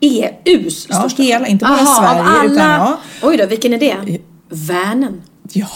EUs 0.00 0.86
Ja, 0.88 0.94
största 0.94 1.22
hela, 1.22 1.46
inte 1.46 1.64
bara 1.64 1.74
Aha, 1.74 2.02
Sverige, 2.02 2.20
av 2.20 2.26
alla... 2.26 2.52
utan 2.52 2.70
ja. 2.70 3.00
Oj 3.22 3.36
då, 3.36 3.46
vilken 3.46 3.72
är 3.72 3.78
det? 3.78 4.18
Vänern. 4.48 5.22
Ja, 5.52 5.68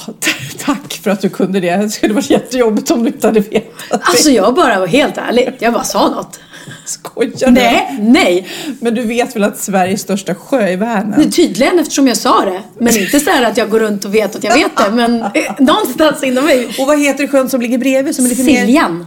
tack 0.58 0.92
för 1.02 1.10
att 1.10 1.20
du 1.20 1.28
kunde 1.28 1.60
det. 1.60 1.76
Det 1.76 1.90
skulle 1.90 2.14
varit 2.14 2.30
jättejobbigt 2.30 2.90
om 2.90 3.02
du 3.02 3.06
inte 3.08 3.26
hade 3.26 3.40
vetat 3.40 4.00
Alltså 4.02 4.30
jag 4.30 4.54
bara 4.54 4.80
var 4.80 4.86
helt 4.86 5.18
ärlig. 5.18 5.52
Jag 5.58 5.72
bara 5.72 5.84
sa 5.84 6.08
något. 6.08 6.40
Skojar 6.84 7.32
du? 7.46 7.50
Nej, 7.50 7.98
nej. 8.00 8.48
Men 8.80 8.94
du 8.94 9.02
vet 9.02 9.36
väl 9.36 9.44
att 9.44 9.58
Sveriges 9.58 10.00
största 10.00 10.34
sjö 10.34 10.60
är 10.60 10.76
Vänern? 10.76 11.30
tydligen 11.30 11.78
eftersom 11.78 12.08
jag 12.08 12.16
sa 12.16 12.44
det. 12.44 12.62
Men 12.78 12.96
inte 12.96 13.20
så 13.20 13.30
här 13.30 13.42
att 13.50 13.56
jag 13.56 13.70
går 13.70 13.80
runt 13.80 14.04
och 14.04 14.14
vet 14.14 14.36
att 14.36 14.44
jag 14.44 14.54
vet 14.54 14.76
det. 14.76 14.90
Men 14.90 15.22
eh, 15.22 15.28
någonstans 15.58 16.22
inom 16.22 16.44
mig. 16.44 16.66
Och 16.78 16.86
vad 16.86 17.00
heter 17.00 17.26
sjön 17.26 17.48
som 17.50 17.60
ligger 17.60 17.78
bredvid? 17.78 18.16
Som 18.16 18.24
är 18.24 18.28
lite 18.28 18.42
mer... 18.44 18.60
Siljan. 18.60 19.06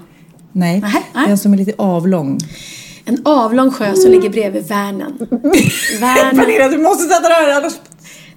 Nej, 0.52 0.80
Nähä, 0.82 1.02
nej. 1.14 1.28
den 1.28 1.38
som 1.38 1.54
är 1.54 1.58
lite 1.58 1.74
avlång. 1.78 2.40
En 3.08 3.22
avlång 3.26 3.72
sjö 3.72 3.96
som 3.96 4.12
ligger 4.12 4.30
bredvid. 4.30 4.68
Vänern. 4.68 5.18
Pernilla, 6.36 6.68
du 6.68 6.78
måste 6.78 7.04
sätta 7.04 7.30
det 7.30 7.34
här 7.34 7.58
annars... 7.58 7.74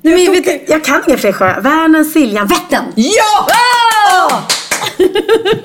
Nej, 0.02 0.14
men 0.14 0.24
jag, 0.24 0.32
vet, 0.32 0.68
jag 0.68 0.84
kan 0.84 1.02
inga 1.08 1.16
fler 1.18 1.32
sjöar. 1.32 1.60
Vänern, 1.60 2.04
Siljan, 2.04 2.46
Vättern. 2.46 2.84
Ja! 2.96 3.48
Ah! 4.30 4.42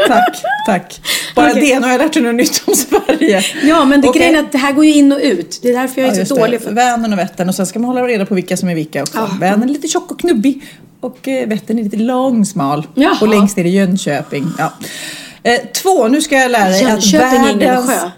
Tack, 0.08 0.42
tack. 0.66 1.02
Bara 1.36 1.50
Okej. 1.52 1.62
det, 1.62 1.80
nu 1.80 1.86
har 1.86 1.92
jag 1.92 2.02
lärt 2.02 2.14
dig 2.14 2.24
något 2.24 2.36
nytt 2.36 2.64
om 2.66 2.74
Sverige. 2.76 3.44
Ja, 3.64 3.86
men 3.86 4.02
det 4.02 4.08
Okej. 4.08 4.20
grejen 4.20 4.36
är 4.36 4.40
att 4.40 4.52
det 4.52 4.58
här 4.58 4.72
går 4.72 4.86
ju 4.86 4.94
in 4.94 5.12
och 5.12 5.20
ut. 5.22 5.60
Det 5.62 5.70
är 5.70 5.74
därför 5.74 6.02
jag 6.02 6.14
är 6.16 6.20
Ja, 6.20 6.26
så 6.26 6.36
dålig. 6.36 6.62
För... 6.62 6.72
Vänern 6.72 7.14
och 7.14 7.20
Vättern 7.20 7.50
och 7.50 7.56
sen 7.56 7.66
ska 7.66 7.80
man 7.80 7.88
hålla 7.88 8.08
reda 8.08 8.26
på 8.26 8.36
vilka 8.36 8.58
som 8.58 8.70
är 8.70 8.76
vilka 8.76 9.02
också. 9.02 9.18
Ja. 9.18 9.30
Vänern 9.40 9.64
är 9.64 9.74
lite 9.74 9.88
tjock 9.88 10.12
och 10.12 10.20
knubbig 10.20 10.64
och 11.00 11.28
eh, 11.28 11.48
Vättern 11.48 11.80
är 11.80 11.84
lite 11.84 11.98
lång, 11.98 12.46
smal. 12.46 12.88
Jaha. 12.96 13.18
Och 13.22 13.28
längst 13.28 13.58
ner 13.58 13.66
är 13.66 13.70
Jönköping. 13.70 14.52
Ja. 14.58 14.74
Eh, 15.44 15.60
två, 15.74 16.08
nu 16.08 16.22
ska 16.22 16.36
jag 16.36 16.52
lära 16.52 16.70
dig 16.70 16.84
att 16.84 16.90
Jönköping 16.90 17.40
är 17.40 17.50
ingen 17.50 17.60
världens... 17.60 17.90
sjö. 17.90 18.12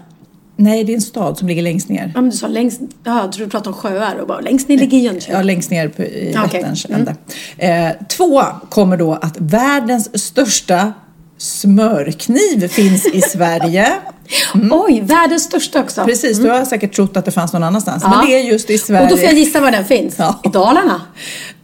Nej, 0.60 0.84
det 0.84 0.92
är 0.92 0.94
en 0.94 1.00
stad 1.00 1.38
som 1.38 1.48
ligger 1.48 1.62
längst 1.62 1.88
ner. 1.88 2.12
Ja, 2.14 2.20
men 2.20 2.30
du 2.30 2.36
sa 2.36 2.46
längst... 2.46 2.80
Ja, 3.04 3.20
jag 3.22 3.32
tror 3.32 3.44
du 3.44 3.50
pratade 3.50 3.70
om 3.70 3.74
sjöar 3.82 4.16
och 4.16 4.26
bara 4.26 4.40
längst 4.40 4.68
ner 4.68 4.78
ligger 4.78 4.98
Jönköping. 4.98 5.34
Ja, 5.34 5.42
längst 5.42 5.70
ner 5.70 5.88
på, 5.88 6.02
i 6.02 6.34
okej. 6.46 6.60
Vätterns 6.62 6.86
Mm. 6.86 6.98
ände. 7.00 7.16
Eh, 7.58 8.06
två 8.08 8.42
kommer 8.70 8.96
då 8.96 9.14
att 9.14 9.36
världens 9.38 10.24
största 10.24 10.92
Smörkniv 11.38 12.68
finns 12.68 13.06
i 13.06 13.20
Sverige. 13.20 13.92
Oj, 14.70 15.00
världens 15.00 15.42
största 15.42 15.80
också. 15.80 16.04
Precis, 16.04 16.38
du 16.38 16.50
har 16.50 16.64
säkert 16.64 16.94
trott 16.94 17.16
att 17.16 17.24
det 17.24 17.30
fanns 17.30 17.52
någon 17.52 17.62
annans. 17.62 17.84
Ja. 17.86 17.98
Men 18.08 18.26
det 18.26 18.34
är 18.34 18.42
just 18.42 18.70
i 18.70 18.78
Sverige. 18.78 19.02
Och 19.04 19.10
då 19.10 19.16
får 19.16 19.24
jag 19.24 19.34
gissa 19.34 19.60
var 19.60 19.70
den 19.70 19.84
finns. 19.84 20.14
Ja. 20.18 20.40
I 20.44 20.48
Dalarna. 20.48 21.00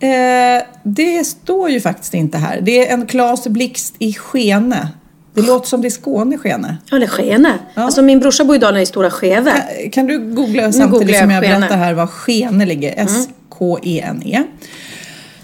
Eh, 0.01 0.63
det 0.83 1.25
står 1.25 1.71
ju 1.71 1.81
faktiskt 1.81 2.15
inte 2.15 2.39
här. 2.39 2.61
Det 2.63 2.89
är 2.89 2.95
en 2.95 3.07
Klas 3.07 3.47
Blixt 3.49 3.95
i 3.99 4.13
Skene. 4.15 4.89
Det 5.35 5.43
låter 5.43 5.69
som 5.69 5.81
det 5.83 5.89
är 5.89 5.91
Skåne, 5.91 6.39
Skene. 6.39 6.77
Ja, 6.91 6.97
är 6.97 7.07
Skene. 7.07 7.59
Alltså 7.75 8.03
min 8.03 8.21
brorsa 8.21 8.45
bor 8.45 8.57
i 8.57 8.59
Dalarna 8.59 8.83
i 8.83 8.87
Stora 8.87 9.11
Skeve. 9.11 9.53
Kan, 9.83 9.91
kan 9.91 10.07
du 10.07 10.19
googla 10.19 10.35
googlar 10.35 10.71
samtidigt 10.73 11.11
jag 11.11 11.21
som 11.21 11.31
jag 11.31 11.43
Skene. 11.43 11.59
berättar 11.59 11.77
här 11.77 11.95
var 11.95 12.07
Skene 12.07 12.67
ligger? 12.67 12.95
S-K-E-N-E. 12.97 14.45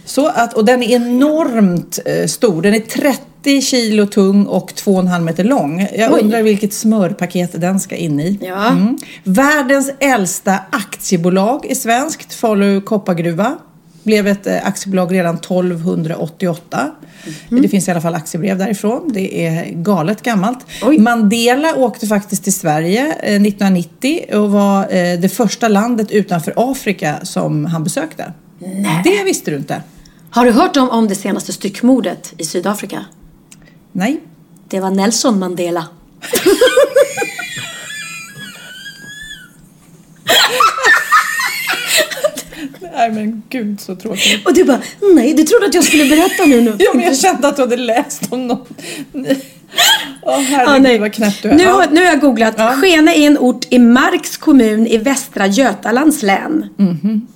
Så 0.04 0.28
att, 0.28 0.54
och 0.54 0.64
den 0.64 0.82
är 0.82 0.96
enormt 0.96 1.98
eh, 2.04 2.26
stor. 2.26 2.62
Den 2.62 2.74
är 2.74 2.80
30 2.80 3.62
kilo 3.62 4.06
tung 4.06 4.46
och 4.46 4.72
2,5 4.72 5.20
meter 5.20 5.44
lång. 5.44 5.88
Jag 5.94 6.12
Oj. 6.12 6.20
undrar 6.20 6.42
vilket 6.42 6.72
smörpaket 6.72 7.60
den 7.60 7.80
ska 7.80 7.96
in 7.96 8.20
i. 8.20 8.38
Ja. 8.42 8.68
Mm. 8.68 8.98
Världens 9.24 9.90
äldsta 10.00 10.58
aktiebolag 10.72 11.70
är 11.70 11.74
svenskt, 11.74 12.34
Falu 12.34 12.80
koppargruva. 12.80 13.56
Blev 14.02 14.26
ett 14.26 14.46
eh, 14.46 14.66
aktiebolag 14.66 15.14
redan 15.14 15.34
1288. 15.34 16.90
Mhm. 17.48 17.62
Det 17.62 17.68
finns 17.68 17.88
i 17.88 17.90
alla 17.90 18.00
fall 18.00 18.14
aktiebrev 18.14 18.58
därifrån. 18.58 19.10
Det 19.12 19.46
är 19.46 19.70
galet 19.70 20.22
gammalt. 20.22 20.58
Oj. 20.82 20.98
Mandela 20.98 21.74
åkte 21.74 22.06
faktiskt 22.06 22.44
till 22.44 22.54
Sverige 22.54 23.06
eh, 23.06 23.42
1990 23.42 24.24
och 24.32 24.50
var 24.50 24.82
eh, 24.82 25.20
det 25.20 25.28
första 25.28 25.68
landet 25.68 26.10
utanför 26.10 26.52
Afrika 26.56 27.18
som 27.22 27.64
han 27.64 27.84
besökte. 27.84 28.32
Det 29.04 29.24
visste 29.24 29.50
du 29.50 29.56
inte? 29.56 29.82
Har 30.30 30.44
du 30.44 30.52
hört 30.52 30.76
om, 30.76 30.90
om 30.90 31.08
det 31.08 31.14
senaste 31.14 31.52
styckmordet 31.52 32.34
i 32.38 32.44
Sydafrika? 32.44 33.04
Nej. 33.92 34.20
Det 34.68 34.80
var 34.80 34.90
Nelson 34.90 35.38
Mandela. 35.38 35.86
Nej 43.00 43.12
men 43.12 43.42
gud 43.48 43.80
så 43.80 43.94
tråkigt. 43.96 44.46
Och 44.46 44.54
du 44.54 44.64
bara, 44.64 44.80
nej, 45.14 45.34
du 45.34 45.42
trodde 45.42 45.66
att 45.66 45.74
jag 45.74 45.84
skulle 45.84 46.04
berätta 46.04 46.44
nu. 46.46 46.60
nu. 46.60 46.76
Ja 46.78 46.90
men 46.94 47.04
jag 47.04 47.16
kände 47.16 47.48
att 47.48 47.56
du 47.56 47.62
hade 47.62 47.76
läst 47.76 48.32
om 48.32 48.46
någon. 48.46 48.66
Åh 49.12 49.26
Ja, 50.22 50.36
herregud 50.48 50.82
nej. 50.82 50.98
vad 50.98 51.12
knäpp 51.12 51.42
du 51.42 51.48
är. 51.48 51.54
Nu, 51.54 51.64
har, 51.66 51.86
nu 51.90 51.96
har 52.00 52.06
jag 52.06 52.20
googlat. 52.20 52.54
Ja. 52.58 52.70
Skene 52.72 53.14
är 53.14 53.26
en 53.26 53.38
ort 53.38 53.66
i 53.70 53.78
Marks 53.78 54.36
kommun 54.36 54.86
i 54.86 54.96
Västra 54.98 55.46
Götalands 55.46 56.22
län. 56.22 56.66
Mhm. 56.76 57.26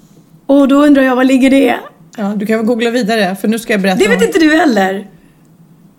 Och 0.47 0.69
då 0.69 0.77
undrar 0.87 1.03
jag, 1.03 1.17
var 1.17 1.25
ligger 1.25 1.51
det? 1.51 1.77
Ja, 2.17 2.35
du 2.37 2.47
kan 2.47 2.57
väl 2.59 2.67
googla 2.67 2.91
vidare 2.91 3.37
för 3.37 3.49
nu 3.49 3.59
ska 3.59 3.73
jag 3.73 3.81
berätta 3.83 3.99
Det 3.99 4.09
vet 4.09 4.19
om... 4.23 4.27
inte 4.27 4.39
du 4.39 4.57
heller. 4.57 5.07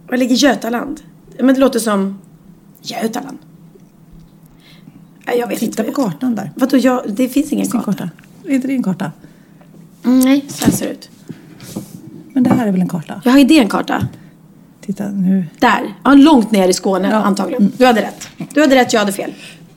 Var 0.09 0.17
ligger 0.17 0.35
Götaland? 0.35 1.01
Men 1.39 1.55
det 1.55 1.61
låter 1.61 1.79
som 1.79 2.19
Götaland. 2.81 3.37
Jag 5.37 5.47
vet 5.47 5.59
Titta 5.59 5.81
inte. 5.81 5.83
på 5.83 6.03
kartan 6.03 6.35
där. 6.35 6.51
Vadå, 6.55 6.77
jag, 6.77 7.01
det 7.07 7.29
finns 7.29 7.51
ingen 7.51 7.67
karta. 7.67 8.09
Är 8.47 8.51
inte 8.51 8.67
det 8.67 8.73
en 8.73 8.83
karta? 8.83 9.11
Mm, 10.05 10.19
nej, 10.19 10.45
så 10.47 10.65
här 10.65 10.71
ser 10.71 10.85
det 10.85 10.91
ut. 10.91 11.09
Men 12.33 12.43
det 12.43 12.49
här 12.53 12.67
är 12.67 12.71
väl 12.71 12.81
en 12.81 12.87
karta? 12.89 13.21
Jag 13.25 13.31
har 13.31 13.39
idé 13.39 13.59
en 13.59 13.69
karta. 13.69 14.07
Titta 14.85 15.09
nu. 15.09 15.45
Där. 15.59 15.93
Ja, 16.03 16.13
långt 16.13 16.51
ner 16.51 16.67
i 16.69 16.73
Skåne 16.73 17.09
Ja. 17.11 17.15
antagligen. 17.17 17.71
Du 17.77 17.85
hade 17.85 18.01
rätt. 18.01 18.27
Du 18.53 18.61
hade 18.61 18.75
rätt, 18.75 18.93
jag 18.93 18.99
hade 18.99 19.11
fel. 19.11 19.33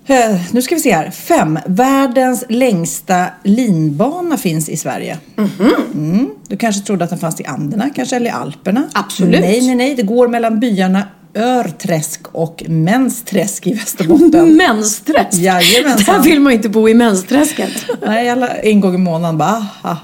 Eh, 0.06 0.40
nu 0.52 0.62
ska 0.62 0.74
vi 0.74 0.80
se 0.80 0.92
här. 0.94 1.10
Fem. 1.10 1.58
Världens 1.66 2.44
längsta 2.48 3.26
linbana 3.44 4.36
finns 4.36 4.68
i 4.68 4.76
Sverige. 4.76 5.18
Mm. 5.94 6.30
Du 6.48 6.56
kanske 6.56 6.82
trodde 6.86 7.04
att 7.04 7.10
den 7.10 7.18
fanns 7.18 7.40
i 7.40 7.44
Anderna, 7.44 7.90
kanske, 7.94 8.16
eller 8.16 8.26
i 8.26 8.30
Alperna? 8.30 8.82
Absolut. 8.92 9.40
Nej, 9.40 9.60
nej, 9.66 9.74
nej. 9.74 9.94
Det 9.94 10.02
går 10.02 10.28
mellan 10.28 10.60
byarna 10.60 11.02
Örträsk 11.38 12.20
och 12.32 12.64
Mensträsk 12.66 13.66
i 13.66 13.72
Västerbotten. 13.72 14.56
Mensträsk. 14.56 15.38
Jajamensan. 15.38 16.14
Där 16.14 16.22
vill 16.30 16.40
man 16.40 16.52
inte 16.52 16.68
bo 16.68 16.88
i 16.88 16.94
mensträsket. 16.94 17.70
Nej, 18.06 18.30
alla, 18.30 18.48
en 18.48 18.80
gång 18.80 18.94
i 18.94 18.98
månaden 18.98 19.38
bara 19.38 19.66
ah, 19.82 19.96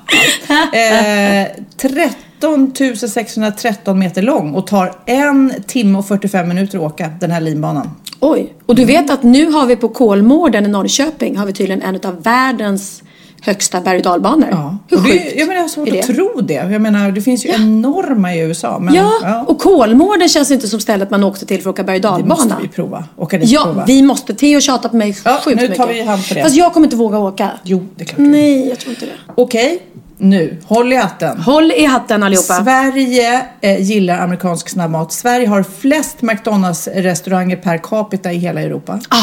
ah. 0.48 0.76
eh, 0.76 1.48
13 1.76 2.72
613 3.08 3.98
meter 3.98 4.22
lång 4.22 4.54
och 4.54 4.66
tar 4.66 4.92
en 5.06 5.52
timme 5.66 5.98
och 5.98 6.06
45 6.06 6.48
minuter 6.48 6.78
att 6.78 6.84
åka 6.84 7.10
den 7.20 7.30
här 7.30 7.40
linbanan. 7.40 7.90
Oj. 8.20 8.54
Och 8.66 8.74
du 8.74 8.84
vet 8.84 9.10
att 9.10 9.22
nu 9.22 9.50
har 9.50 9.66
vi 9.66 9.76
på 9.76 9.88
Kolmården 9.88 10.64
i 10.64 10.68
Norrköping 10.68 11.36
har 11.36 11.46
vi 11.46 11.52
tydligen 11.52 11.82
en 11.82 12.00
av 12.04 12.22
världens 12.22 13.02
högsta 13.44 13.80
berg 13.80 13.96
och 13.96 14.02
dalbanor. 14.02 14.48
Ja. 14.50 14.76
Hur 14.90 14.96
det, 14.96 15.08
sjukt 15.08 15.32
jag 15.36 15.38
menar, 15.46 15.54
jag 15.54 15.62
har 15.62 15.68
svårt 15.68 15.88
att 15.88 15.94
det? 15.94 16.02
tro 16.02 16.40
det. 16.40 16.54
Jag 16.54 16.80
menar, 16.82 17.10
det 17.12 17.20
finns 17.20 17.44
ju 17.44 17.48
enorma 17.48 18.34
i 18.34 18.38
USA. 18.40 18.78
Men, 18.78 18.94
Ja, 18.94 19.44
och 19.48 19.58
Kolmården 19.58 20.28
känns 20.28 20.50
inte 20.50 20.68
som 20.68 20.80
stället 20.80 21.10
man 21.10 21.24
åkte 21.24 21.46
till 21.46 21.62
för 21.62 21.70
att 21.70 21.74
åka 21.74 21.84
berg 21.84 21.96
och 21.96 22.02
det 22.02 22.08
dalbana. 22.08 22.34
måste 22.44 22.56
vi 22.62 22.68
prova. 22.68 23.04
Åka 23.16 23.38
dit 23.38 23.50
Ja, 23.50 23.62
prova. 23.64 23.84
vi 23.86 24.02
måste. 24.02 24.34
Theo 24.34 24.60
tjatar 24.60 24.88
på 24.88 24.96
mig 24.96 25.16
Ja, 25.24 25.40
sjukt 25.44 25.60
nu 25.60 25.68
tar 25.68 25.86
mycket. 25.86 26.02
vi 26.02 26.08
hand 26.08 26.28
på 26.28 26.34
det. 26.34 26.42
Fast 26.42 26.56
jag 26.56 26.72
kommer 26.72 26.86
inte 26.86 26.96
våga 26.96 27.18
åka. 27.18 27.50
Jo, 27.64 27.86
det 27.96 28.02
är 28.02 28.06
klart. 28.06 28.18
Nej, 28.18 28.68
jag 28.68 28.78
tror 28.78 28.90
inte 28.94 29.06
det. 29.06 29.12
Okej, 29.34 29.78
nu. 30.18 30.56
Håll 30.66 30.92
i 30.92 30.96
hatten. 30.96 31.38
Håll 31.40 31.72
i 31.72 31.84
hatten 31.84 32.22
allihopa. 32.22 32.62
Sverige 32.64 33.46
eh, 33.60 33.80
gillar 33.82 34.18
amerikansk 34.18 34.68
snabbmat. 34.68 35.12
Sverige 35.12 35.46
har 35.48 35.62
flest 35.62 36.22
McDonalds-restauranger 36.22 37.56
per 37.56 37.78
capita 37.78 38.32
i 38.32 38.36
hela 38.36 38.60
Europa. 38.60 39.00
Ah, 39.08 39.16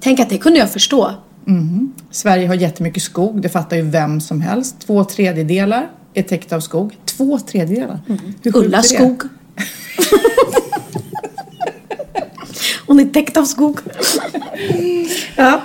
tänk 0.00 0.20
att 0.20 0.30
det 0.30 0.38
kunde 0.38 0.58
jag 0.58 0.70
förstå. 0.70 1.10
Sverige 2.10 2.46
har 2.46 2.54
jättemycket 2.54 3.02
skog, 3.02 3.42
det 3.42 3.48
fattar 3.48 3.76
ju 3.76 3.82
vem 3.82 4.20
som 4.20 4.40
helst. 4.40 4.76
Två 4.86 5.04
tredjedelar 5.04 5.90
är 6.14 6.22
täckta 6.22 6.56
av 6.56 6.60
skog. 6.60 6.96
Två 7.04 7.38
tredjedelar? 7.38 8.00
Hur 8.06 8.16
sjukt 8.16 8.46
är 8.46 8.56
Ulla 8.56 8.82
skog. 8.82 9.22
Hon 12.86 13.00
är 13.00 13.04
täckt 13.04 13.36
av 13.36 13.44
skog. 13.44 13.78
ja. 15.36 15.60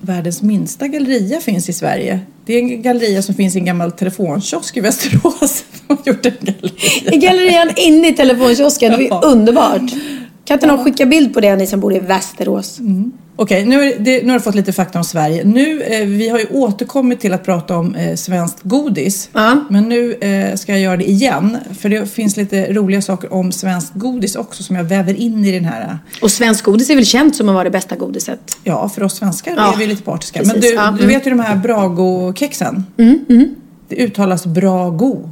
Världens 0.00 0.42
minsta 0.42 0.88
galleria 0.88 1.40
finns 1.40 1.68
i 1.68 1.72
Sverige. 1.72 2.20
Det 2.44 2.54
är 2.54 2.58
en 2.58 2.82
galleria 2.82 3.22
som 3.22 3.34
finns 3.34 3.56
i 3.56 3.58
en 3.58 3.64
gammal 3.64 3.92
telefonkiosk 3.92 4.76
i 4.76 4.80
Västerås. 4.80 5.64
De 5.88 5.96
har 5.96 6.02
gjort 6.06 6.26
en 6.26 6.32
galleria. 6.40 7.12
I 7.12 7.16
gallerian 7.16 7.70
inne 7.76 8.08
i 8.08 8.12
telefonkiosken. 8.12 8.92
Det 8.92 9.08
är 9.08 9.24
underbart. 9.24 9.92
Kan 10.46 10.54
inte 10.54 10.66
någon 10.66 10.84
skicka 10.84 11.06
bild 11.06 11.34
på 11.34 11.40
det, 11.40 11.56
ni 11.56 11.66
som 11.66 11.80
bor 11.80 11.94
i 11.94 11.98
Västerås? 11.98 12.78
Okej, 13.38 13.64
nu, 13.66 13.82
är 13.82 13.98
det- 13.98 14.22
nu 14.22 14.28
har 14.28 14.38
du 14.38 14.42
fått 14.42 14.54
lite 14.54 14.72
fakta 14.72 14.98
om 14.98 15.04
Sverige. 15.04 15.44
Nu, 15.44 15.82
eh, 15.82 16.06
vi 16.06 16.28
har 16.28 16.38
ju 16.38 16.46
återkommit 16.50 17.20
till 17.20 17.32
att 17.32 17.44
prata 17.44 17.76
om 17.76 17.94
eh, 17.94 18.14
svenskt 18.16 18.58
godis. 18.62 19.28
Ja. 19.32 19.64
Men 19.70 19.88
nu 19.88 20.12
eh, 20.14 20.54
ska 20.56 20.72
jag 20.72 20.80
göra 20.80 20.96
det 20.96 21.10
igen. 21.10 21.58
För 21.78 21.88
det 21.88 22.06
finns 22.06 22.36
lite 22.36 22.72
roliga 22.72 23.02
saker 23.02 23.32
om 23.32 23.52
svenskt 23.52 23.94
godis 23.94 24.36
också 24.36 24.62
som 24.62 24.76
jag 24.76 24.84
väver 24.84 25.14
in 25.20 25.44
i 25.44 25.52
den 25.52 25.64
här. 25.64 25.80
eh, 25.82 25.96
Och 26.22 26.30
svensk 26.30 26.64
godis 26.64 26.90
är 26.90 26.94
väl 26.94 27.06
känt 27.06 27.36
som 27.36 27.48
att 27.48 27.54
vara 27.54 27.64
det 27.64 27.70
bästa 27.70 27.96
godiset? 27.96 28.56
Ja, 28.64 28.88
för 28.88 29.02
oss 29.02 29.16
svenskar 29.16 29.54
Ja, 29.56 29.72
är 29.74 29.78
vi 29.78 29.86
lite 29.86 30.02
partiska. 30.02 30.38
precis. 30.38 30.52
Men 30.52 30.60
du, 30.62 30.68
Ja, 30.74 30.82
du 30.90 31.04
mm. 31.04 31.08
vet 31.08 31.26
ju 31.26 31.30
de 31.30 31.40
här 31.40 31.56
Brago-kexen? 31.56 32.84
Det 33.88 33.96
uttalas 33.96 34.46
Brago. 34.46 35.28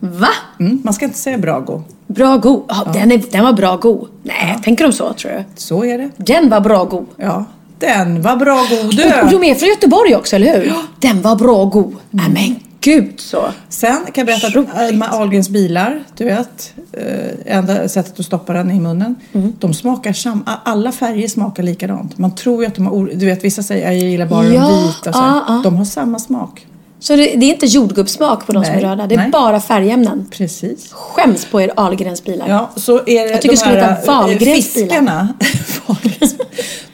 Va? 0.00 0.28
Mm, 0.60 0.80
man 0.84 0.94
ska 0.94 1.04
inte 1.04 1.18
säga 1.18 1.38
Brago. 1.38 1.82
Bra 2.06 2.36
god. 2.36 2.64
Ja, 2.68 2.86
Den, 2.92 3.12
är, 3.12 3.22
den 3.30 3.44
var 3.44 3.52
bra 3.52 3.76
god. 3.76 4.08
Nej, 4.22 4.58
tänker 4.64 4.84
de 4.84 4.92
så 4.92 5.12
tror 5.12 5.30
du? 5.32 5.44
Så 5.56 5.84
är 5.84 5.98
det. 5.98 6.10
Den 6.16 6.48
var 6.50 6.60
bra 6.60 6.84
god. 6.84 7.06
Ja, 7.16 7.44
den 7.78 8.22
var 8.22 8.36
bra 8.36 8.54
god 8.70 8.78
Och, 8.78 8.84
och 8.84 9.30
du. 9.30 9.38
de 9.38 9.44
är 9.44 9.54
från 9.54 9.68
Göteborg 9.68 10.16
också, 10.16 10.36
eller 10.36 10.60
hur? 10.60 10.72
Den 11.00 11.22
var 11.22 11.36
bra 11.36 11.64
god. 11.64 11.96
Nej 12.10 12.26
men 12.30 12.56
gud 12.80 13.20
så. 13.20 13.44
Sen 13.68 13.96
kan 14.12 14.12
jag 14.14 14.26
berätta 14.26 14.60
att 14.60 14.78
Alma 14.78 15.06
Ahlgrens 15.08 15.48
bilar, 15.48 16.02
du 16.16 16.24
vet, 16.24 16.72
eh, 16.92 17.56
enda 17.56 17.88
sättet 17.88 18.20
att 18.20 18.26
stoppa 18.26 18.52
den 18.52 18.70
i 18.70 18.80
munnen. 18.80 19.14
Mm. 19.32 19.52
De 19.58 19.74
smakar 19.74 20.12
sam, 20.12 20.44
alla 20.64 20.92
färger 20.92 21.28
smakar 21.28 21.62
likadant. 21.62 22.18
Man 22.18 22.34
tror 22.34 22.62
ju 22.62 22.66
att 22.68 22.74
de 22.74 22.86
har, 22.86 23.10
du 23.14 23.26
vet 23.26 23.44
vissa 23.44 23.62
säger 23.62 23.84
jag 23.92 23.96
gillar 23.96 24.26
bara 24.26 24.44
Ja, 24.44 24.50
de 24.60 24.82
vita 24.86 25.10
och 25.10 25.16
så. 25.16 25.22
ja, 25.22 25.44
ja. 25.48 25.60
De 25.64 25.76
har 25.76 25.84
samma 25.84 26.18
smak. 26.18 26.66
Så 27.06 27.16
det, 27.16 27.36
det 27.36 27.46
är 27.46 27.52
inte 27.52 27.66
jordgubbssmak 27.66 28.46
på 28.46 28.52
de 28.52 28.64
som 28.64 28.74
är 28.74 28.76
Nej, 28.76 28.90
röda. 28.90 29.06
Det 29.06 29.14
är 29.14 29.18
nej. 29.18 29.30
bara 29.30 29.60
färgämnen. 29.60 30.26
Precis. 30.30 30.92
Skäms 30.92 31.44
på 31.44 31.60
er 31.60 31.72
Ahlgrens 31.76 32.24
bilar. 32.24 32.48
Ja, 32.48 32.70
så 32.76 32.98
är 32.98 33.04
det 33.04 33.12
Jag 33.12 33.42
tycker 33.42 33.48
det 33.48 33.54
de 33.54 33.56
skulle 33.56 33.80
heta 33.80 34.06
Wahlgrens 34.06 34.76
eh, 34.76 34.82
fiskarna. 34.82 35.28
Wahlgrens- 35.86 36.40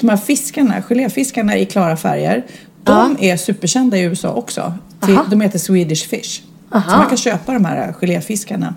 de 0.00 0.08
här 0.08 0.16
fiskarna, 0.16 0.82
geléfiskarna 0.82 1.56
i 1.56 1.66
klara 1.66 1.96
färger. 1.96 2.46
De 2.84 3.16
är 3.20 3.36
superkända 3.36 3.98
i 3.98 4.02
USA 4.02 4.32
också. 4.32 4.74
Aha. 5.02 5.24
de 5.30 5.40
heter 5.40 5.58
Swedish 5.58 6.08
Fish. 6.08 6.42
Aha. 6.72 6.90
Så 6.90 6.96
man 6.96 7.06
kan 7.08 7.16
köpa 7.16 7.52
de 7.52 7.64
här 7.64 7.92
geléfiskarna. 8.00 8.74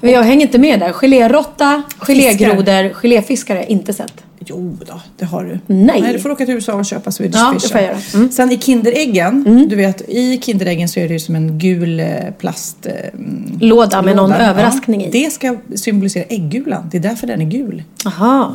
Men 0.00 0.10
jag 0.12 0.22
hänger 0.22 0.42
inte 0.46 0.58
med 0.58 0.80
där. 0.80 0.92
Geléråtta, 0.92 1.82
gelégrodor, 1.98 2.92
geléfiskar 2.94 3.54
har 3.54 3.62
jag 3.62 3.70
inte 3.70 3.92
sett. 3.92 4.12
Jo 4.46 4.76
då, 4.86 5.00
det 5.18 5.24
har 5.24 5.44
du. 5.44 5.58
Nej. 5.66 6.00
Nej, 6.00 6.12
du 6.12 6.18
får 6.18 6.30
åka 6.30 6.44
till 6.44 6.54
USA 6.54 6.72
och 6.72 6.84
köpa 6.86 7.10
Swedish 7.12 7.38
Ja, 7.40 7.52
Fish. 7.54 7.62
det 7.62 7.68
får 7.68 7.80
jag 7.80 7.88
göra. 7.88 7.98
Mm. 8.14 8.30
Sen 8.30 8.52
i 8.52 8.58
Kinderäggen, 8.58 9.66
du 9.68 9.76
vet 9.76 10.00
i 10.08 10.40
Kinderäggen 10.42 10.88
så 10.88 11.00
är 11.00 11.08
det 11.08 11.12
ju 11.14 11.20
som 11.20 11.34
en 11.36 11.58
gul 11.58 12.00
eh, 12.00 12.06
plast... 12.38 12.86
eh, 12.86 12.92
mm, 13.14 13.58
Låda 13.60 14.02
med 14.02 14.16
någon 14.16 14.30
låda. 14.30 14.50
överraskning 14.50 15.04
i. 15.04 15.10
Det 15.10 15.30
ska 15.32 15.56
symbolisera 15.74 16.24
äggulan, 16.28 16.88
det 16.90 16.96
är 16.98 17.02
därför 17.02 17.26
den 17.26 17.40
är 17.40 17.46
gul. 17.46 17.82
Aha. 18.06 18.54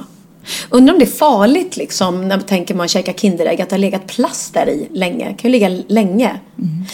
Undrar 0.69 0.93
om 0.93 0.99
det 0.99 1.05
är 1.05 1.17
farligt 1.17 1.77
liksom 1.77 2.21
när 2.27 2.37
man 2.37 2.45
tänker 2.45 2.75
man 2.75 2.87
käkar 2.87 3.13
Kinderägg 3.13 3.61
att 3.61 3.69
det 3.69 3.73
har 3.75 3.79
legat 3.79 4.07
plast 4.07 4.53
där 4.53 4.69
i 4.69 4.87
länge. 4.91 5.25
Det 5.29 5.33
kan 5.41 5.51
ju 5.51 5.59
ligga 5.59 5.83
länge. 5.87 6.39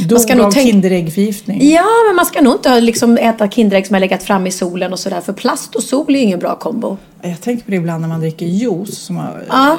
Man 0.10 0.20
ska 0.20 0.28
Dog 0.34 0.38
nog 0.38 0.46
av 0.48 0.52
tänka- 0.52 0.72
Kinderäggförgiftning. 0.72 1.70
Ja, 1.72 1.86
men 2.08 2.16
man 2.16 2.26
ska 2.26 2.42
nog 2.42 2.54
inte 2.56 2.82
liksom 2.82 3.18
äta 3.18 3.48
Kinderägg 3.50 3.88
som 3.88 3.94
har 3.94 4.00
legat 4.00 4.24
fram 4.24 4.48
i 4.48 4.52
solen 4.52 4.94
och 4.94 5.00
sådär. 5.00 5.22
För 5.22 5.34
plast 5.34 5.76
och 5.76 5.84
sol 5.84 6.06
är 6.16 6.20
ju 6.20 6.26
ingen 6.26 6.40
bra 6.40 6.56
kombo. 6.56 6.98
Jag 7.22 7.42
tänker 7.42 7.66
på 7.66 7.72
det 7.72 7.78
ibland 7.78 8.02
när 8.02 8.08
man 8.08 8.20
dricker 8.20 8.46
juice 8.46 8.98
som 8.98 9.18
har 9.18 9.44
Ja. 9.50 9.72
eh, 9.72 9.78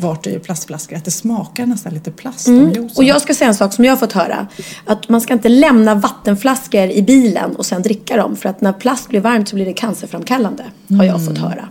varit 0.00 0.26
i 0.26 0.38
plastflaskor. 0.38 0.96
Att 0.96 1.04
det 1.04 1.10
smakar 1.10 1.66
nästan 1.66 1.94
lite 1.94 2.10
plast 2.10 2.48
juicen. 2.48 2.90
Och 2.96 3.04
jag 3.04 3.22
ska 3.22 3.34
säga 3.34 3.48
en 3.48 3.54
sak 3.54 3.72
som 3.72 3.84
jag 3.84 3.92
har 3.92 3.96
fått 3.96 4.12
höra. 4.12 4.46
Att 4.86 5.08
man 5.08 5.20
ska 5.20 5.32
inte 5.32 5.48
lämna 5.48 5.94
vattenflaskor 5.94 6.80
i 6.90 7.02
bilen 7.02 7.56
och 7.56 7.66
sen 7.66 7.82
dricka 7.82 8.16
dem. 8.16 8.36
För 8.36 8.48
att 8.48 8.60
när 8.60 8.72
plast 8.72 9.08
blir 9.08 9.20
varmt 9.20 9.48
så 9.48 9.56
blir 9.56 9.66
det 9.66 9.72
cancerframkallande. 9.72 10.64
Har 10.98 11.04
jag 11.04 11.24
fått 11.26 11.38
höra. 11.38 11.68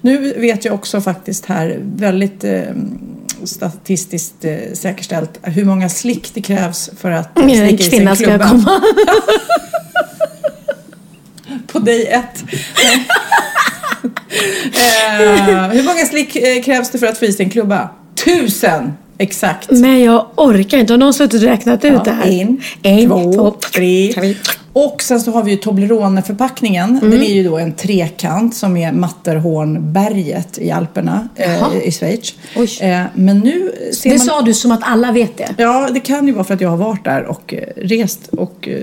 Nu 0.00 0.32
vet 0.40 0.64
jag 0.64 0.74
också 0.74 1.00
faktiskt 1.00 1.46
här 1.46 1.78
väldigt 1.96 2.44
eh, 2.44 2.62
statistiskt 3.44 4.44
eh, 4.44 4.56
säkerställt 4.74 5.38
hur 5.42 5.64
många 5.64 5.88
slick 5.88 6.34
det 6.34 6.40
krävs 6.42 6.90
för 6.96 7.10
att 7.10 7.38
eh, 7.38 7.44
slicka 7.46 7.84
i 7.84 7.90
sig 7.90 7.98
en 8.06 8.16
klubba. 8.16 8.48
komma. 8.48 8.80
På 11.72 11.78
dig 11.78 12.06
ett. 12.06 12.44
eh, 14.04 15.68
hur 15.70 15.82
många 15.82 16.04
slick 16.04 16.36
eh, 16.36 16.62
krävs 16.62 16.90
det 16.90 16.98
för 16.98 17.06
att 17.06 17.18
få 17.18 17.24
i 17.24 17.32
sig 17.32 17.44
en 17.44 17.50
klubba? 17.50 17.88
Tusen! 18.24 18.92
Exakt. 19.18 19.70
Men 19.70 20.00
jag 20.00 20.26
orkar 20.36 20.78
inte. 20.78 20.92
Har 20.92 20.98
någon 20.98 21.14
suttit 21.14 21.42
och 21.42 21.48
räknat 21.48 21.84
ut 21.84 22.04
det 22.04 22.10
här? 22.10 22.40
En, 22.40 22.60
en 22.82 23.08
två, 23.08 23.32
två, 23.32 23.50
tre. 23.50 24.12
tre. 24.14 24.34
Och 24.72 25.02
sen 25.02 25.20
så 25.20 25.30
har 25.30 25.42
vi 25.42 25.50
ju 25.50 25.56
Toblerone-förpackningen. 25.56 26.98
Den 27.02 27.22
är 27.22 27.34
ju 27.34 27.42
då 27.44 27.58
en 27.58 27.72
trekant 27.72 28.56
som 28.56 28.76
är 28.76 28.92
Matterhornberget 28.92 30.58
i 30.58 30.70
Alperna 30.70 31.28
eh, 31.34 31.76
i 31.84 31.92
Schweiz. 31.92 32.34
Eh, 32.80 33.02
men 33.14 33.38
nu 33.38 33.72
ser 33.92 34.10
Det 34.10 34.16
man... 34.16 34.26
sa 34.26 34.42
du 34.42 34.54
som 34.54 34.72
att 34.72 34.80
alla 34.82 35.12
vet 35.12 35.36
det. 35.36 35.54
Ja, 35.56 35.88
det 35.94 36.00
kan 36.00 36.26
ju 36.26 36.32
vara 36.32 36.44
för 36.44 36.54
att 36.54 36.60
jag 36.60 36.68
har 36.68 36.76
varit 36.76 37.04
där 37.04 37.24
och 37.24 37.54
eh, 37.54 37.62
rest 37.76 38.28
och 38.28 38.68
eh, 38.68 38.82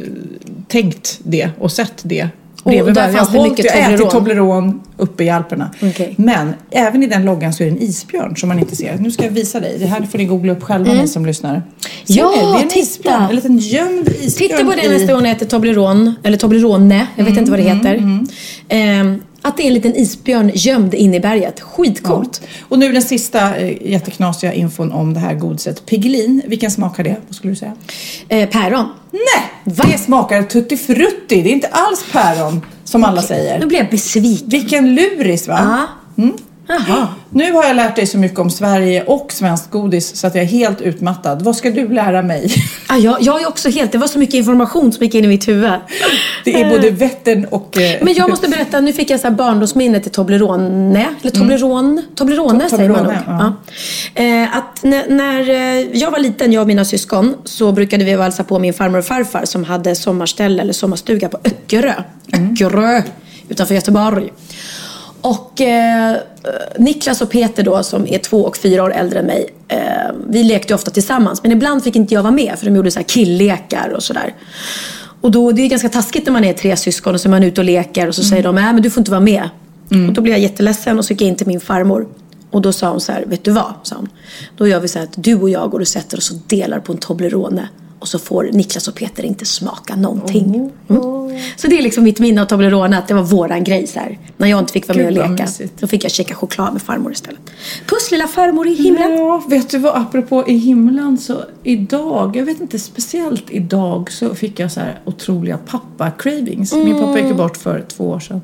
tänkt 0.68 1.20
det 1.24 1.50
och 1.60 1.72
sett 1.72 1.94
det. 2.04 2.28
Och 2.66 2.72
bredvid 2.72 2.94
där 2.94 3.02
varandra. 3.02 3.18
fanns 3.20 3.32
det 3.32 3.42
mycket 3.44 3.72
hållit- 3.72 3.86
jag 3.86 3.94
ätit 3.94 4.10
Toblerone. 4.10 4.72
Toblerone 4.72 4.74
uppe 4.98 5.24
i 5.24 5.30
Alperna. 5.30 5.70
Okej. 5.82 6.14
Men 6.18 6.54
även 6.72 7.04
i 7.04 7.08
den 7.08 7.26
loggan 7.26 7.54
så 7.54 7.64
är 7.64 7.68
det 7.68 7.72
en 7.74 7.82
isbjörn 7.82 8.36
som 8.38 8.50
man 8.50 8.60
inte 8.60 8.76
ser. 8.76 8.98
Nu 9.00 9.12
ska 9.12 9.24
jag 9.24 9.32
visa 9.32 9.60
dig. 9.60 9.76
Det 9.80 9.86
här 9.86 10.02
får 10.02 10.18
ni 10.18 10.26
googla 10.26 10.54
upp 10.54 10.64
själva 10.64 10.94
ni 10.94 11.08
som 11.08 11.26
lyssnar. 11.26 11.64
Ser 12.06 12.22
Mm. 12.22 12.32
Ja, 12.36 12.46
ni? 12.46 12.52
det 12.54 12.58
är 12.60 12.62
en 12.64 12.68
titta. 12.70 12.80
isbjörn. 12.80 13.24
En 13.30 13.36
liten 13.36 13.58
gömd 13.58 14.10
isbjörn. 14.22 14.50
Titta 14.50 14.64
på 14.66 14.72
den 14.72 14.80
i- 14.86 14.98
nästa 14.98 15.14
gång 15.14 15.28
äter 15.28 15.46
Toblerone, 15.46 16.14
eller 16.24 16.38
Toblerone, 16.38 17.08
jag 17.16 17.26
vet 17.26 17.38
inte 17.38 17.52
vad 17.52 17.60
det 17.60 17.64
heter. 17.64 18.26
Ehm, 18.70 19.22
att 19.46 19.58
det 19.58 19.64
är 19.64 19.68
en 19.68 19.74
liten 19.74 19.96
isbjörn 19.96 20.52
gömd 20.54 20.94
in 20.94 21.14
i 21.14 21.20
berget. 21.20 21.62
Skitcoolt. 21.62 22.42
Och 22.62 22.80
nu 22.80 22.92
den 22.92 23.02
sista 23.02 23.56
eh, 23.56 23.92
jätteknasiga 23.92 24.54
infon 24.54 24.92
om 24.92 25.14
det 25.14 25.20
här 25.20 25.34
godiset. 25.34 25.86
Piggelin, 25.86 26.42
vilken 26.46 26.72
smak 26.72 26.98
har 26.98 27.04
det? 27.04 27.16
Vad 27.28 27.36
skulle 27.36 27.52
du 27.54 27.56
säga? 27.56 27.74
Eh, 28.30 28.50
päron. 28.50 28.90
Nej! 29.12 29.52
Det 29.64 29.98
smakar 29.98 30.44
tutti 30.44 30.78
frutti. 30.78 31.42
Det 31.42 31.50
är 31.50 31.54
inte 31.54 31.68
alls 31.68 32.06
päron 32.12 32.66
som 32.84 33.04
alla 33.04 33.22
säger. 33.22 33.60
Nu 33.60 33.66
blir 33.66 33.78
jag 33.78 33.90
besviken. 33.90 34.50
Vilken 34.50 34.96
luris 34.96 35.48
va? 35.48 35.88
Ja. 36.16 36.26
Jaha. 36.68 37.08
Nu 37.36 37.52
har 37.52 37.64
jag 37.64 37.76
lärt 37.76 37.96
dig 37.96 38.08
så 38.08 38.18
mycket 38.18 38.40
om 38.40 38.50
Sverige 38.50 39.04
och 39.04 39.32
svenskt 39.32 39.72
godis 39.72 40.16
så 40.16 40.28
att 40.28 40.36
jag 40.36 40.44
är 40.44 40.48
helt 40.48 40.82
utmattad. 40.82 41.42
Vad 41.42 41.56
ska 41.56 41.70
du 41.70 41.88
lära 41.94 42.22
mig? 42.22 42.54
Ah, 42.88 42.98
jag, 42.98 43.22
jag 43.22 43.42
är 43.42 43.48
också 43.48 43.70
helt, 43.70 43.92
det 43.92 43.98
var 43.98 44.08
så 44.08 44.20
mycket 44.20 44.36
information 44.36 44.94
som 44.94 45.04
gick 45.04 45.16
in 45.16 45.26
i 45.26 45.28
mitt 45.28 45.48
huvud. 45.48 45.72
Det 46.44 46.62
är 46.62 46.70
både 46.70 46.90
Vättern 46.90 47.46
och... 47.46 47.78
eh, 47.78 47.98
Men 48.02 48.14
jag 48.14 48.30
måste 48.34 48.50
berätta, 48.50 48.80
nu 48.82 48.94
fick 48.94 49.10
jag 49.10 49.20
så 49.20 49.28
här 49.28 49.36
barndomsminne 49.36 50.00
till 50.00 50.12
Toblerone. 50.12 51.06
Eller 51.22 51.32
Toblerone, 51.32 52.04
Toblerone 52.16 52.70
säger 52.70 52.90
man 52.90 53.04
nog. 53.04 53.12
Mm. 53.14 53.24
Toblerone, 53.26 53.54
Ja. 54.16 54.24
Eh, 54.24 54.58
att 54.58 54.84
när, 54.84 55.10
när 55.10 55.50
eh, 55.50 55.98
jag 55.98 56.12
var 56.12 56.20
liten, 56.20 56.52
jag 56.54 56.62
och 56.62 56.68
mina 56.68 56.86
syskon, 56.86 57.36
så 57.44 57.72
brukade 57.72 58.04
vi 58.06 58.16
valsa 58.16 58.44
på 58.44 58.60
min 58.60 58.74
farmor 58.74 59.00
och 59.00 59.06
farfar 59.06 59.46
som 59.46 59.64
hade 59.64 59.96
sommarställe 59.96 60.62
eller 60.62 60.74
sommarstuga 60.74 61.30
på 61.30 61.38
Öckerö. 61.44 61.94
Mm. 62.34 62.52
Öckerö 62.54 63.02
utanför 63.50 63.76
Göteborg. 63.76 64.30
Och 65.26 65.62
eh, 65.62 66.18
Niklas 66.78 67.22
och 67.22 67.30
Peter 67.30 67.64
då 67.64 67.84
som 67.84 68.08
är 68.08 68.18
två 68.18 68.42
och 68.42 68.58
fyra 68.58 68.84
år 68.84 68.94
äldre 68.94 69.20
än 69.20 69.26
mig. 69.26 69.50
Eh, 69.68 69.80
vi 70.28 70.44
lekte 70.44 70.76
ofta 70.76 70.92
tillsammans 70.92 71.44
men 71.44 71.52
ibland 71.52 71.84
fick 71.84 71.96
inte 71.96 72.14
jag 72.14 72.24
vara 72.24 72.34
med 72.34 72.54
för 72.58 72.66
de 72.66 72.76
gjorde 72.76 72.92
så 72.92 73.00
här 73.00 73.06
killlekar 73.06 73.90
och 73.90 74.04
sådär. 74.04 74.36
Och 75.22 75.32
då, 75.32 75.52
det 75.52 75.62
är 75.62 75.68
ganska 75.68 75.90
taskigt 75.90 76.26
när 76.26 76.34
man 76.34 76.44
är 76.44 76.54
tre 76.54 76.78
syskon 76.78 77.14
och 77.14 77.22
så 77.22 77.28
är 77.28 77.32
man 77.32 77.44
ute 77.44 77.62
och 77.62 77.66
leker 77.66 78.08
och 78.08 78.16
så 78.16 78.24
säger 78.24 78.44
de 78.44 78.56
nej 78.56 78.74
men 78.74 78.82
du 78.82 78.90
får 78.90 79.02
inte 79.02 79.12
vara 79.12 79.22
med. 79.22 79.50
Och 80.08 80.14
då 80.14 80.22
blev 80.22 80.34
jag 80.34 80.42
jätteledsen 80.42 81.00
och 81.00 81.06
så 81.06 81.14
gick 81.14 81.22
jag 81.22 81.28
in 81.28 81.36
till 81.36 81.48
min 81.48 81.60
farmor. 81.60 82.08
Och 82.52 82.62
då 82.62 82.74
sa 82.74 82.90
hon 82.90 83.02
så 83.02 83.12
här, 83.12 83.26
vet 83.26 83.44
du 83.44 83.52
vad? 83.52 83.74
Sa 83.84 83.96
hon. 83.96 84.10
Då 84.58 84.68
gör 84.68 84.80
vi 84.80 84.88
så 84.88 85.00
här 85.00 85.06
att 85.06 85.24
du 85.24 85.36
och 85.36 85.50
jag 85.50 85.72
går 85.72 85.80
och 85.80 85.88
sätter 85.88 86.18
oss 86.18 86.32
och 86.32 86.38
delar 86.48 86.80
på 86.80 86.92
en 86.92 86.98
Toblerone. 86.98 87.70
Och 88.00 88.08
så 88.08 88.20
får 88.20 88.44
Niklas 88.44 88.88
och 88.88 88.96
Peter 88.96 89.26
inte 89.26 89.46
smaka 89.46 89.96
någonting. 89.96 90.72
Mm. 90.90 91.40
Så 91.56 91.68
det 91.68 91.78
är 91.78 91.82
liksom 91.82 92.04
mitt 92.04 92.20
minne 92.20 92.42
av 92.42 92.46
Toblerone, 92.46 92.98
att 92.98 93.08
det 93.08 93.14
var 93.14 93.24
våran 93.24 93.64
grej 93.64 93.88
så 93.88 94.00
här. 94.00 94.20
När 94.38 94.48
jag 94.48 94.60
inte 94.60 94.74
fick 94.74 94.88
vara 94.88 94.98
med 94.98 95.08
och 95.08 95.14
Gud, 95.14 95.22
vad 95.22 95.32
leka. 95.32 95.70
Då 95.80 95.88
fick 95.88 96.04
jag 96.04 96.12
käka 96.12 96.36
choklad 96.36 96.74
med 96.74 96.82
farmor 96.82 97.12
istället. 97.12 97.42
Puss 97.88 98.12
lilla 98.12 98.28
farmor 98.28 98.68
i 98.68 98.74
himlen. 98.74 99.12
Ja, 99.12 99.44
vet 99.48 99.70
du 99.70 99.78
vad? 99.78 99.96
Apropå 99.96 100.48
i 100.48 100.58
himlen 100.58 101.18
så 101.18 101.44
idag, 101.64 102.36
jag 102.36 102.46
vet 102.46 102.62
inte, 102.62 102.80
speciellt 102.80 103.44
idag 103.50 104.12
så 104.12 104.36
fick 104.36 104.60
jag 104.60 104.72
så 104.72 104.80
här 104.80 105.00
otroliga 105.06 105.58
pappa-cravings. 105.58 106.76
Min 106.86 107.00
pappa 107.00 107.20
gick 107.20 107.36
bort 107.38 107.58
för 107.58 107.86
två 107.88 108.10
år 108.10 108.20
sedan. 108.20 108.42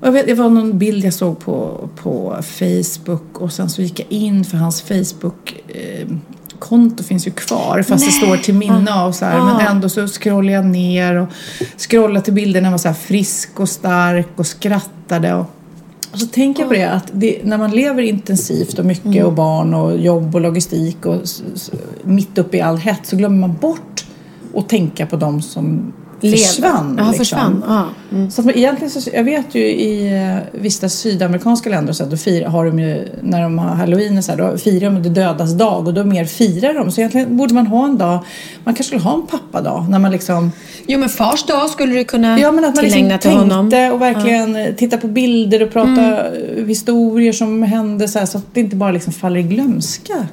Och 0.00 0.06
jag 0.06 0.12
vet, 0.12 0.26
det 0.26 0.34
var 0.34 0.48
någon 0.48 0.78
bild 0.78 1.04
jag 1.04 1.14
såg 1.14 1.38
på, 1.38 1.88
på 1.96 2.36
Facebook 2.42 3.40
och 3.40 3.52
sen 3.52 3.70
så 3.70 3.82
gick 3.82 4.00
jag 4.00 4.06
in 4.10 4.44
för 4.44 4.56
hans 4.56 4.82
Facebook 4.82 5.62
eh, 5.68 6.08
konto 6.68 7.02
finns 7.04 7.26
ju 7.26 7.30
kvar 7.30 7.82
fast 7.82 8.06
det 8.06 8.12
står 8.12 8.36
till 8.36 8.54
minne 8.54 8.94
av 8.94 9.12
så 9.12 9.24
här. 9.24 9.38
Men 9.44 9.66
ändå 9.66 9.88
så 9.88 10.06
scrollade 10.08 10.52
jag 10.52 10.64
ner 10.64 11.16
och 11.16 11.28
scrollade 11.76 12.24
till 12.24 12.32
bilder 12.32 12.60
när 12.60 12.64
han 12.64 12.72
var 12.72 12.78
så 12.78 12.88
här 12.88 12.94
frisk 12.94 13.60
och 13.60 13.68
stark 13.68 14.28
och 14.36 14.46
skrattade. 14.46 15.34
Och, 15.34 15.46
och 16.12 16.18
så 16.18 16.26
tänker 16.26 16.62
jag 16.62 16.68
på 16.68 16.74
det 16.74 16.90
att 16.90 17.10
det, 17.12 17.40
när 17.44 17.58
man 17.58 17.70
lever 17.70 18.02
intensivt 18.02 18.78
och 18.78 18.84
mycket 18.84 19.06
Mm. 19.06 19.26
och 19.26 19.32
barn 19.32 19.74
och 19.74 19.98
jobb 19.98 20.34
och 20.34 20.40
logistik 20.40 21.06
och 21.06 21.20
mitt 22.02 22.38
uppe 22.38 22.56
i 22.56 22.60
all 22.60 22.76
hett 22.76 23.06
så 23.06 23.16
glömmer 23.16 23.38
man 23.38 23.56
bort 23.60 24.04
att 24.56 24.68
tänka 24.68 25.06
på 25.06 25.16
de 25.16 25.42
som. 25.42 25.92
Försvann. 26.30 26.94
Ja, 26.98 27.04
liksom. 27.04 27.18
försvann. 27.18 27.64
Ja. 27.68 27.84
Mm. 28.12 28.30
Så 28.30 28.40
att 28.40 28.44
man, 28.44 28.54
egentligen 28.54 28.90
så, 28.90 29.10
jag 29.12 29.24
vet 29.24 29.54
ju 29.54 29.66
i 29.66 30.16
eh, 30.16 30.60
vissa 30.60 30.88
sydamerikanska 30.88 31.70
länder 31.70 31.92
så 31.92 32.04
att 32.04 32.10
då 32.10 32.16
firar, 32.16 32.48
har 32.48 32.64
de 32.64 32.78
ju, 32.78 33.08
när 33.22 33.42
de 33.42 33.58
har 33.58 33.74
halloween 33.74 34.22
så 34.22 34.32
här, 34.32 34.38
då 34.38 34.58
firar 34.58 34.90
de 34.90 35.02
det 35.02 35.08
dödas 35.08 35.52
dag 35.52 35.88
och 35.88 35.94
då 35.94 36.04
mer 36.04 36.24
firar 36.24 36.74
de. 36.74 36.90
Så 36.90 37.00
egentligen 37.00 37.36
borde 37.36 37.54
man 37.54 37.66
ha 37.66 37.84
en 37.84 37.98
dag, 37.98 38.18
man 38.64 38.74
kanske 38.74 38.84
skulle 38.84 39.02
ha 39.02 39.14
en 39.14 39.26
pappadag 39.26 39.86
när 39.90 39.98
man 39.98 40.12
liksom 40.12 40.52
Jo 40.86 40.98
men 40.98 41.08
fars 41.08 41.42
dag 41.46 41.70
skulle 41.70 41.94
du 41.94 42.04
kunna 42.04 42.38
Ja 42.38 42.52
men 42.52 42.64
att 42.64 42.74
man 42.74 42.84
tillägna 42.84 43.14
liksom 43.14 43.30
till 43.30 43.40
honom. 43.40 43.92
och 43.92 44.02
verkligen 44.02 44.56
eh, 44.56 44.74
titta 44.74 44.96
på 44.96 45.06
bilder 45.06 45.62
och 45.62 45.72
prata 45.72 46.26
eh, 46.26 46.66
historier 46.66 47.32
som 47.32 47.62
hände 47.62 48.08
så, 48.08 48.18
här, 48.18 48.26
så 48.26 48.38
att 48.38 48.54
det 48.54 48.60
inte 48.60 48.76
bara 48.76 48.90
liksom 48.90 49.12
faller 49.12 49.40
i 49.40 49.42
glömska. 49.42 50.26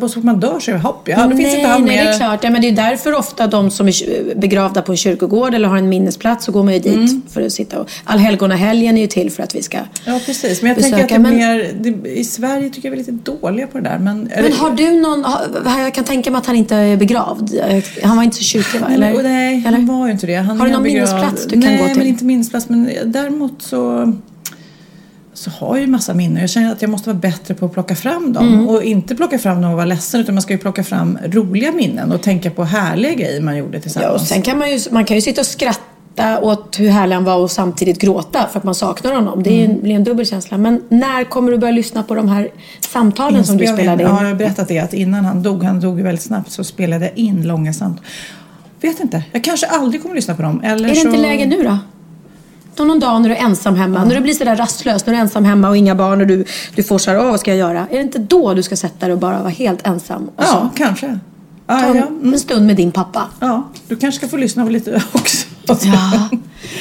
Så 0.00 0.18
att 0.18 0.24
man 0.24 0.40
dör 0.40 0.60
så 0.60 0.70
är 0.70 0.74
det 0.74 0.80
hopp, 0.80 1.08
ja, 1.08 1.26
det 1.26 1.36
finns 1.36 1.40
nej, 1.48 1.56
inte 1.56 1.68
han 1.68 1.84
nej, 1.84 1.96
mer. 1.96 2.04
det 2.04 2.10
är 2.10 2.18
klart. 2.18 2.44
Ja, 2.44 2.50
men 2.50 2.60
det 2.62 2.68
är 2.68 2.72
därför 2.72 3.12
ofta 3.14 3.46
de 3.46 3.70
som 3.70 3.88
är 3.88 4.34
begravda 4.34 4.82
på 4.82 4.92
en 4.92 4.96
kyrkogård 4.96 5.54
eller 5.54 5.68
har 5.68 5.76
en 5.76 5.88
minnesplats 5.88 6.44
så 6.44 6.52
går 6.52 6.64
man 6.64 6.74
ju 6.74 6.80
dit 6.80 6.94
Mm. 6.94 7.22
för 7.30 7.42
att 7.42 7.52
sitta 7.52 7.80
och... 7.80 7.90
Allhelgonahelgen 8.04 8.96
är 8.96 9.00
ju 9.00 9.06
till 9.06 9.30
för 9.30 9.42
att 9.42 9.54
vi 9.54 9.62
ska... 9.62 9.78
Ja 10.04 10.20
precis, 10.26 10.62
men 10.62 10.68
jag 10.68 10.76
Besöka, 10.76 10.96
tänker 10.96 11.16
att 11.16 11.22
det 11.24 11.28
är 11.28 11.56
mer, 11.56 11.72
det, 12.02 12.10
i 12.10 12.24
Sverige 12.24 12.70
tycker 12.70 12.88
jag 12.88 12.96
vi 12.96 13.02
är 13.02 13.12
lite 13.12 13.30
dåliga 13.40 13.66
på 13.66 13.78
det 13.78 13.84
där. 13.84 13.98
Men, 13.98 14.30
Men 14.42 14.52
har 14.52 14.70
du 14.70 14.90
någon... 15.00 15.24
Har, 15.64 15.80
jag 15.80 15.94
kan 15.94 16.04
tänka 16.04 16.30
mig 16.30 16.38
att 16.38 16.46
han 16.46 16.56
inte 16.56 16.76
är 16.76 16.96
begravd. 16.96 17.60
Han 18.02 18.16
var 18.16 18.24
inte 18.24 18.36
så 18.36 18.42
kyrklig 18.44 18.80
va? 18.80 18.88
Eller? 18.90 19.12
Nej, 19.22 19.22
nej 19.22 19.60
han 19.72 19.86
var 19.86 20.06
ju 20.06 20.12
inte 20.12 20.26
det. 20.26 20.34
Han 20.36 20.60
Har 20.60 20.66
du 20.66 20.72
någon 20.72 20.82
begravd- 20.86 20.92
minnesplats 20.94 21.44
du 21.44 21.50
kan 21.50 21.60
nej, 21.60 21.78
gå 21.78 21.88
till? 21.88 21.98
men 21.98 22.06
inte 22.06 22.24
minnesplats. 22.24 22.68
Men 22.68 22.90
däremot 23.04 23.62
så, 23.62 24.12
så 25.38 25.50
har 25.50 25.68
jag 25.76 25.80
ju 25.80 25.86
massa 25.86 26.14
minnen. 26.14 26.40
Jag 26.40 26.50
känner 26.50 26.72
att 26.72 26.82
jag 26.82 26.90
måste 26.90 27.08
vara 27.08 27.18
bättre 27.18 27.54
på 27.54 27.66
att 27.66 27.72
plocka 27.72 27.96
fram 27.96 28.32
dem. 28.32 28.48
Mm. 28.48 28.68
Och 28.68 28.82
inte 28.82 29.14
plocka 29.16 29.38
fram 29.38 29.62
dem 29.62 29.70
och 29.70 29.76
vara 29.76 29.86
ledsen. 29.86 30.20
Utan 30.20 30.34
man 30.34 30.42
ska 30.42 30.52
ju 30.52 30.58
plocka 30.58 30.84
fram 30.84 31.18
roliga 31.26 31.72
minnen 31.72 32.12
och 32.12 32.22
tänka 32.22 32.50
på 32.50 32.64
härliga 32.64 33.14
grejer 33.14 33.40
man 33.40 33.56
gjorde 33.56 33.76
Ja, 33.76 33.80
tillsammans. 33.82 34.22
och 34.22 34.28
sen 34.28 34.42
kan 34.42 34.58
man 34.58 34.70
ju, 34.70 34.78
man 34.90 35.04
kan 35.04 35.16
ju 35.16 35.20
sitta 35.20 35.40
och 35.40 35.46
skratta 35.46 36.40
åt 36.42 36.76
hur 36.78 36.88
härlig 36.88 37.14
han 37.14 37.24
var 37.24 37.36
och 37.36 37.50
samtidigt 37.50 37.98
gråta 38.00 38.46
för 38.52 38.58
att 38.58 38.64
man 38.64 38.74
saknar 38.74 39.12
honom. 39.14 39.42
Det 39.42 39.64
Mm. 39.64 39.80
blir 39.82 39.94
en 39.94 40.04
dubbel 40.04 40.26
känsla. 40.26 40.58
Men 40.58 40.82
när 40.88 41.24
kommer 41.24 41.52
du 41.52 41.58
börja 41.58 41.72
lyssna 41.72 42.02
på 42.02 42.14
de 42.14 42.28
här 42.28 42.48
samtalen 42.80 43.44
som 43.44 43.56
du 43.56 43.66
spelade 43.66 44.02
in? 44.02 44.08
Ja, 44.08 44.22
jag 44.22 44.28
har 44.28 44.34
berättat 44.34 44.68
det 44.68 44.78
att 44.78 44.94
innan 44.94 45.24
han 45.24 45.42
dog, 45.42 45.62
han 45.64 45.80
dog 45.80 45.98
ju 45.98 46.04
väldigt 46.04 46.24
snabbt, 46.24 46.50
så 46.50 46.64
spelade 46.64 47.04
jag 47.04 47.18
in 47.18 47.42
långa 47.42 47.72
samtal. 47.72 48.04
Vet 48.80 49.00
inte, 49.00 49.22
jag 49.32 49.44
kanske 49.44 49.66
aldrig 49.66 50.02
kommer 50.02 50.14
lyssna 50.14 50.34
på 50.34 50.42
dem. 50.42 50.60
Eller 50.64 50.84
Är 50.88 50.92
det 50.94 51.00
så... 51.00 51.08
inte 51.08 51.20
läge 51.20 51.46
nu 51.46 51.62
då? 51.62 51.78
Då 52.78 52.84
någon 52.84 53.00
dag 53.00 53.22
när 53.22 53.28
du 53.28 53.34
är 53.34 53.40
ensam 53.40 53.76
hemma, 53.76 54.04
när 54.04 54.14
du 54.14 54.20
blir 54.20 54.34
sådär 54.34 54.56
rastlös, 54.56 55.06
när 55.06 55.12
du 55.12 55.18
är 55.18 55.22
ensam 55.22 55.44
hemma 55.44 55.68
och 55.68 55.76
inga 55.76 55.94
barn 55.94 56.20
och 56.20 56.26
du, 56.26 56.44
du 56.74 56.82
får 56.82 56.98
såhär, 56.98 57.18
åh 57.18 57.30
vad 57.30 57.40
ska 57.40 57.50
jag 57.50 57.58
göra? 57.58 57.86
Är 57.90 57.94
det 57.94 58.00
inte 58.00 58.18
då 58.18 58.54
du 58.54 58.62
ska 58.62 58.76
sätta 58.76 59.06
dig 59.06 59.12
och 59.12 59.18
bara 59.18 59.38
vara 59.38 59.48
helt 59.48 59.86
ensam? 59.86 60.30
Ja, 60.36 60.44
så 60.44 60.68
kanske. 60.76 61.06
ta 61.06 61.12
Ja, 61.66 61.84
en, 61.84 61.96
ja, 61.96 62.06
mm. 62.06 62.32
en 62.32 62.40
stund 62.40 62.66
med 62.66 62.76
din 62.76 62.92
pappa? 62.92 63.26
ja, 63.40 63.68
du 63.88 63.96
kanske 63.96 64.18
ska 64.18 64.28
få 64.28 64.36
lyssna 64.36 64.64
på 64.64 64.70
lite 64.70 65.02
också. 65.12 65.46
Ja. 65.66 66.28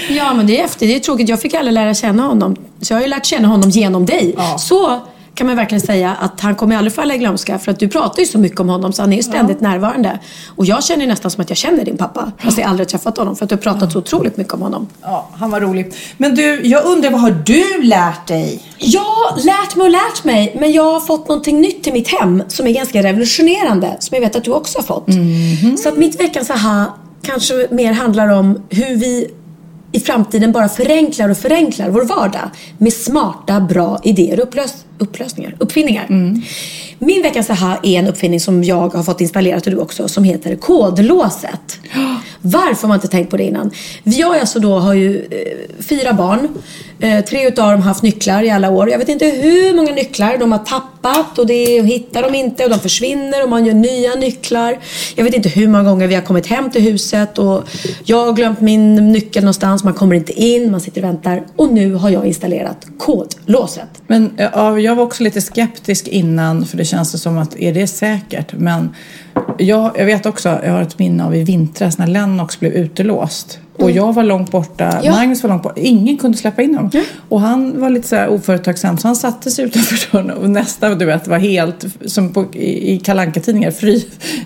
Ja, 0.10 0.34
men 0.34 0.48
det 0.48 0.60
är 0.60 0.66
efter. 0.66 0.88
Det 0.88 0.96
är 0.96 1.00
tråkigt. 1.00 1.30
Jag 1.30 1.42
fick 1.42 1.54
aldrig 1.54 1.74
lära 1.74 1.94
känna 1.94 2.24
honom. 2.24 2.56
Så 2.82 2.94
jag 2.94 2.98
har 2.98 3.04
ju 3.04 3.10
lärt 3.10 3.26
känna 3.26 3.48
honom 3.48 3.70
genom 3.70 4.06
dig. 4.06 4.34
Ja. 4.38 4.58
Så 4.58 5.00
kan 5.38 5.48
man 5.48 5.56
verkligen 5.56 5.82
säga 5.82 6.16
att 6.20 6.42
han 6.42 6.56
kommer 6.56 6.76
aldrig 6.76 6.94
falla 6.94 7.16
i 7.16 7.18
glömska. 7.18 7.60
För 7.60 7.72
att 7.72 7.80
du 7.80 7.88
pratar 7.88 8.20
ju 8.20 8.26
så 8.26 8.40
mycket 8.40 8.60
om 8.60 8.70
honom 8.70 8.94
så 8.94 9.02
han 9.02 9.14
är 9.14 9.18
ju 9.18 9.24
ständigt 9.24 9.62
närvarande. 9.62 10.20
Och 10.56 10.66
jag 10.66 10.84
känner 10.84 11.08
nästan 11.08 11.32
som 11.32 11.42
att 11.42 11.50
jag 11.50 11.58
känner 11.58 11.86
din 11.86 11.98
pappa. 11.98 12.32
Fast 12.38 12.58
jag 12.58 12.68
aldrig 12.68 12.88
träffat 12.88 13.18
honom. 13.18 13.36
För 13.36 13.46
att 13.46 13.50
du 13.50 13.56
har 13.56 13.62
pratat 13.62 13.92
så 13.92 14.00
otroligt 14.00 14.38
mycket 14.38 14.54
om 14.54 14.62
honom. 14.62 14.88
Ja, 15.02 15.30
han 15.34 15.52
var 15.52 15.62
rolig. 15.62 15.94
Men 16.18 16.36
du, 16.36 16.62
jag 16.64 16.86
undrar 16.86 17.12
vad 17.12 17.22
har 17.22 17.32
du 17.46 17.84
lärt 17.84 18.28
dig? 18.28 18.62
Jag 18.78 19.02
har 19.02 19.46
lärt 19.46 19.76
mig 19.76 19.86
och 19.86 19.92
lärt 19.92 20.24
mig. 20.24 20.56
Men 20.60 20.72
jag 20.72 20.94
har 20.94 21.00
fått 21.00 21.28
någonting 21.28 21.62
nytt 21.62 21.84
till 21.84 21.94
mitt 21.94 22.08
hem 22.08 22.44
som 22.48 22.68
är 22.68 22.72
ganska 22.72 23.04
revolutionerande. 23.04 23.98
Som 24.00 24.16
jag 24.16 24.22
vet 24.22 24.36
att 24.36 24.44
du 24.44 24.52
också 24.52 24.78
har 24.78 24.84
fått. 24.84 25.08
Så 25.80 25.90
att 25.90 25.98
mitt 25.98 26.20
veckans 26.20 26.50
aha 26.50 26.98
kanske 27.22 27.68
mer 27.72 27.94
handlar 27.94 28.28
om 28.28 28.62
hur 28.70 28.96
vi 28.96 29.28
i 29.92 30.00
framtiden 30.00 30.52
bara 30.52 30.70
förenklar 30.70 31.30
och 31.30 31.38
förenklar 31.38 31.90
vår 31.90 32.04
vardag 32.04 32.50
med 32.78 32.94
smarta, 32.94 33.60
bra 33.60 34.00
idéer 34.04 34.40
och 34.40 34.48
upplös 34.48 34.74
upplösningar, 34.98 35.56
uppfinningar. 35.60 36.08
Min 37.00 37.22
veckans 37.22 37.50
aha 37.50 37.78
är 37.84 38.00
en 38.00 38.08
uppfinning 38.08 38.40
som 38.40 38.64
jag 38.64 38.94
har 38.94 39.04
fått 39.04 39.22
installerat 39.22 39.66
och 39.68 39.72
du 39.72 39.78
också 39.78 40.08
som 40.08 40.24
heter 40.24 40.56
kodlåset. 40.56 41.80
Varför 42.42 42.82
har 42.82 42.88
man 42.88 42.96
inte 42.96 43.08
tänkt 43.08 43.30
på 43.30 43.38
det 43.38 43.44
innan? 43.44 43.72
Jag 44.04 44.38
alltså 44.38 44.60
då 44.60 44.80
har 44.80 44.94
ju 44.94 45.18
eh, 45.32 45.84
fyra 45.84 46.14
barn. 46.14 46.48
Eh, 47.00 47.26
tre 47.26 47.48
utav 47.48 47.72
dem 47.72 47.82
har 47.82 47.88
haft 47.88 48.04
nycklar 48.04 48.44
i 48.44 48.50
alla 48.50 48.70
år. 48.70 48.90
Jag 48.90 48.98
vet 48.98 49.10
inte 49.10 49.26
hur 49.26 49.76
många 49.76 49.92
nycklar 49.92 50.38
de 50.38 50.52
har 50.52 50.60
tappat 50.60 51.40
och 51.40 51.48
det 51.48 51.82
och 51.82 51.88
hittar 51.88 52.24
de 52.24 52.36
inte 52.36 52.64
och 52.64 52.70
de 52.70 52.80
försvinner 52.80 53.44
och 53.44 53.50
man 53.50 53.66
gör 53.66 53.74
nya 53.74 54.16
nycklar. 54.16 54.78
Jag 55.16 55.24
vet 55.24 55.34
inte 55.34 55.50
hur 55.50 55.68
många 55.68 55.84
gånger 55.84 56.08
vi 56.08 56.16
har 56.16 56.22
kommit 56.22 56.48
hem 56.48 56.72
till 56.72 56.82
huset 56.82 57.38
och 57.38 57.64
jag 58.04 58.26
har 58.26 58.34
glömt 58.34 58.62
min 58.62 59.12
nyckel 59.12 59.44
någonstans. 59.44 59.84
Man 59.84 59.94
kommer 59.94 60.16
inte 60.16 60.34
in, 60.34 60.72
man 60.72 60.82
sitter 60.82 61.02
och 61.02 61.10
väntar. 61.10 61.44
Och 61.56 61.74
nu 61.74 61.94
har 61.94 62.10
jag 62.10 62.26
installerat 62.26 62.88
kodlåset. 62.98 63.90
Men 64.08 64.32
ja, 64.38 64.80
jag 64.80 64.96
var 64.96 65.04
också 65.04 65.24
lite 65.24 65.42
skeptisk 65.42 66.08
innan 66.08 66.66
för 66.66 66.78
det 66.78 66.86
känns 66.86 67.22
som 67.22 67.38
att 67.38 67.60
är 67.60 67.74
det 67.74 67.88
säkert? 67.88 68.54
Men 68.54 68.96
jag, 69.60 69.92
jag 69.98 70.06
vet 70.06 70.26
också, 70.26 70.60
jag 70.64 70.72
har 70.72 70.82
ett 70.82 71.00
minne 71.00 71.26
av 71.26 71.36
i 71.36 71.44
vintras 71.44 71.98
när 71.98 72.08
Lennox 72.08 72.60
blev 72.60 72.74
utelåst. 72.74 73.60
Och 73.80 73.92
jag 73.92 74.14
var 74.14 74.24
långt 74.24 74.52
borta, 74.52 75.00
Ja. 75.04 75.12
Magnus 75.12 75.44
var 75.44 75.50
långt 75.50 75.64
borta. 75.64 75.82
Ingen 75.82 76.18
kunde 76.18 76.38
släppa 76.38 76.62
in 76.62 76.76
honom. 76.76 76.92
Och 77.30 77.42
han 77.42 77.82
var 77.82 77.90
lite 77.90 78.08
så 78.08 78.16
här 78.16 78.28
oföretagsam 78.28 78.98
så 78.98 79.08
han 79.08 79.16
satte 79.16 79.52
sig 79.52 79.66
utanför 79.66 80.12
dörren 80.12 80.32
och 80.32 80.50
nästa 80.50 80.96
du 80.96 81.06
vet 81.06 81.28
var 81.28 81.38
helt 81.38 81.86
som 82.06 82.34
på, 82.34 82.46
i, 82.54 82.94
i 82.94 83.00
Kalle 83.00 83.22
Anka-tidningar 83.22 83.72
fry, 83.72 84.04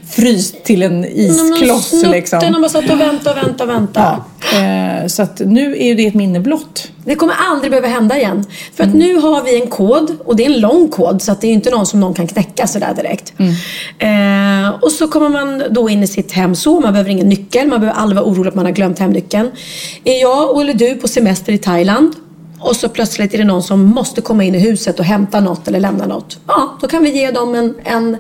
fryst 0.10 0.64
till 0.64 0.84
en 0.84 1.06
iskloss 1.06 2.04
liksom. 2.06 2.40
har 2.40 2.62
bara 2.62 2.70
satt 2.70 2.90
och 2.90 3.00
väntat 3.00 3.38
och 3.38 3.44
väntat 3.44 3.62
och 3.62 3.70
väntat. 3.70 4.04
Ja. 4.04 4.26
Eh, 4.52 5.08
så 5.08 5.22
att 5.22 5.40
nu 5.40 5.76
är 5.80 5.96
det 5.96 6.08
ett 6.08 6.14
minne 6.14 6.40
blott. 6.40 6.92
Det 7.06 7.16
kommer 7.16 7.34
aldrig 7.52 7.72
behöva 7.72 7.88
hända 7.88 8.18
igen. 8.18 8.46
För 8.74 8.84
att 8.84 8.94
nu 8.94 9.16
har 9.16 9.44
vi 9.44 9.62
en 9.62 9.68
kod 9.68 10.16
och 10.26 10.36
det 10.36 10.46
är 10.46 10.50
en 10.50 10.60
lång 10.60 10.88
kod 10.88 11.22
så 11.22 11.32
att 11.32 11.42
det 11.42 11.48
är 11.48 11.52
inte 11.52 11.72
någon 11.72 11.86
som 11.86 12.00
någon 12.00 12.14
kan 12.14 12.28
knäcka 12.28 12.68
sådär 12.68 12.94
direkt. 12.96 13.34
Eh, 14.00 14.84
och 14.84 14.92
så 14.92 15.08
kommer 15.08 15.30
man 15.30 15.64
då 15.70 15.90
in 15.90 16.04
i 16.04 16.08
sitt 16.08 16.32
hem 16.32 16.56
så. 16.56 16.80
Man 16.80 16.94
behöver 16.94 17.10
ingen 17.10 17.30
nyckel. 17.30 17.68
Man 17.68 17.80
behöver 17.80 18.00
aldrig 18.00 18.16
vara 18.16 18.30
orolig 18.30 18.50
att 18.50 18.56
man 18.56 18.66
har 18.66 18.72
glömt 18.72 19.00
hemnyckeln. 19.00 19.52
Är 20.04 20.22
jag 20.22 20.62
eller 20.62 20.74
du 20.74 20.96
på 20.96 21.08
semester 21.08 21.54
i 21.54 21.58
Thailand 21.58 22.16
och 22.62 22.76
så 22.76 22.90
plötsligt 22.90 23.34
är 23.34 23.38
det 23.38 23.44
någon 23.44 23.64
som 23.64 23.86
måste 23.86 24.22
komma 24.22 24.44
in 24.44 24.56
i 24.56 24.60
huset 24.60 25.00
och 25.00 25.06
hämta 25.06 25.40
något 25.40 25.68
eller 25.68 25.80
lämna 25.80 26.06
något. 26.06 26.40
Ja, 26.48 26.78
då 26.82 26.88
kan 26.88 27.04
vi 27.04 27.10
ge 27.10 27.32
dem 27.32 27.56
en, 27.56 27.76
en, 27.84 28.18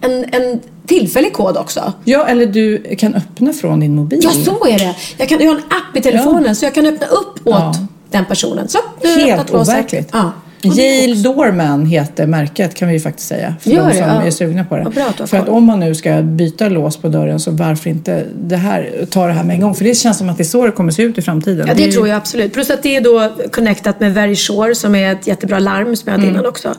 en, 0.00 0.24
en 0.32 0.60
tillfällig 0.86 1.32
kod 1.32 1.56
också. 1.56 1.92
Ja, 2.04 2.26
eller 2.26 2.46
du 2.46 2.96
kan 2.98 3.14
öppna 3.14 3.52
från 3.52 3.80
din 3.80 3.94
mobil. 3.94 4.20
Ja, 4.22 4.30
så 4.30 4.66
är 4.66 4.78
det. 4.78 4.94
Jag, 5.16 5.28
kan, 5.28 5.40
jag 5.40 5.48
har 5.48 5.56
en 5.56 5.62
app 5.62 5.96
i 5.96 6.00
telefonen 6.00 6.56
så 6.56 6.64
jag 6.66 6.74
kan 6.74 6.86
öppna 6.86 7.06
upp 7.06 7.46
åt 7.46 7.54
Ja. 7.54 7.74
den 8.10 8.24
personen. 8.24 8.68
Så, 8.68 8.78
Helt 9.02 9.50
overkligt. 9.50 10.08
Ja. 10.12 10.32
Det 10.62 10.68
Yale 10.82 11.14
Doorman 11.14 11.86
heter 11.86 12.26
märket 12.26 12.74
kan 12.74 12.88
vi 12.88 12.94
ju 12.94 13.00
faktiskt 13.00 13.28
säga. 13.28 13.54
För 13.60 13.70
Gör 13.70 13.82
de 13.82 13.88
det? 13.88 13.94
som 13.94 14.02
Ja. 14.08 14.22
är 14.22 14.30
sugna 14.30 14.64
på 14.64 14.76
det. 14.76 14.84
Bra 14.84 15.26
för 15.26 15.36
att 15.36 15.48
om 15.48 15.64
man 15.64 15.80
nu 15.80 15.94
ska 15.94 16.22
byta 16.22 16.68
lås 16.68 16.96
på 16.96 17.08
dörren 17.08 17.40
så 17.40 17.50
varför 17.50 17.90
inte 17.90 18.24
det 18.42 18.56
här, 18.56 19.06
ta 19.10 19.26
det 19.26 19.32
här 19.32 19.44
med 19.44 19.54
en 19.54 19.60
gång. 19.60 19.74
För 19.74 19.84
det 19.84 19.94
känns 19.94 20.18
som 20.18 20.28
att 20.28 20.36
det 20.36 20.42
är 20.42 20.44
så 20.44 20.66
det 20.66 20.72
kommer 20.72 20.92
se 20.92 21.02
ut 21.02 21.18
i 21.18 21.22
framtiden. 21.22 21.66
Ja, 21.68 21.74
det 21.74 21.82
ju- 21.82 21.92
tror 21.92 22.08
jag 22.08 22.16
absolut. 22.16 22.52
Plus 22.52 22.70
att 22.70 22.82
det 22.82 22.96
är 22.96 23.00
då 23.00 23.32
connectat 23.52 24.00
med 24.00 24.14
Verisure 24.14 24.74
som 24.74 24.94
är 24.94 25.12
ett 25.12 25.26
jättebra 25.26 25.58
larm 25.58 25.96
som 25.96 26.02
jag 26.06 26.12
hade 26.12 26.22
Mm. 26.24 26.34
innan 26.34 26.46
också. 26.46 26.74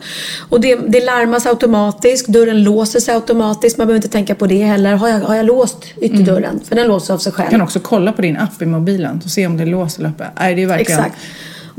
Och 0.50 0.62
det, 0.62 0.76
det 0.88 1.06
larmas 1.06 1.46
automatiskt, 1.46 2.28
dörren 2.28 2.64
låser 2.64 3.00
sig 3.00 3.14
automatiskt. 3.16 3.78
Man 3.78 3.88
behöver 3.88 3.98
inte 3.98 4.10
tänka 4.10 4.36
på 4.36 4.48
det 4.48 4.64
heller. 4.64 4.96
Har 4.96 5.10
jag, 5.10 5.20
har 5.20 5.36
jag 5.36 5.46
låst 5.46 5.78
ytterdörren? 6.02 6.60
För 6.68 6.76
den 6.76 6.88
låser 6.88 7.14
av 7.14 7.18
sig 7.18 7.32
själv. 7.32 7.50
Du 7.50 7.56
Mm. 7.56 7.60
kan 7.60 7.66
också 7.66 7.80
kolla 7.80 8.12
på 8.12 8.22
din 8.22 8.38
app 8.38 8.62
i 8.62 8.66
mobilen 8.66 9.22
och 9.26 9.32
se 9.32 9.48
om 9.48 9.58
det 9.58 9.64
är 9.64 9.68
låst 9.68 10.00
eller 10.00 10.10
öppet. 10.10 10.28
Nej, 10.40 10.56
det 10.56 10.64
är 10.64 10.68
verkligen... 10.68 11.00
Exakt. 11.00 11.16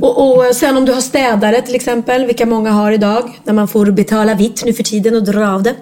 Och, 0.00 0.36
och 0.36 0.54
sen 0.54 0.76
om 0.76 0.84
du 0.84 0.92
har 0.92 1.00
städare 1.00 1.62
till 1.62 1.74
exempel, 1.74 2.26
vilka 2.26 2.46
många 2.46 2.70
har 2.70 2.92
idag, 2.92 3.40
när 3.44 3.52
man 3.52 3.68
får 3.68 3.86
betala 3.86 4.34
vitt 4.34 4.62
nu 4.64 4.72
för 4.72 4.82
tiden 4.82 5.14
och 5.14 5.24
dra 5.24 5.48
av 5.48 5.62
det. 5.62 5.74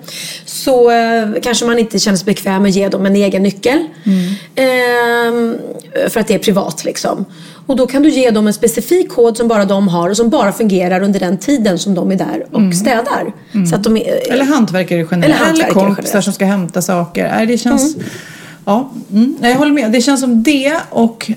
Så 0.45 0.91
eh, 0.91 1.29
kanske 1.43 1.65
man 1.65 1.79
inte 1.79 1.99
känner 1.99 2.17
sig 2.17 2.25
bekväm 2.25 2.63
med 2.63 2.69
att 2.69 2.77
ge 2.77 2.89
dem 2.89 3.07
en 3.07 3.17
egen 3.17 3.43
nyckel. 3.43 3.79
Ehm, 4.55 5.57
för 6.09 6.21
att 6.21 6.29
det 6.29 6.35
är 6.35 6.39
privat 6.39 6.85
liksom. 6.85 7.25
Och 7.67 7.77
då 7.77 7.87
kan 7.87 8.03
du 8.03 8.09
ge 8.09 8.31
dem 8.31 8.47
en 8.47 8.53
specifik 8.53 9.09
kod 9.09 9.37
som 9.37 9.49
bara 9.49 9.65
de 9.65 9.89
har 9.89 10.11
och 10.11 10.17
som 10.17 10.31
bara 10.31 10.53
fungerar 10.53 11.03
under 11.03 11.21
den 11.21 11.39
tiden 11.39 11.79
som 11.79 11.95
de 11.95 12.11
är 12.13 12.17
där 12.17 12.47
och 12.53 12.75
städar. 12.75 13.33
Så 13.71 13.75
att 13.75 13.85
de 13.85 13.97
är, 13.97 14.33
Eller 14.33 14.45
hantverkare 14.45 15.07
generellt. 15.11 15.41
Eller 15.41 15.65
Eller, 15.65 15.75
kompisar 15.75 16.03
generellt. 16.03 16.25
som 16.25 16.33
ska 16.33 16.45
hämta 16.45 16.83
saker. 16.83 17.33
Nej, 17.37 17.47
det 17.47 17.59
känns... 17.59 17.97
Ja, 18.65 18.91
mm. 19.13 19.37
Nej, 19.41 19.51
jag 19.51 19.59
håller 19.59 19.73
med. 19.73 19.93
Det 19.93 20.01
känns 20.01 20.21
som 20.21 20.43
det 20.43 20.81
och 20.91 21.31
eh, 21.31 21.37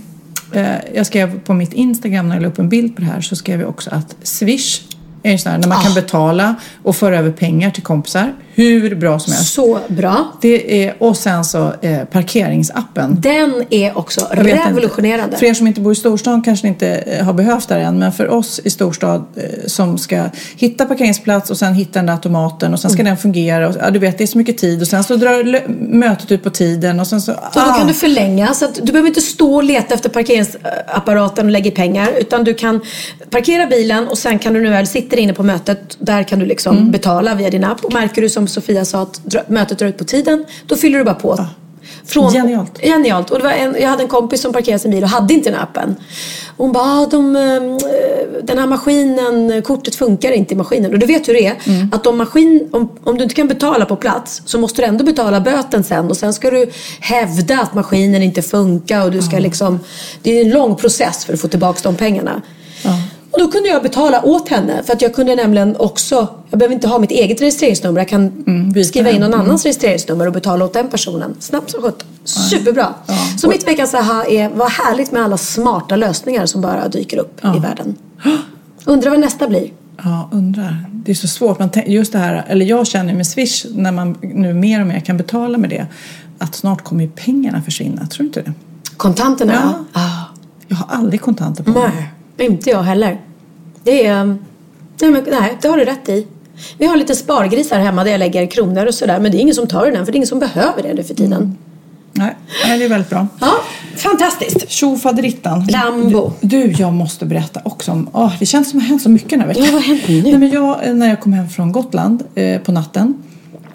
jag 0.93 1.05
skrev 1.05 1.39
på 1.39 1.53
mitt 1.53 1.73
Instagram 1.73 2.27
när 2.29 2.35
jag 2.35 2.41
la 2.41 2.47
upp 2.47 2.59
en 2.59 2.69
bild 2.69 2.95
på 2.95 3.01
det 3.01 3.07
här 3.07 3.21
så 3.21 3.35
skrev 3.35 3.59
jag 3.59 3.69
också 3.69 3.89
att 3.93 4.15
Swish 4.23 4.81
är 5.23 5.31
en 5.31 5.39
sån 5.39 5.51
här 5.51 5.59
när 5.59 5.67
man 5.67 5.77
Ah. 5.77 5.81
kan 5.81 5.93
betala 5.93 6.55
och 6.83 6.95
föra 6.95 7.17
över 7.19 7.31
pengar 7.31 7.71
till 7.71 7.83
kompisar. 7.83 8.33
Hur 8.53 8.95
bra 8.95 9.19
som 9.19 9.33
helst. 9.33 9.53
så 9.53 9.79
bra. 9.87 10.33
Det 10.41 10.83
är, 10.85 10.95
och 10.99 11.17
sen 11.17 11.45
så 11.45 11.73
eh, 11.81 12.03
parkeringsappen. 12.11 13.15
Den 13.21 13.63
är 13.69 13.97
också 13.97 14.27
Jag 14.35 14.43
vet 14.43 14.53
inte. 14.55 14.69
revolutionerande. 14.69 15.37
För 15.37 15.45
er 15.45 15.53
som 15.53 15.67
inte 15.67 15.81
bor 15.81 15.91
i 15.91 15.95
storstan 15.95 16.41
kanske 16.41 16.67
inte 16.67 16.87
eh, 16.89 17.25
har 17.25 17.33
behövt 17.33 17.67
det 17.67 17.75
än. 17.75 17.99
Men 17.99 18.11
för 18.11 18.27
oss 18.27 18.59
i 18.63 18.69
storstad 18.69 19.25
eh, 19.35 19.43
som 19.67 19.97
ska 19.97 20.23
hitta 20.57 20.85
parkeringsplats 20.85 21.49
och 21.49 21.57
sen 21.57 21.73
hitta 21.73 21.99
den 21.99 22.05
där 22.05 22.13
automaten 22.13 22.73
och 22.73 22.79
sen 22.79 22.91
ska 22.91 22.99
Mm. 23.01 23.09
den 23.11 23.17
fungera. 23.17 23.69
Och, 23.69 23.75
ja, 23.79 23.89
du 23.89 23.99
vet, 23.99 24.17
det 24.17 24.23
är 24.23 24.27
så 24.27 24.37
mycket 24.37 24.57
tid 24.57 24.81
och 24.81 24.87
sen 24.87 25.03
så 25.03 25.15
drar 25.15 25.67
mötet 25.93 26.31
ut 26.31 26.43
på 26.43 26.49
tiden 26.49 26.99
och 26.99 27.07
sen 27.07 27.21
så... 27.21 27.31
Och 27.31 27.37
då 27.53 27.59
ah. 27.59 27.77
kan 27.77 27.87
du 27.87 27.93
förlänga 27.93 28.53
så 28.53 28.65
att 28.65 28.75
du 28.75 28.91
behöver 28.91 29.07
inte 29.07 29.21
stå 29.21 29.55
och 29.55 29.63
leta 29.63 29.93
efter 29.93 30.09
parkeringsapparaten 30.09 31.45
och 31.45 31.51
lägga 31.51 31.71
pengar. 31.71 32.09
Utan 32.19 32.43
du 32.43 32.53
kan 32.53 32.81
parkera 33.29 33.65
bilen 33.67 34.07
och 34.07 34.17
sen 34.17 34.39
kan 34.39 34.53
du 34.53 34.61
nu 34.61 34.69
väl 34.69 34.87
sitter 34.87 35.17
inne 35.17 35.33
på 35.33 35.43
mötet. 35.43 35.97
Där 35.99 36.23
kan 36.23 36.39
du 36.39 36.45
liksom 36.45 36.77
Mm. 36.77 36.91
betala 36.91 37.35
via 37.35 37.49
din 37.49 37.63
app. 37.63 37.85
Och 37.85 37.93
märker 37.93 38.21
du 38.21 38.29
som 38.47 38.61
Sofia 38.61 38.85
sa 38.85 39.01
att 39.01 39.49
mötet 39.49 39.79
drar 39.79 39.87
ut 39.87 39.97
på 39.97 40.03
tiden. 40.03 40.45
Då 40.65 40.75
fyller 40.75 40.97
du 40.97 41.03
bara 41.03 41.15
på. 41.15 41.45
Från, 42.05 42.33
Genialt. 42.33 42.79
Genialt. 42.81 43.29
Och 43.31 43.37
det 43.37 43.43
var 43.43 43.51
en, 43.51 43.75
jag 43.79 43.89
hade 43.89 44.03
en 44.03 44.09
kompis 44.09 44.41
som 44.41 44.53
parkerade 44.53 44.79
sin 44.79 44.91
bil 44.91 45.03
och 45.03 45.09
hade 45.09 45.33
inte 45.33 45.49
den 45.49 45.59
appen. 45.59 45.95
Och 46.57 46.65
hon 46.65 46.71
bara, 46.71 46.83
ah, 46.83 47.05
de, 47.05 47.35
eh, 47.35 48.41
den 48.43 48.57
här 48.57 48.67
maskinen, 48.67 49.61
kortet 49.61 49.95
funkar 49.95 50.31
inte 50.31 50.53
i 50.53 50.57
maskinen. 50.57 50.93
Och 50.93 50.99
du 50.99 51.05
vet 51.05 51.27
hur 51.27 51.33
det 51.33 51.45
är. 51.45 51.55
Mm. 51.63 51.89
Att 51.91 52.07
om, 52.07 52.17
maskin, 52.17 52.69
om, 52.71 52.89
om 53.03 53.17
du 53.17 53.23
inte 53.23 53.35
kan 53.35 53.47
betala 53.47 53.85
på 53.85 53.95
plats 53.95 54.41
så 54.45 54.59
måste 54.59 54.81
du 54.81 54.85
ändå 54.85 55.03
betala 55.03 55.41
böten 55.41 55.83
sen. 55.83 56.09
Och 56.09 56.17
sen 56.17 56.33
ska 56.33 56.51
du 56.51 56.69
hävda 56.99 57.59
att 57.59 57.73
maskinen 57.73 58.23
inte 58.23 58.41
funkar. 58.41 59.05
Och 59.05 59.11
du 59.11 59.21
ska 59.21 59.39
liksom, 59.39 59.79
det 60.21 60.31
är 60.31 60.45
en 60.45 60.51
lång 60.51 60.75
process 60.75 61.25
för 61.25 61.33
att 61.33 61.41
få 61.41 61.47
tillbaka 61.47 61.79
de 61.83 61.95
pengarna. 61.95 62.41
Och 63.31 63.39
då 63.39 63.47
kunde 63.51 63.69
jag 63.69 63.83
betala 63.83 64.21
åt 64.25 64.49
henne. 64.49 64.83
För 64.83 64.93
att 64.93 65.01
jag 65.01 65.15
kunde 65.15 65.35
nämligen 65.35 65.75
också, 65.75 66.27
jag 66.49 66.59
behöver 66.59 66.75
inte 66.75 66.87
ha 66.87 66.99
mitt 66.99 67.11
eget 67.11 67.41
registreringsnummer. 67.41 67.99
Jag 67.99 68.07
kan 68.07 68.29
byta 68.73 68.87
skriva 68.87 69.09
in 69.09 69.21
någon 69.21 69.33
annans 69.33 69.63
registreringsnummer 69.63 70.27
och 70.27 70.33
betala 70.33 70.65
åt 70.65 70.73
den 70.73 70.87
personen. 70.87 71.35
Snabbt 71.39 71.71
som 71.71 71.81
sjutton. 71.81 72.07
Superbra. 72.23 72.93
Så 73.37 73.47
mitt 73.49 73.67
veckans 73.67 73.93
aha 73.93 74.23
är, 74.25 74.49
vad 74.49 74.71
härligt 74.71 75.11
med 75.11 75.23
alla 75.23 75.37
smarta 75.37 75.95
lösningar 75.95 76.45
som 76.45 76.61
bara 76.61 76.87
dyker 76.87 77.17
upp 77.17 77.39
i 77.55 77.59
världen. 77.59 77.95
Undrar 78.85 79.09
vad 79.09 79.19
nästa 79.19 79.47
blir. 79.47 79.69
Ja, 80.03 80.29
undrar. 80.31 80.85
Det 80.91 81.11
är 81.11 81.15
så 81.15 81.27
svårt. 81.27 81.59
Man, 81.59 81.69
just 81.85 82.11
det 82.11 82.19
här, 82.19 82.45
eller 82.47 82.65
jag 82.65 82.87
känner 82.87 83.13
med 83.13 83.27
Swish 83.27 83.65
när 83.75 83.91
man 83.91 84.17
nu 84.21 84.53
mer 84.53 84.81
och 84.81 84.87
mer 84.87 84.99
kan 84.99 85.17
betala 85.17 85.57
med 85.57 85.69
det. 85.69 85.87
Att 86.37 86.55
snart 86.55 86.83
kommer 86.83 87.03
ju 87.03 87.09
pengarna 87.09 87.61
försvinna. 87.61 88.07
Tror 88.07 88.23
du 88.23 88.27
inte 88.27 88.41
det? 88.41 88.53
Kontanterna, 88.97 89.53
Ja. 89.53 89.85
ja. 89.93 90.01
Ah. 90.01 90.25
Jag 90.67 90.77
har 90.77 90.95
aldrig 90.95 91.21
kontanter 91.21 91.63
på 91.63 91.69
mig. 91.71 91.91
Nej, 91.95 92.09
inte 92.45 92.69
jag 92.69 92.83
heller. 92.83 93.17
Det 93.83 94.05
är... 94.05 94.25
Nej, 95.01 95.11
men, 95.11 95.23
nej, 95.31 95.57
det 95.61 95.67
har 95.67 95.77
du 95.77 95.85
rätt 95.85 96.09
i. 96.09 96.27
Vi 96.77 96.85
har 96.85 96.97
lite 96.97 97.15
spargris 97.15 97.71
här 97.71 97.79
hemma 97.79 98.03
där 98.03 98.11
jag 98.11 98.19
lägger 98.19 98.45
kronor 98.45 98.85
och 98.85 98.93
sådär. 98.93 99.19
Men 99.19 99.31
det 99.31 99.37
är 99.37 99.39
ingen 99.39 99.55
som 99.55 99.67
tar 99.67 99.85
den 99.85 100.05
för 100.05 100.11
det 100.11 100.15
är 100.15 100.17
ingen 100.17 100.27
som 100.27 100.39
behöver 100.39 100.83
det 100.83 100.93
nu 100.93 101.03
för 101.03 101.13
tiden. 101.13 101.57
Nej, 102.11 102.35
nej, 102.65 102.79
det 102.79 102.85
är 102.85 102.89
väldigt 102.89 103.09
bra. 103.09 103.27
Ja, 103.39 103.53
fantastiskt. 103.95 104.69
Tjofaderittan. 104.69 105.67
Lambo. 105.69 106.31
Du, 106.41 106.71
jag 106.71 106.93
måste 106.93 107.25
berätta 107.25 107.61
också 107.63 107.91
om... 107.91 108.09
åh, 108.13 108.33
det 108.39 108.45
känns 108.45 108.69
som 108.69 108.79
att 108.79 108.83
det 108.83 108.85
har 108.85 108.89
hänt 108.89 109.01
så 109.01 109.09
mycket 109.09 109.29
den 109.29 109.39
här 109.39 109.47
veckan. 109.47 109.63
Ja, 109.65 109.71
vad 109.71 109.81
har 109.81 109.87
hänt 109.87 110.07
nu? 110.07 110.21
Nej, 110.21 110.37
men 110.37 110.49
jag, 110.49 110.95
när 110.95 111.09
jag 111.09 111.19
kom 111.19 111.33
hem 111.33 111.49
från 111.49 111.71
Gotland 111.71 112.23
eh, 112.35 112.61
på 112.61 112.71
natten 112.71 113.23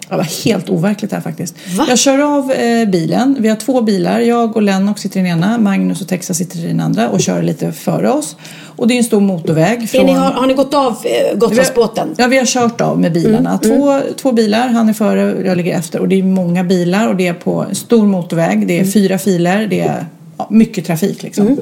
Det 0.09 0.15
var 0.15 0.45
helt 0.45 0.69
overkligt 0.69 1.11
här 1.11 1.21
faktiskt. 1.21 1.55
Va? 1.77 1.85
Jag 1.89 1.99
kör 1.99 2.37
av 2.37 2.51
eh, 2.51 2.89
bilen. 2.89 3.37
Vi 3.39 3.49
har 3.49 3.55
två 3.55 3.81
bilar. 3.81 4.19
Jag 4.19 4.55
och 4.55 4.61
Lennox 4.61 5.01
sitter 5.01 5.19
i 5.19 5.23
den 5.23 5.31
ena. 5.31 5.57
Magnus 5.57 6.01
och 6.01 6.07
Texas 6.07 6.37
sitter 6.37 6.59
i 6.59 6.67
den 6.67 6.79
andra 6.79 7.09
och 7.09 7.21
kör 7.21 7.41
lite 7.41 7.71
före 7.71 8.11
oss. 8.11 8.35
Och 8.77 8.87
det 8.87 8.93
är 8.93 8.97
en 8.97 9.03
stor 9.03 9.21
motorväg. 9.21 9.89
Från... 9.89 10.05
ni, 10.05 10.13
har, 10.13 10.31
har 10.31 10.47
ni 10.47 10.53
gått 10.53 10.73
av 10.73 10.97
eh, 11.03 11.37
Gotlandsbåten? 11.37 12.15
Ja, 12.17 12.27
vi 12.27 12.37
har 12.37 12.45
kört 12.45 12.81
av 12.81 12.99
med 12.99 13.13
bilarna. 13.13 13.57
Två, 13.57 13.99
två 14.17 14.31
bilar, 14.31 14.67
han 14.67 14.89
är 14.89 14.93
före, 14.93 15.47
jag 15.47 15.57
ligger 15.57 15.77
efter. 15.77 15.99
Och 15.99 16.07
det 16.07 16.19
är 16.19 16.23
många 16.23 16.63
bilar 16.63 17.07
och 17.07 17.15
det 17.15 17.27
är 17.27 17.33
på 17.33 17.65
en 17.69 17.75
stor 17.75 18.07
motorväg. 18.07 18.67
Det 18.67 18.79
är 18.79 18.85
fyra 18.85 19.17
filer, 19.17 19.67
det 19.67 19.79
är 19.79 20.05
ja, 20.37 20.47
mycket 20.49 20.85
trafik 20.85 21.23
liksom. 21.23 21.57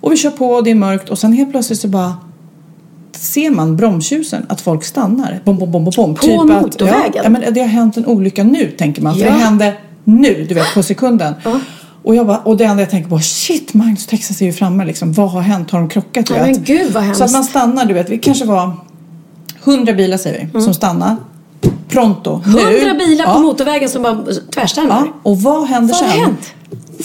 Och 0.00 0.12
vi 0.12 0.16
kör 0.16 0.30
på 0.30 0.50
och 0.50 0.64
det 0.64 0.70
är 0.70 0.74
mörkt 0.74 1.08
och 1.08 1.18
sen 1.18 1.32
helt 1.32 1.50
plötsligt 1.50 1.80
så 1.80 1.88
bara 1.88 2.14
ser 3.18 3.50
man 3.50 3.76
bromsljusen, 3.76 4.46
att 4.48 4.60
folk 4.60 4.84
stannar. 4.84 5.40
Bom, 5.44 5.58
bom, 5.58 5.72
bom, 5.72 5.84
bom, 5.84 5.92
bom. 5.96 6.14
På 6.14 6.42
Att, 6.42 6.62
motorvägen? 6.62 7.12
ja, 7.14 7.20
ja, 7.24 7.28
men 7.28 7.54
det 7.54 7.60
har 7.60 7.68
hänt 7.68 7.96
en 7.96 8.06
olycka 8.06 8.44
nu, 8.44 8.70
tänker 8.70 9.02
man. 9.02 9.14
För 9.14 9.20
Ja. 9.20 9.26
det 9.32 9.38
hände 9.38 9.74
nu, 10.04 10.46
du 10.48 10.54
vet, 10.54 10.74
på 10.74 10.82
sekunden. 10.82 11.34
Och, 12.02 12.14
jag 12.16 12.26
bara, 12.26 12.38
och 12.38 12.56
det 12.56 12.64
enda 12.64 12.82
jag 12.82 12.90
tänker 12.90 13.10
på, 13.10 13.18
shit, 13.20 13.74
Magnus 13.74 14.06
Texas 14.06 14.40
är 14.42 14.46
ju 14.46 14.52
framme 14.52 14.84
liksom. 14.84 15.12
Vad 15.12 15.30
har 15.30 15.40
hänt? 15.40 15.70
Har 15.70 15.78
de 15.78 15.88
krockat? 15.88 16.26
Du 16.26 16.34
Ja, 16.34 16.42
vet? 16.42 16.56
men 16.56 16.64
gud, 16.64 16.92
vad 16.92 17.02
hemskt. 17.02 17.18
Så 17.18 17.24
att 17.24 17.32
man 17.32 17.44
stannar, 17.44 17.84
du 17.86 17.94
vet. 17.94 18.10
Vi 18.10 18.18
kanske 18.18 18.44
var 18.44 18.72
hundra 19.64 19.92
bilar 19.92 20.16
säger 20.18 20.48
vi, 20.54 20.60
som 20.62 20.74
stannar. 20.74 21.16
Pronto. 21.88 22.42
nu. 22.46 22.60
Mm. 22.60 22.74
Hundra 22.74 22.94
bilar 23.06 23.24
på 23.24 23.30
Ja. 23.30 23.38
motorvägen 23.38 23.88
som 23.88 24.02
bara 24.02 24.24
tvärstannar. 24.54 24.96
Ja, 25.06 25.12
och 25.22 25.40
vad 25.42 25.66
händer 25.68 25.94
Vad 26.02 26.10
sen? 26.10 26.36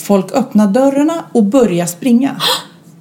Folk 0.00 0.32
öppnar 0.32 0.66
dörrarna 0.66 1.14
och 1.32 1.44
börjar 1.44 1.86
springa. 1.86 2.30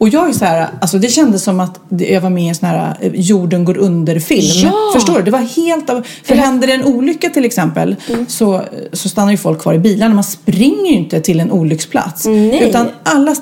Och 0.02 0.10
jag 0.10 0.30
är 0.30 0.34
så 0.34 0.46
här, 0.46 0.68
alltså 0.82 0.98
det 0.98 1.08
kändes 1.08 1.44
som 1.44 1.60
att 1.60 1.80
jag 1.90 2.22
var 2.22 2.30
med 2.30 2.44
i 2.44 2.48
en 2.48 2.56
sån 2.56 2.70
här 2.70 2.96
eh, 3.02 3.12
jorden 3.14 3.66
går 3.66 3.78
under-film. 3.78 4.70
Ja! 4.72 4.92
Förstår 4.94 5.16
du? 5.18 5.22
Det 5.22 5.32
var 5.32 5.40
helt 5.40 5.90
av... 5.90 6.08
För 6.24 6.36
händer 6.36 6.68
det 6.68 6.74
en 6.74 6.84
olycka 6.86 7.30
till 7.30 7.46
exempel 7.46 7.96
Mm. 8.10 8.26
så, 8.30 8.62
så 8.94 9.10
stannar 9.10 9.32
ju 9.32 9.38
folk 9.38 9.62
kvar 9.62 9.74
i 9.74 9.80
bilarna. 9.80 10.14
Man 10.16 10.24
springer 10.24 10.92
ju 10.92 10.98
inte 10.98 11.22
till 11.22 11.40
en 11.40 11.52
olycksplats. 11.52 12.26
Nej. 12.26 12.70
Utan 12.70 12.88
alla 13.04 13.36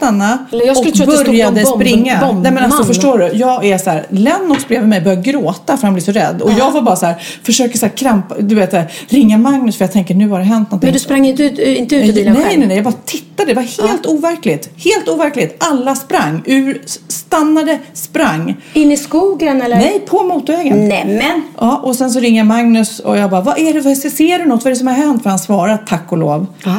Eller 0.52 0.66
jag 0.66 0.78
och 0.78 0.88
att 0.88 0.94
det 0.94 0.98
stod 0.98 1.26
började 1.26 1.62
bomb- 1.62 1.76
springa. 1.76 2.20
bombman. 2.20 2.44
Nej 2.44 2.52
men 2.52 2.64
alltså 2.64 2.84
förstår 2.84 3.18
du? 3.18 3.32
Jag 3.34 3.66
är 3.66 3.78
så 3.78 3.90
här, 3.90 4.06
Lennox 4.10 4.68
bredvid 4.68 4.90
mig 4.90 5.02
börjar 5.02 5.22
gråta 5.22 5.78
för 5.78 5.84
han 5.88 5.94
blir 5.94 6.04
så 6.04 6.12
rädd. 6.12 6.42
Och 6.42 6.52
jag 6.52 6.72
var 6.72 6.82
bara 6.82 6.96
så 6.96 7.06
här, 7.06 7.16
försöker 7.44 7.78
så 7.78 7.86
här 7.86 7.98
krampa, 7.98 8.36
du 8.40 8.56
vet, 8.56 8.74
här, 8.74 8.92
ringa 9.10 9.38
Magnus 9.38 9.78
för 9.78 9.86
jag 9.86 9.92
tänker 9.92 10.16
nu 10.16 10.30
har 10.30 10.40
det 10.40 10.46
hänt 10.46 10.72
någonting. 10.72 10.88
Men 10.88 10.94
du 10.94 11.00
sprang 11.00 11.26
inte 11.28 11.44
ut, 11.44 11.60
inte 11.60 11.96
ut 11.96 12.10
ur 12.10 12.14
bilen 12.14 12.34
nej, 12.34 12.44
själv? 12.44 12.60
nej, 12.60 12.68
nej, 12.68 12.78
jag 12.78 12.84
bara 12.84 12.94
tittade. 13.06 13.50
Det 13.50 13.54
var 13.54 13.84
helt 13.84 14.06
overkligt. 14.06 14.70
Helt 14.78 15.08
overkligt. 15.10 15.56
Alla 15.60 15.96
sprang. 15.96 16.44
Ur, 16.50 16.82
stannade, 17.08 17.80
sprang. 17.94 18.56
In 18.74 18.92
i 18.92 18.98
skogen 18.98 19.62
eller? 19.62 19.76
Nej, 19.76 20.00
på 20.00 20.24
motorvägen. 20.24 20.88
Nämen! 20.88 21.42
Ja, 21.58 21.78
och 21.78 21.96
sen 21.96 22.12
så 22.12 22.20
ringer 22.20 22.44
Magnus 22.44 23.00
och 23.00 23.18
jag 23.18 23.30
bara, 23.30 23.42
vad 23.42 23.58
är 23.58 23.74
det? 23.74 23.96
Ser 23.96 24.40
du 24.40 24.46
något? 24.46 24.64
Vad 24.64 24.66
är 24.66 24.70
det 24.70 24.80
som 24.80 24.88
har 24.88 24.94
hänt? 24.94 25.24
För 25.24 25.30
han 25.30 25.40
svarar 25.40 25.86
tack 25.88 26.12
och 26.12 26.18
lov. 26.18 26.48
Ja. 26.64 26.76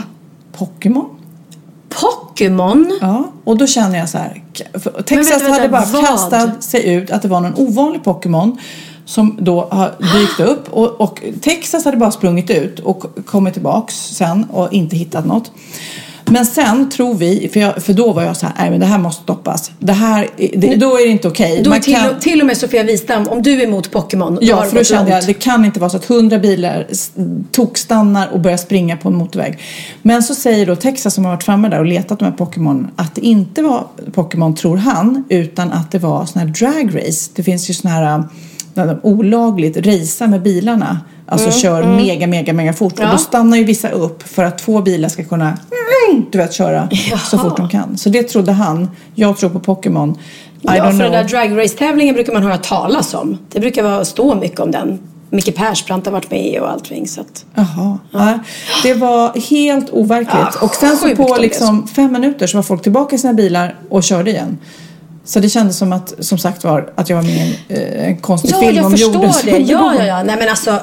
Pokémon. 0.53 1.09
Pokémon? 1.89 2.99
Ja, 3.01 3.33
och 3.45 3.59
då 3.59 3.67
känner 3.67 3.99
jag 3.99 4.09
så 4.09 4.19
här. 4.19 4.43
Texas 5.07 5.43
vänta, 5.43 5.53
hade 5.53 5.69
bara 5.69 5.85
vad? 5.85 6.07
kastat 6.07 6.63
sig 6.63 6.95
ut 6.95 7.11
att 7.11 7.23
det 7.23 7.29
var 7.29 7.41
någon 7.41 7.55
ovanlig 7.55 8.05
Pokémon 8.05 8.59
som 9.05 9.39
då 9.41 9.69
har 9.71 9.95
dykt 10.19 10.41
upp 10.41 10.73
och, 10.73 11.01
och 11.01 11.23
Texas 11.43 11.85
hade 11.85 11.97
bara 11.97 12.11
sprungit 12.11 12.51
ut 12.51 12.81
och 12.81 13.05
kommit 13.27 13.55
tillbaks 13.55 13.95
sen 13.95 14.47
och 14.53 14.73
inte 14.73 14.97
hittat 14.97 15.27
något. 15.27 15.53
Men 16.31 16.47
sen 16.47 16.91
tror 16.91 17.15
vi, 17.15 17.51
för, 17.53 17.61
jag, 17.61 17.83
för 17.83 17.93
då 17.93 18.13
var 18.13 18.23
jag 18.23 18.37
så 18.37 18.47
här, 18.47 18.55
nej 18.59 18.71
men 18.71 18.81
det 18.81 18.87
här 18.87 18.99
måste 18.99 19.23
stoppas. 19.23 19.71
Det 19.79 19.93
här, 19.93 20.29
det, 20.57 20.77
då 20.77 20.97
är 20.99 21.07
det 21.07 21.13
inte 21.13 21.29
okej. 21.29 21.61
Då 21.65 21.71
Man 21.71 21.81
till, 21.81 21.95
kan- 21.95 22.21
till 22.21 22.41
och 22.41 22.47
med 22.47 22.57
Sofia 22.57 22.83
Wistam, 22.83 23.29
om 23.29 23.43
du 23.43 23.63
är 23.63 23.67
emot 23.67 23.91
Pokémon, 23.91 24.39
Ja, 24.41 24.63
för 24.63 24.77
då 24.77 24.85
kände 24.85 25.11
jag 25.11 25.27
det 25.27 25.35
kan 25.35 25.65
inte 25.65 25.81
vara 25.81 25.91
så 25.91 25.97
att 25.97 26.05
hundra 26.05 26.39
bilar 26.39 26.87
tokstannar 27.53 28.29
och 28.33 28.41
börjar 28.41 28.57
springa 28.57 28.97
på 28.97 29.09
en 29.09 29.15
motorväg. 29.15 29.59
Men 30.03 30.23
så 30.23 30.35
säger 30.35 30.67
då 30.67 30.77
Texas 30.77 31.15
som 31.15 31.25
har 31.25 31.33
varit 31.33 31.45
framme 31.45 31.69
där 31.69 31.79
och 31.79 31.87
letat 31.87 32.19
de 32.19 32.25
här 32.25 32.33
Pokémon 32.33 32.91
att 32.97 33.15
det 33.15 33.27
inte 33.27 33.63
var 33.63 33.87
Pokémon 34.13 34.55
tror 34.55 34.77
han 34.77 35.25
utan 35.29 35.73
att 35.73 35.91
det 35.91 35.99
var 35.99 36.27
såna 36.27 36.45
här 36.45 36.53
drag 36.53 36.97
race. 36.97 37.31
Det 37.35 37.43
finns 37.43 37.71
ju 37.71 37.75
såna 37.75 37.95
här 37.95 38.23
där 38.75 38.87
de 38.87 39.01
olagligt 39.03 39.77
racea 39.77 40.27
med 40.29 40.43
bilarna. 40.43 41.01
Alltså 41.27 41.51
kör 41.51 41.83
mega, 41.97 42.27
mega, 42.27 42.53
mega 42.53 42.73
fort. 42.73 42.93
Och 42.93 42.99
Mm, 42.99 43.09
Ja. 43.11 43.17
då 43.17 43.19
stannar 43.19 43.57
ju 43.57 43.65
vissa 43.65 43.91
upp 43.91 44.23
för 44.23 44.45
att 44.45 44.59
två 44.59 44.81
bilar 44.83 45.09
ska 45.09 45.25
kunna 45.25 45.47
mm, 46.11 46.25
du 46.33 46.39
vet, 46.39 46.53
köra 46.53 46.89
så 47.31 47.39
fort 47.39 47.57
de 47.57 47.69
kan. 47.69 47.99
Så 47.99 48.09
det 48.09 48.23
trodde 48.23 48.53
han. 48.53 48.91
Jag 49.15 49.37
tror 49.39 49.51
på 49.51 49.61
Pokémon. 49.61 50.11
I 50.11 50.17
Ja, 50.61 50.73
för 50.73 50.81
know. 50.91 50.99
den 50.99 51.13
där 51.13 51.25
drag 51.25 51.59
race-tävlingen 51.65 52.15
brukar 52.15 52.33
man 52.33 52.43
höra 52.43 52.59
talas 52.59 53.15
om. 53.15 53.39
Det 53.53 53.61
brukar 53.61 53.83
vara, 53.83 54.05
stå 54.05 54.35
mycket 54.35 54.61
om 54.61 54.71
den. 54.71 54.99
Micke 55.31 55.57
Persbrandt 55.57 56.07
har 56.07 56.13
varit 56.13 56.31
med 56.31 56.47
i 56.47 56.59
och 56.59 56.71
allting. 56.71 57.09
Så 57.09 57.21
att... 57.21 57.45
Jaha. 57.55 57.99
Ja. 58.13 58.39
Det 58.83 58.95
var 58.95 59.51
helt 59.51 59.91
overkligt. 59.91 60.29
Ja, 60.61 60.67
och 60.67 60.75
sen 60.75 60.97
så 60.97 61.17
på 61.17 61.37
liksom 61.41 61.87
fem 61.89 62.13
minuter 62.13 62.47
så 62.47 62.59
var 62.59 62.63
folk 62.63 62.83
tillbaka 62.83 63.17
i 63.17 63.19
sina 63.19 63.33
bilar 63.33 63.75
och 63.89 64.03
körde 64.03 64.31
igen. 64.31 64.59
Så 65.31 65.41
det 65.41 65.49
kändes 65.49 65.79
som 65.79 65.93
att, 65.93 66.15
som 66.19 66.39
sagt 66.39 66.65
var, 66.65 66.93
att 66.95 67.09
jag 67.09 67.17
var 67.17 67.23
med 67.23 67.37
i 67.37 67.57
en, 67.69 67.77
eh, 67.77 68.09
en 68.09 68.17
konstig 68.17 68.51
Ja, 68.53 68.61
film 68.61 68.77
jag 68.77 68.87
om 68.87 68.93
förstår 68.93 69.45
det. 69.45 69.59
Ja, 69.59 69.95
ja, 69.99 70.07
ja. 70.07 70.23
Nej, 70.23 70.37
men 70.39 70.49
alltså, 70.49 70.79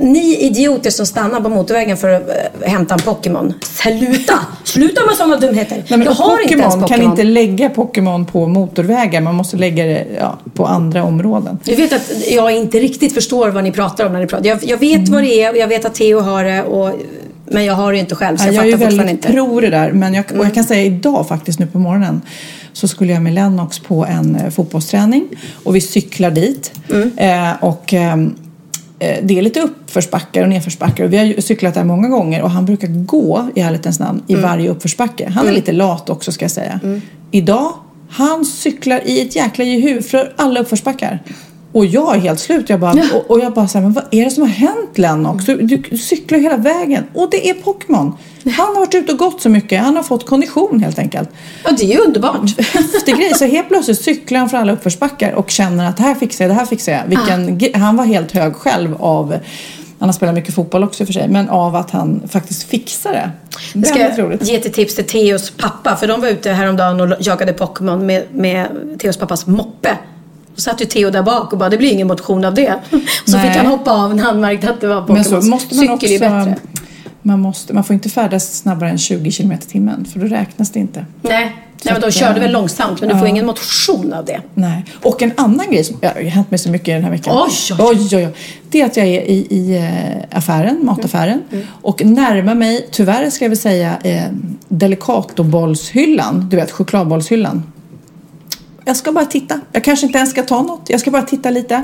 ni 0.00 0.36
idioter 0.36 0.90
som 0.90 1.06
stannar 1.06 1.40
på 1.40 1.48
motorvägen 1.48 1.96
för 1.96 2.08
att 2.08 2.22
eh, 2.28 2.70
hämta 2.70 2.94
en 2.94 3.00
Pokémon. 3.00 3.54
Sluta! 3.62 4.34
Sluta 4.64 5.06
med 5.06 5.16
sådana 5.16 5.36
dumheter. 5.36 5.84
Nej, 5.88 6.00
jag 6.04 6.12
har 6.12 6.42
inte 6.42 6.54
ens 6.54 6.74
Pokémon 6.74 6.88
kan 6.88 7.02
inte 7.02 7.24
lägga 7.24 7.70
Pokémon 7.70 8.26
på 8.26 8.46
motorvägar. 8.46 9.20
Man 9.20 9.34
måste 9.34 9.56
lägga 9.56 9.84
det 9.84 10.06
ja, 10.18 10.38
på 10.54 10.66
andra 10.66 11.04
områden. 11.04 11.58
Du 11.64 11.74
vet 11.74 11.92
att 11.92 12.12
jag 12.30 12.56
inte 12.56 12.78
riktigt 12.78 13.14
förstår 13.14 13.48
vad 13.48 13.64
ni 13.64 13.72
pratar 13.72 14.06
om 14.06 14.12
när 14.12 14.20
ni 14.20 14.26
pratar. 14.26 14.46
Jag, 14.46 14.58
jag 14.64 14.78
vet 14.78 15.08
vad 15.08 15.22
det 15.22 15.42
är 15.42 15.50
och 15.50 15.56
jag 15.56 15.68
vet 15.68 15.84
att 15.84 15.94
Theo 15.94 16.20
har 16.20 16.44
det. 16.44 16.62
Och, 16.62 16.92
men 17.50 17.64
jag 17.64 17.74
har 17.74 17.92
det 17.92 17.96
ju 17.96 18.00
inte 18.00 18.14
själv 18.14 18.36
så 18.36 18.46
Ja, 18.46 18.52
jag, 18.52 18.54
jag 18.54 18.62
är 18.62 18.66
ju 18.66 18.72
fattar 18.72 18.86
fortfarande 18.86 19.12
väldigt 19.12 19.26
inte. 19.26 19.38
Mm. 19.38 19.50
pro 19.50 19.60
det 19.60 19.70
där. 19.70 19.92
Men 19.92 20.14
jag, 20.14 20.24
och 20.38 20.44
jag 20.44 20.54
kan 20.54 20.64
säga 20.64 20.84
idag 20.84 21.28
faktiskt 21.28 21.58
nu 21.58 21.66
på 21.66 21.78
morgonen 21.78 22.22
så 22.72 22.88
skulle 22.88 23.12
jag 23.12 23.22
med 23.22 23.34
Lennox 23.34 23.78
på 23.78 24.06
en 24.06 24.36
eh, 24.36 24.50
fotbollsträning 24.50 25.28
och 25.64 25.76
vi 25.76 25.80
cyklar 25.80 26.30
dit. 26.30 26.72
Mm. 26.90 27.12
Eh, 27.16 27.64
och 27.64 27.94
ehm, 27.94 28.34
eh, 28.98 29.16
det 29.22 29.38
är 29.38 29.42
lite 29.42 29.60
uppförsbackar 29.60 30.42
och 30.42 30.48
nedförsbackar 30.48 31.04
och 31.04 31.12
vi 31.12 31.16
har 31.16 31.24
ju 31.24 31.42
cyklat 31.42 31.74
där 31.74 31.84
många 31.84 32.08
gånger 32.08 32.42
och 32.42 32.50
han 32.50 32.64
brukar 32.64 32.88
gå 32.88 33.48
i 33.54 33.60
ärlighetens 33.60 34.00
namn 34.00 34.22
Mm. 34.28 34.40
i 34.40 34.42
varje 34.42 34.68
uppförsbacke. 34.68 35.28
Han 35.34 35.48
är 35.48 35.52
lite 35.52 35.72
lat 35.72 36.10
också 36.10 36.32
ska 36.32 36.44
jag 36.44 36.52
säga. 36.52 36.80
Idag, 37.30 37.72
han 38.10 38.44
cyklar 38.44 39.00
i 39.04 39.20
ett 39.20 39.36
jäkla 39.36 39.64
jehu 39.64 40.02
för 40.02 40.32
alla 40.36 40.60
uppförsbackar. 40.60 41.22
Och 41.72 41.86
jag 41.86 42.14
är 42.16 42.20
helt 42.20 42.40
slut. 42.40 42.68
Jag 42.68 42.80
bara, 42.80 42.92
och, 43.14 43.30
och 43.30 43.40
jag 43.40 43.52
bara 43.54 43.68
så 43.68 43.78
här, 43.78 43.82
men 43.82 43.92
vad 43.92 44.04
är 44.10 44.24
det 44.24 44.30
som 44.30 44.42
har 44.42 44.50
hänt 44.50 44.98
Lennox? 44.98 45.44
Du, 45.44 45.56
du 45.90 45.98
cyklar 45.98 46.38
hela 46.38 46.56
vägen. 46.56 47.04
Och 47.14 47.28
det 47.30 47.50
är 47.50 47.54
Pokémon. 47.54 48.16
Han 48.44 48.66
har 48.66 48.74
varit 48.74 48.94
ute 48.94 49.12
och 49.12 49.18
gått 49.18 49.40
så 49.42 49.48
mycket. 49.48 49.80
Han 49.82 49.96
har 49.96 50.02
fått 50.02 50.26
kondition 50.26 50.80
helt 50.82 50.98
enkelt. 50.98 51.28
Ja, 51.64 51.70
det 51.78 51.84
är 51.84 51.88
ju 51.94 51.98
underbart. 51.98 52.58
Häftig 52.74 53.16
grej. 53.16 53.34
Så 53.34 53.44
helt 53.44 53.68
plötsligt 53.68 54.00
cyklar 54.02 54.38
han 54.38 54.50
för 54.50 54.56
alla 54.56 54.72
uppförsbackar 54.72 55.32
och 55.32 55.50
känner 55.50 55.88
att 55.88 55.96
det 55.96 56.02
här 56.02 56.14
fixar 56.14 56.44
jag, 56.44 56.50
det 56.50 56.54
här 56.58 56.66
fixar 56.66 56.92
jag. 56.92 57.04
Vilken, 57.06 57.58
ge- 57.58 57.72
Han 57.76 57.96
var 57.96 58.04
helt 58.04 58.32
hög 58.32 58.54
själv 58.54 58.96
av, 59.02 59.36
han 59.98 60.08
har 60.08 60.12
spelat 60.12 60.34
mycket 60.34 60.54
fotboll 60.54 60.84
också 60.84 61.06
för 61.06 61.12
sig, 61.12 61.28
men 61.28 61.48
av 61.48 61.76
att 61.76 61.90
han 61.90 62.22
faktiskt 62.28 62.62
fixar 62.62 63.12
det. 63.12 63.30
Jag 63.74 63.86
ska 63.86 63.98
Väldigt 63.98 64.18
roligt. 64.18 64.48
ge 64.48 64.58
till 64.60 64.72
tips 64.72 64.94
till 64.94 65.04
Theos 65.06 65.50
pappa. 65.50 65.96
För 65.96 66.06
de 66.08 66.20
var 66.20 66.28
ute 66.28 66.50
häromdagen 66.52 67.00
och 67.00 67.16
jagade 67.20 67.52
Pokémon 67.52 68.06
med, 68.06 68.22
med 68.32 68.66
Theos 68.98 69.16
pappas 69.16 69.46
moppe. 69.46 69.96
Då 70.58 70.62
satt 70.62 70.80
ju 70.80 70.84
Theo 70.84 71.10
där 71.10 71.22
bak 71.22 71.52
och 71.52 71.58
bara, 71.58 71.68
det 71.68 71.78
blir 71.78 71.92
ingen 71.92 72.06
motion 72.06 72.44
av 72.44 72.54
det. 72.54 72.74
Och 72.92 72.98
så 73.30 73.38
fick 73.38 73.50
han 73.50 73.66
hoppa 73.66 73.90
av 73.90 74.16
när 74.16 74.22
han 74.22 74.40
märkte 74.40 74.70
att 74.70 74.80
det 74.80 74.88
var 74.88 75.08
Men 75.08 75.24
så 75.24 75.40
måste 75.40 75.74
man 75.74 75.98
Cykel 75.98 76.22
är 76.22 76.36
också... 76.38 76.50
bättre. 76.50 76.56
Man, 77.22 77.40
måste, 77.40 77.74
man 77.74 77.84
får 77.84 77.94
inte 77.94 78.08
färdas 78.08 78.58
snabbare 78.58 78.90
än 78.90 78.98
20 78.98 79.32
km 79.32 79.52
i 79.52 79.58
timmen 79.58 80.04
för 80.04 80.20
då 80.20 80.26
räknas 80.26 80.70
det 80.70 80.80
inte. 80.80 81.06
Nej, 81.22 81.56
Nej 81.84 81.92
men 81.94 82.00
de 82.00 82.10
körde 82.10 82.34
eh, 82.34 82.40
väl 82.40 82.52
långsamt 82.52 83.00
men 83.00 83.08
du 83.08 83.14
får 83.14 83.26
ja. 83.26 83.30
ingen 83.30 83.46
motion 83.46 84.12
av 84.12 84.24
det. 84.24 84.40
Nej. 84.54 84.84
Och 85.02 85.22
en 85.22 85.32
annan 85.36 85.70
grej 85.70 85.84
som 85.84 85.96
ja, 86.00 86.08
har 86.14 86.22
hänt 86.22 86.50
mig 86.50 86.58
så 86.58 86.70
mycket 86.70 86.86
den 86.86 87.04
här 87.04 87.10
veckan. 87.10 87.36
Oj, 87.36 87.76
oj, 87.78 88.08
oj. 88.12 88.26
oj. 88.26 88.34
Det 88.70 88.80
är 88.80 88.86
att 88.86 88.96
jag 88.96 89.06
är 89.06 89.20
i, 89.20 89.46
i 89.50 89.76
eh, 89.76 90.38
affären, 90.38 90.80
mataffären 90.82 91.42
Mm, 91.50 91.66
och 91.82 92.04
närmar 92.04 92.54
mig, 92.54 92.88
tyvärr 92.90 93.30
ska 93.30 93.44
jag 93.44 93.50
väl 93.50 93.58
säga, 93.58 93.98
eh, 94.04 94.22
Delicatobollshyllan. 94.68 96.48
Du 96.50 96.56
vet, 96.56 96.70
chokladbollshyllan. 96.70 97.62
Jag 98.88 98.96
ska 98.96 99.12
bara 99.12 99.24
titta. 99.24 99.60
Jag 99.72 99.84
kanske 99.84 100.06
inte 100.06 100.18
ens 100.18 100.30
ska 100.30 100.42
ta 100.42 100.62
något. 100.62 100.82
Jag 100.90 101.00
ska 101.00 101.10
bara 101.10 101.22
titta 101.22 101.50
lite. 101.50 101.82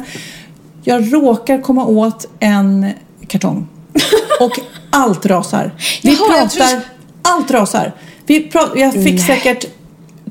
Jag 0.84 1.12
råkar 1.14 1.62
komma 1.62 1.84
åt 1.86 2.26
en 2.40 2.90
kartong. 3.28 3.68
Och 4.40 4.60
allt 4.90 5.26
rasar. 5.26 5.70
Vi 6.02 6.08
Jaha, 6.14 6.28
pratar... 6.28 6.66
tror- 6.66 6.80
Allt 7.22 7.50
rasar. 7.50 7.92
Vi 8.26 8.50
pra- 8.50 8.78
jag 8.78 8.92
fick 8.92 9.26
säkert 9.26 9.64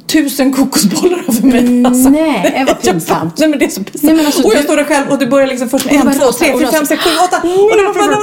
tusen 0.08 0.54
kokosbollar 0.54 1.24
över 1.28 1.48
mig. 1.48 1.86
Alltså. 1.86 2.10
Nej, 2.10 2.64
vad 2.68 2.82
pinsamt. 2.94 3.38
Nej 3.38 3.50
men 3.50 3.60
det 3.60 3.66
är 3.66 3.70
så 3.70 3.84
pinsamt. 3.84 4.04
Nej, 4.04 4.16
men 4.16 4.26
alltså, 4.26 4.44
och 4.44 4.54
jag 4.54 4.60
du- 4.60 4.64
står 4.64 4.78
där 4.78 4.84
själv 4.84 5.10
och 5.10 5.20
det 5.20 5.26
börjar 5.28 5.48
liksom 5.48 5.70
först 5.70 5.86
med 5.86 5.94
en, 5.96 6.02
två, 6.20 6.32
tre, 6.32 6.58
fyra, 6.60 6.72
fem, 6.72 6.86
sex, 6.86 7.04
sju, 7.04 7.10
åtta. 7.26 7.38
Och 7.38 7.78
det 7.78 8.00
bara... 8.00 8.18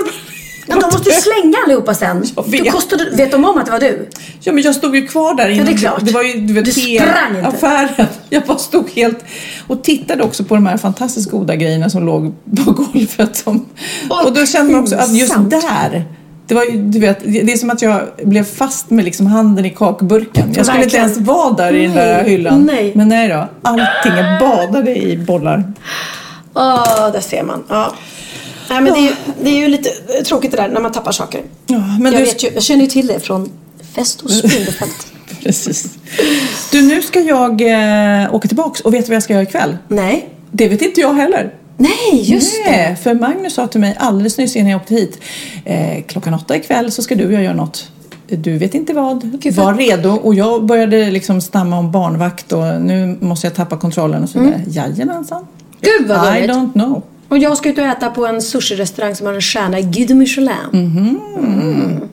Men 0.70 0.80
de 0.80 0.86
måste 0.86 1.10
ju 1.10 1.16
slänga 1.16 1.56
allihopa 1.64 1.94
sen. 1.94 2.24
Jag 2.36 2.50
vet. 2.50 2.72
kostade, 2.72 3.10
vet 3.16 3.30
de 3.30 3.44
om 3.44 3.58
att 3.58 3.66
det 3.66 3.72
var 3.72 3.80
du? 3.80 4.08
Ja, 4.40 4.52
men 4.52 4.62
jag 4.62 4.74
stod 4.74 4.96
ju 4.96 5.06
kvar 5.06 5.34
där 5.34 5.48
inne. 5.48 5.64
det 5.64 5.72
är 5.72 5.76
klart. 5.76 6.00
Det 6.04 6.12
var 6.12 6.22
ju 6.22 6.32
du 6.40 6.52
vet, 6.54 6.64
Du 6.64 6.72
sprang 6.72 7.36
inte. 7.36 7.46
affären. 7.46 8.06
Jag 8.28 8.42
bara 8.42 8.58
stod 8.58 8.90
helt 8.90 9.18
och 9.66 9.82
tittade 9.84 10.22
också 10.22 10.44
på 10.44 10.54
de 10.54 10.66
här 10.66 10.76
fantastiskt 10.76 11.30
goda 11.30 11.56
grejerna 11.56 11.90
som 11.90 12.06
låg 12.06 12.34
på 12.64 12.70
golvet. 12.72 13.36
Som, 13.36 13.66
Åh, 14.10 14.26
och 14.26 14.32
då 14.32 14.46
kände 14.46 14.72
man 14.72 14.82
också 14.82 14.96
att 14.96 15.14
just 15.14 15.34
där 15.50 16.04
det, 16.46 16.54
var, 16.54 16.64
ju- 16.64 16.82
du 16.82 16.98
vet, 16.98 17.18
det 17.24 17.52
är 17.52 17.56
som 17.56 17.70
att 17.70 17.82
jag 17.82 18.02
blev 18.24 18.44
fast 18.44 18.90
med 18.90 19.04
liksom 19.04 19.26
handen 19.26 19.64
i 19.64 19.70
kakburken. 19.70 20.52
Jag 20.56 20.66
skulle 20.66 20.84
inte 20.84 20.96
Verkligen. 20.96 21.04
ens 21.06 21.18
vara 21.28 21.52
där 21.52 21.72
i 21.74 21.82
den 21.86 21.94
där 21.96 22.24
hyllan. 22.24 22.62
nej. 22.66 22.92
Men 22.94 23.08
nej 23.08 23.28
då, 23.28 23.48
allting 23.62 24.12
är 24.12 24.40
badade 24.40 24.96
i 24.96 25.16
bollar. 25.18 25.72
Åh, 26.54 27.10
där 27.12 27.20
ser 27.20 27.42
man. 27.42 27.64
Ja. 27.68 27.92
Nej, 28.70 28.80
men 28.80 28.92
det, 28.92 28.98
är 28.98 29.02
ju, 29.02 29.14
det 29.42 29.50
är 29.50 29.58
ju 29.60 29.68
lite 29.68 29.90
eh, 29.90 30.22
tråkigt 30.24 30.50
det 30.50 30.56
där 30.56 30.68
när 30.68 30.80
man 30.80 30.92
tappar 30.92 31.12
saker. 31.12 31.42
Ja, 31.66 31.78
men 32.00 32.12
jag, 32.12 32.22
du, 32.22 32.24
vet 32.24 32.44
ju, 32.44 32.50
jag 32.54 32.62
känner 32.62 32.82
ju 32.82 32.90
till 32.90 33.06
det 33.06 33.20
från 33.20 33.50
fest 33.94 34.22
Bindefält. 34.26 35.06
Precis. 35.42 35.98
Du, 36.72 36.82
nu 36.82 37.02
ska 37.02 37.20
jag 37.20 37.60
eh, 37.60 38.34
åka 38.34 38.48
tillbaks 38.48 38.80
och 38.80 38.94
vet 38.94 39.04
du 39.04 39.08
vad 39.08 39.16
jag 39.16 39.22
ska 39.22 39.32
göra 39.32 39.42
ikväll? 39.42 39.76
Nej. 39.88 40.28
Det 40.50 40.68
vet 40.68 40.82
inte 40.82 41.00
jag 41.00 41.14
heller. 41.14 41.54
Nej, 41.76 42.32
just 42.32 42.64
det. 42.64 42.70
Nej, 42.70 42.96
för 42.96 43.14
Magnus 43.14 43.54
sa 43.54 43.66
till 43.66 43.80
mig 43.80 43.96
alldeles 43.98 44.38
nyss 44.38 44.56
innan 44.56 44.70
jag 44.70 44.80
åkte 44.80 44.94
hit. 44.94 45.20
Eh, 45.64 46.02
klockan 46.06 46.34
åtta 46.34 46.56
ikväll 46.56 46.92
så 46.92 47.02
ska 47.02 47.14
du 47.14 47.26
och 47.26 47.32
jag 47.32 47.42
göra 47.42 47.54
något. 47.54 47.90
Du 48.26 48.58
vet 48.58 48.74
inte 48.74 48.92
vad. 48.92 49.40
Gud, 49.40 49.54
Var 49.54 49.74
redo. 49.74 50.10
Och 50.10 50.34
jag 50.34 50.64
började 50.64 51.10
liksom 51.10 51.40
stamma 51.40 51.78
om 51.78 51.92
barnvakt 51.92 52.52
och 52.52 52.80
nu 52.80 53.18
måste 53.20 53.46
jag 53.46 53.54
tappa 53.54 53.76
kontrollen 53.76 54.22
och 54.22 54.28
så 54.28 54.40
vidare. 54.40 54.62
Jajamensan. 54.66 55.46
Gud 55.80 56.08
vad 56.08 56.36
I 56.36 56.40
don't 56.40 56.72
know. 56.72 57.02
Och 57.30 57.38
jag 57.38 57.56
ska 57.56 57.68
ut 57.68 57.78
och 57.78 57.84
äta 57.84 58.10
på 58.10 58.26
en 58.26 58.42
sushi-restaurang 58.42 59.14
som 59.14 59.26
har 59.26 59.34
en 59.34 59.40
stjärna 59.40 59.78
i 59.78 59.82
Guide 59.82 60.16
Michelin. 60.16 61.20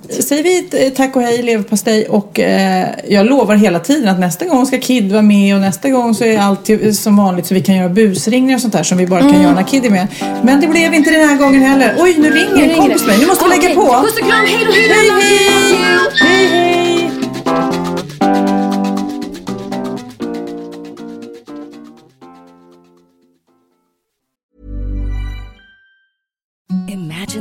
Säger 0.10 0.44
vi 0.44 0.86
eh, 0.86 0.94
tack 0.94 1.16
och 1.16 1.22
hej, 1.22 1.44
leverpastej 1.44 2.08
och 2.08 2.40
eh, 2.40 2.88
jag 3.08 3.26
lovar 3.26 3.56
hela 3.56 3.80
tiden 3.80 4.10
att 4.10 4.20
nästa 4.20 4.46
gång 4.46 4.66
ska 4.66 4.80
Kid 4.80 5.12
vara 5.12 5.22
med 5.22 5.56
och 5.56 5.62
nästa 5.62 5.90
gång 5.90 6.16
så 6.16 6.24
är 6.24 6.40
allt 6.40 6.70
ju 6.70 6.94
som 6.94 7.18
vanligt 7.18 7.46
så 7.46 7.54
vi 7.54 7.62
kan 7.62 7.76
göra 7.76 7.90
busringningar 7.90 8.56
och 8.56 8.62
sånt 8.62 8.74
där 8.74 8.84
som 8.84 8.98
vi 8.98 9.08
bara 9.08 9.20
kan 9.20 9.42
göra 9.42 9.54
när 9.54 9.64
Kid 9.64 9.86
är 9.86 9.90
med. 9.90 10.08
Men 10.44 10.62
det 10.62 10.68
blev 10.68 10.94
inte 10.94 11.12
den 11.12 11.30
här 11.30 11.38
gången 11.38 11.62
heller. 11.62 11.96
Oj, 11.98 12.16
nu 12.18 12.32
ringer 12.32 12.70
en 12.70 12.78
kompis 12.78 13.08
mig. 13.08 13.18
Nu 13.20 13.28
måste 13.28 13.46
vi 13.46 13.50
lägga 13.50 13.76
på. 13.76 13.82
Puss 13.82 14.14
och 14.14 14.28
kram, 14.28 14.46
hej 14.46 14.66
då, 14.66 14.72
hej! 14.72 14.90
Hej. 15.22 16.48
Hej, 16.48 16.48
hej! 16.48 16.97